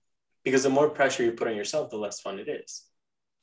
[0.44, 2.84] because the more pressure you put on yourself, the less fun it is.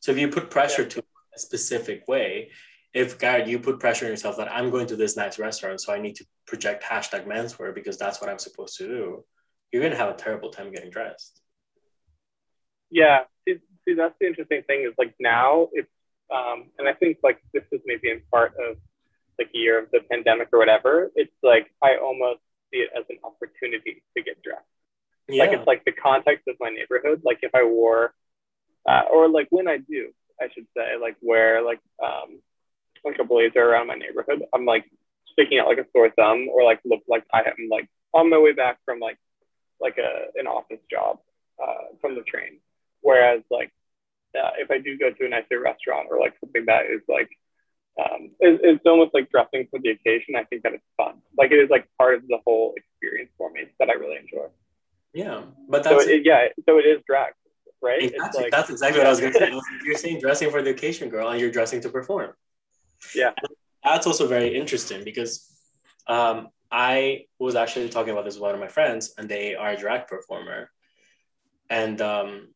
[0.04, 1.04] So if you put pressure to
[1.36, 2.52] a specific way.
[2.94, 5.94] If Garrett, you put pressure on yourself that I'm going to this nice restaurant, so
[5.94, 9.26] I need to project hashtag menswear because that's what I'm supposed to do,
[9.72, 11.42] you're gonna have a terrible time getting dressed.
[12.92, 13.22] Yeah.
[13.48, 13.58] See,
[13.88, 15.90] see, that's the interesting thing is like now it's,
[16.34, 18.78] um, and I think like this is maybe in part of
[19.40, 21.12] like a year of the pandemic or whatever.
[21.16, 24.62] It's like I almost see it as an opportunity to get dressed.
[25.28, 27.22] Yeah, Like it's like the context of my neighborhood.
[27.24, 28.14] Like if I wore,
[28.88, 30.12] uh, or like when I do,
[30.42, 32.40] I should say, like wear like um
[33.06, 34.86] like a blazer around my neighborhood, I'm like
[35.32, 38.38] sticking out like a sore thumb, or like look like I am like on my
[38.40, 39.18] way back from like
[39.80, 41.20] like a an office job
[41.62, 42.60] uh, from the train.
[43.02, 43.72] Whereas like
[44.38, 47.30] uh, if I do go to a nicer restaurant or like something that is like
[48.00, 50.36] um, it, it's almost like dressing for the occasion.
[50.36, 51.22] I think that it's fun.
[51.38, 54.48] Like it is like part of the whole experience for me that I really enjoy.
[55.14, 57.34] yeah, but So that's it, yeah, so it is drag,
[57.84, 58.02] right?
[58.04, 59.26] exactly, that's exactly what I was say.
[59.28, 62.32] I was like, You're saying dressing for the occasion, girl, and you're dressing to perform.
[63.14, 63.32] Yeah.
[63.84, 65.46] that's also very interesting because
[66.08, 69.72] um, I was actually talking about this with one of my friends, and they are
[69.72, 70.70] a drag performer,
[71.70, 72.54] and um,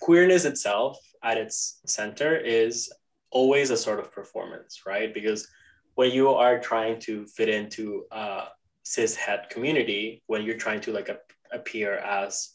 [0.00, 2.92] queerness itself at its center is
[3.30, 5.12] always a sort of performance, right?
[5.12, 5.48] Because
[5.94, 8.44] when you are trying to fit into a
[8.82, 12.54] cis het community, when you're trying to like ap- appear as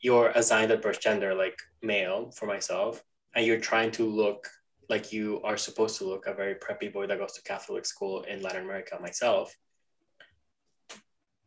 [0.00, 3.02] you're assigned at birth gender, like male for myself,
[3.34, 4.48] and you're trying to look
[4.88, 8.22] like you are supposed to look a very preppy boy that goes to Catholic school
[8.22, 9.56] in Latin America, myself,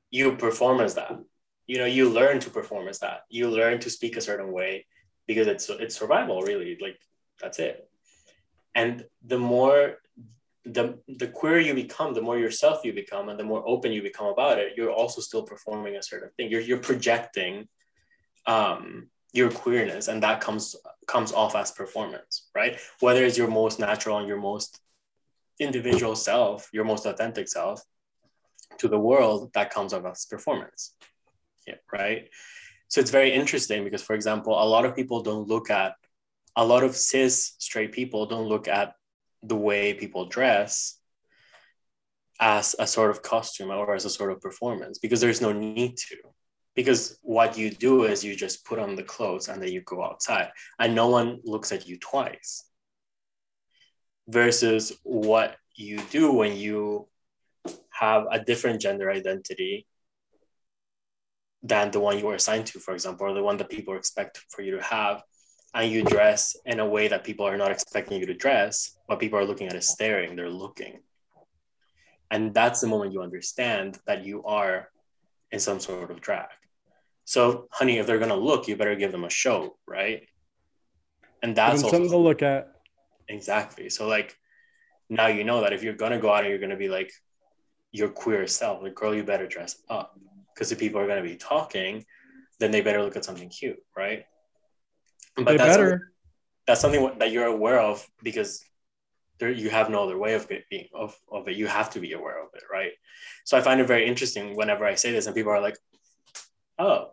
[0.10, 1.20] you perform as that.
[1.68, 3.22] You know, you learn to perform as that.
[3.30, 4.86] You learn to speak a certain way
[5.28, 6.78] because it's it's survival, really.
[6.80, 7.00] Like
[7.42, 7.90] that's it.
[8.76, 9.98] And the more
[10.66, 14.02] the the queer you become, the more yourself you become, and the more open you
[14.02, 16.50] become about it, you're also still performing a certain thing.
[16.50, 17.68] You're you're projecting
[18.46, 20.76] um, your queerness, and that comes
[21.08, 22.80] comes off as performance, right?
[23.00, 24.80] Whether it's your most natural and your most
[25.60, 27.82] individual self, your most authentic self
[28.78, 30.96] to the world, that comes off as performance.
[31.68, 32.30] Yeah, right.
[32.88, 35.96] So it's very interesting because, for example, a lot of people don't look at
[36.56, 38.94] a lot of cis straight people don't look at
[39.42, 41.00] the way people dress
[42.40, 45.98] as a sort of costume or as a sort of performance because there's no need
[45.98, 46.18] to
[46.76, 50.04] because what you do is you just put on the clothes and then you go
[50.04, 52.66] outside and no one looks at you twice.
[54.28, 57.08] Versus what you do when you
[57.90, 59.86] have a different gender identity
[61.62, 64.44] than the one you were assigned to for example or the one that people expect
[64.50, 65.24] for you to have
[65.74, 69.20] and you dress in a way that people are not expecting you to dress but
[69.20, 71.00] people are looking at it staring they're looking.
[72.32, 74.90] And that's the moment you understand that you are
[75.52, 76.48] in some sort of drag
[77.26, 80.24] so, honey, if they're gonna look, you better give them a show, right?
[81.42, 82.72] And that's something to look at.
[83.28, 83.90] exactly.
[83.90, 84.38] So, like,
[85.10, 87.12] now you know that if you're gonna go out and you're gonna be like
[87.92, 90.18] your queer self, like, girl, you better dress up
[90.54, 92.06] because if people are gonna be talking,
[92.60, 94.26] then they better look at something cute, right?
[95.36, 96.14] But they that's better.
[96.68, 98.64] that's something that you're aware of because
[99.40, 101.56] there you have no other way of it being of, of it.
[101.56, 102.92] You have to be aware of it, right?
[103.46, 105.78] So I find it very interesting whenever I say this and people are like,
[106.80, 107.12] oh.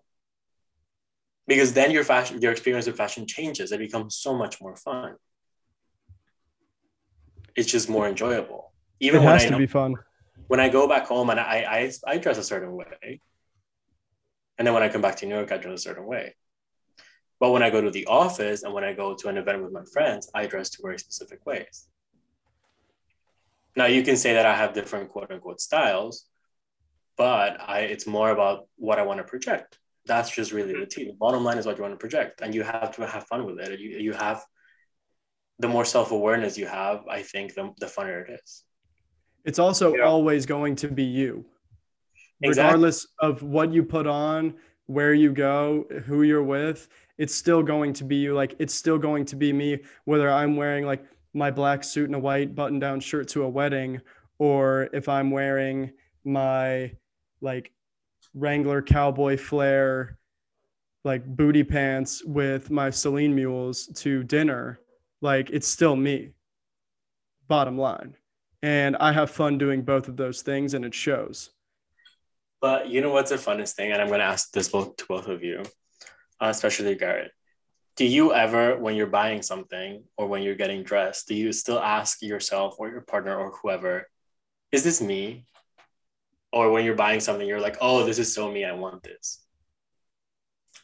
[1.46, 3.72] Because then your fashion, your experience with fashion changes.
[3.72, 5.16] It becomes so much more fun.
[7.56, 8.72] It's just more enjoyable.
[9.00, 9.96] Even it has to know, be fun.
[10.46, 13.20] When I go back home and I, I I dress a certain way,
[14.58, 16.34] and then when I come back to New York, I dress a certain way.
[17.40, 19.72] But when I go to the office and when I go to an event with
[19.72, 21.88] my friends, I dress to very specific ways.
[23.74, 26.26] Now you can say that I have different quote unquote styles,
[27.20, 29.78] but I it's more about what I want to project.
[30.06, 30.80] That's just really mm-hmm.
[30.80, 31.04] the tea.
[31.04, 33.44] The bottom line is what you want to project, and you have to have fun
[33.44, 33.78] with it.
[33.78, 34.42] You you have
[35.58, 38.64] the more self awareness you have, I think the the funner it is.
[39.44, 40.04] It's also yeah.
[40.04, 41.44] always going to be you,
[42.40, 42.48] exactly.
[42.48, 44.54] regardless of what you put on,
[44.86, 46.88] where you go, who you're with.
[47.18, 48.32] It's still going to be you.
[48.34, 52.14] Like it's still going to be me, whether I'm wearing like my black suit and
[52.14, 54.00] a white button down shirt to a wedding
[54.38, 55.92] or if I'm wearing
[56.24, 56.92] my
[57.40, 57.72] like
[58.34, 60.18] Wrangler cowboy flare
[61.02, 64.80] like booty pants with my Celine mules to dinner,
[65.22, 66.32] like it's still me.
[67.48, 68.16] Bottom line.
[68.62, 71.50] And I have fun doing both of those things and it shows.
[72.60, 73.92] But you know what's the funnest thing?
[73.92, 75.62] And I'm going to ask this both to both of you,
[76.40, 77.32] uh, especially Garrett
[77.96, 81.78] do you ever when you're buying something or when you're getting dressed do you still
[81.78, 84.08] ask yourself or your partner or whoever
[84.72, 85.44] is this me
[86.52, 89.44] or when you're buying something you're like oh this is so me i want this.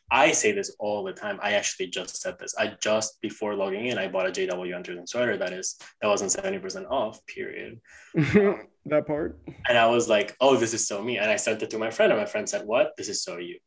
[0.09, 1.41] I say this all the time.
[1.43, 2.55] I actually just said this.
[2.57, 6.33] I just before logging in i bought a jw anderson sweater that is that wasn't
[6.33, 7.81] 70% off period.
[8.89, 9.41] That part?
[9.69, 11.19] And i was like oh this is so me.
[11.19, 12.93] And i sent it to my friend and my friend said what?
[12.97, 13.59] This is so you.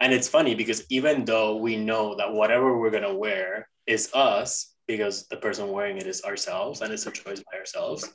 [0.00, 4.10] And it's funny because even though we know that whatever we're going to wear is
[4.14, 8.08] us, because the person wearing it is ourselves and it's a choice by ourselves,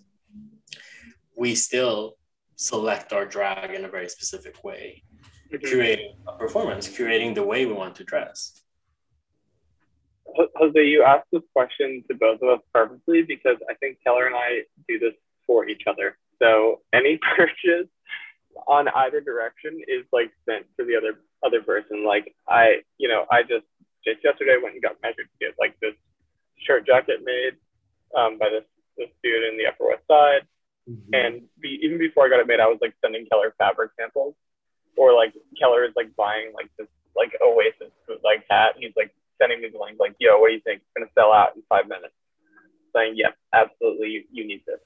[1.37, 2.17] we still
[2.55, 5.03] select our drag in a very specific way,
[5.51, 5.65] mm-hmm.
[5.65, 8.61] curating a performance, curating the way we want to dress.
[10.55, 14.35] Jose, you asked this question to both of us purposely because I think Keller and
[14.35, 15.13] I do this
[15.47, 16.17] for each other.
[16.41, 17.87] So any purchase
[18.67, 22.05] on either direction is like sent to the other other person.
[22.05, 23.65] Like I, you know, I just
[24.03, 25.95] just yesterday went and got measured to get like this
[26.57, 27.53] shirt jacket made
[28.17, 28.65] um, by this
[28.97, 30.47] this dude in the Upper West Side.
[30.89, 31.13] Mm-hmm.
[31.13, 34.35] And be, even before I got it made, I was like sending Keller fabric samples,
[34.95, 37.91] or like Keller is like buying like this like Oasis
[38.23, 38.75] like hat.
[38.77, 40.81] He's like sending me the link, like, "Yo, what do you think?
[40.81, 42.13] It's gonna sell out in five minutes."
[42.95, 44.79] Saying, "Yep, yeah, absolutely, you, you need this."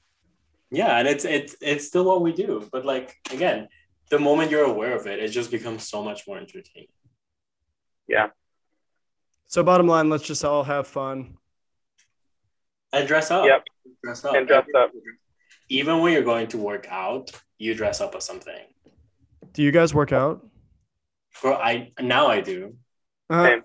[0.71, 3.67] Yeah, and it's it's it's still what we do, but like again,
[4.09, 6.87] the moment you're aware of it, it just becomes so much more entertaining.
[8.07, 8.29] Yeah.
[9.47, 11.37] So bottom line, let's just all have fun.
[12.93, 13.45] And dress up.
[13.45, 13.63] Yep.
[14.03, 14.35] Dress up.
[14.35, 14.91] And dress up.
[15.69, 18.65] Even when you're going to work out, you dress up as something.
[19.53, 20.45] Do you guys work out?
[21.43, 22.75] Well, I now I do.
[23.29, 23.57] Uh,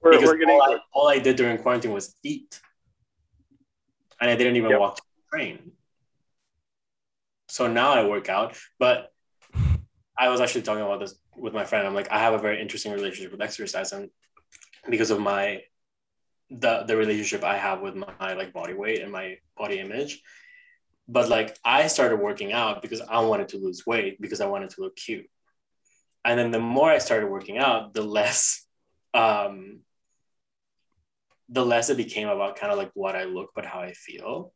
[0.00, 0.54] we're, because we're getting...
[0.54, 2.60] all, I, all I did during quarantine was eat,
[4.20, 4.80] and I didn't even yep.
[4.80, 5.72] walk to the train.
[7.48, 9.12] So now I work out, but
[10.18, 11.86] I was actually talking about this with my friend.
[11.86, 14.10] I'm like, I have a very interesting relationship with exercise, and
[14.90, 15.62] because of my
[16.50, 20.20] the the relationship I have with my like body weight and my body image.
[21.06, 24.70] But like I started working out because I wanted to lose weight because I wanted
[24.70, 25.26] to look cute.
[26.24, 28.66] And then the more I started working out, the less
[29.12, 29.80] um
[31.50, 34.52] the less it became about kind of like what I look but how I feel.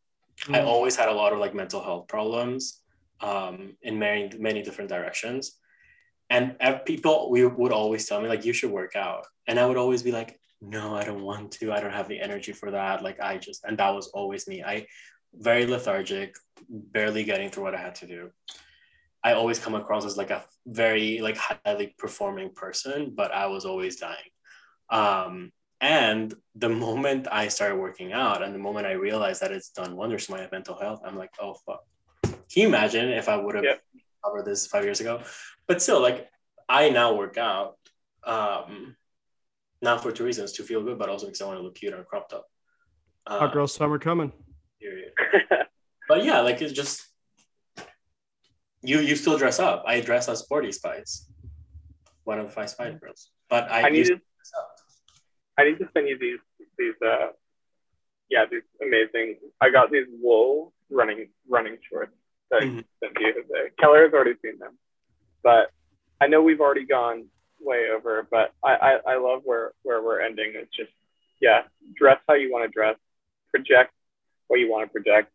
[0.47, 0.57] Mm.
[0.57, 2.81] I always had a lot of like mental health problems
[3.21, 5.53] um, in many many different directions.
[6.31, 9.79] And people we would always tell me like you should work out, and I would
[9.79, 11.73] always be like, no, I don't want to.
[11.73, 13.03] I don't have the energy for that.
[13.03, 14.63] Like I just and that was always me.
[14.63, 14.87] I
[15.35, 16.37] very lethargic,
[16.69, 18.31] barely getting through what I had to do.
[19.25, 23.65] I always come across as like a very like highly performing person, but I was
[23.65, 24.31] always dying.
[24.91, 29.71] Um, and the moment I started working out and the moment I realized that it's
[29.71, 31.83] done wonders to my mental health, I'm like, oh fuck,
[32.23, 33.81] can you imagine if I would have yep.
[34.25, 35.23] covered this five years ago?
[35.67, 36.29] But still, like
[36.69, 37.77] I now work out,
[38.25, 38.97] um,
[39.83, 41.95] not for two reasons: to feel good, but also because I want to look cute
[41.95, 42.47] and cropped up.
[43.27, 44.33] Um, Hot girl summer coming.
[46.09, 47.07] but yeah, like it's just
[48.83, 49.01] you.
[49.01, 49.85] You still dress up.
[49.87, 51.29] I dress as Sporty Spice,
[52.25, 53.31] one of the five Spice girls.
[53.49, 54.21] But I, I need to.
[55.59, 56.39] I need to send you these
[56.79, 57.29] these uh
[58.31, 59.37] yeah these amazing.
[59.61, 62.13] I got these wool running running shorts
[62.51, 62.81] that mm-hmm.
[63.03, 63.71] sent you today.
[63.79, 64.79] Keller has already seen them,
[65.43, 65.71] but
[66.21, 67.27] I know we've already gone
[67.61, 68.27] way over.
[68.31, 70.53] But I, I, I love where where we're ending.
[70.55, 70.91] It's just
[71.41, 71.63] yeah,
[71.97, 72.97] dress how you want to dress,
[73.51, 73.93] project
[74.49, 75.31] what you want to project.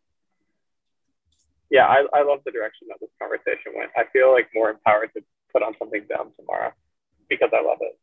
[1.70, 3.90] Yeah, I, I love the direction that this conversation went.
[3.96, 5.22] I feel like more empowered to
[5.52, 6.72] put on something down tomorrow
[7.28, 7.98] because I love it.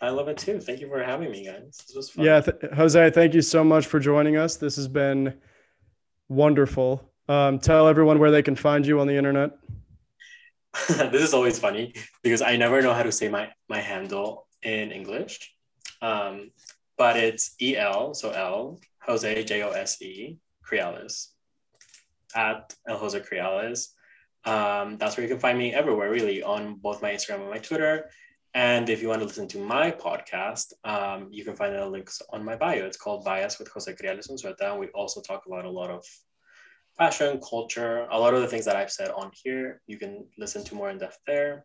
[0.00, 0.60] I love it too.
[0.60, 1.78] Thank you for having me, guys.
[1.86, 2.24] This was fun.
[2.24, 4.56] Yeah, th- Jose, thank you so much for joining us.
[4.56, 5.34] This has been
[6.28, 7.08] wonderful.
[7.28, 9.52] Um, tell everyone where they can find you on the internet.
[10.88, 14.90] this is always funny because I never know how to say my my handle in
[14.90, 15.54] English.
[16.00, 16.50] Um,
[16.96, 20.38] but it's E L, so L, Jose, J O S E,
[20.68, 21.28] Criales,
[22.34, 23.88] at El Jose Criales.
[24.44, 27.58] Um, that's where you can find me everywhere, really, on both my Instagram and my
[27.58, 28.10] Twitter.
[28.54, 32.20] And if you want to listen to my podcast, um, you can find the links
[32.30, 32.84] on my bio.
[32.84, 34.72] It's called Bias with Jose Criales Unzueta.
[34.72, 36.04] And we also talk about a lot of
[36.98, 39.80] fashion, culture, a lot of the things that I've said on here.
[39.86, 41.64] You can listen to more in depth there.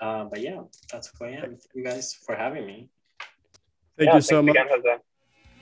[0.00, 0.60] Um, but yeah,
[0.92, 1.56] that's who I am.
[1.56, 2.88] Thank you guys for having me.
[3.98, 4.54] Thank yeah, you so much.
[4.54, 4.96] Again, Jose.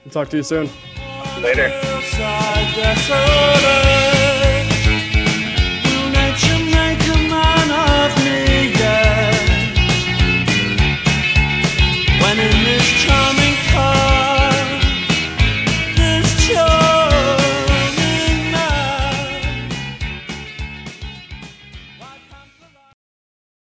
[0.05, 0.69] We'll talk to you soon.
[1.41, 1.71] Later.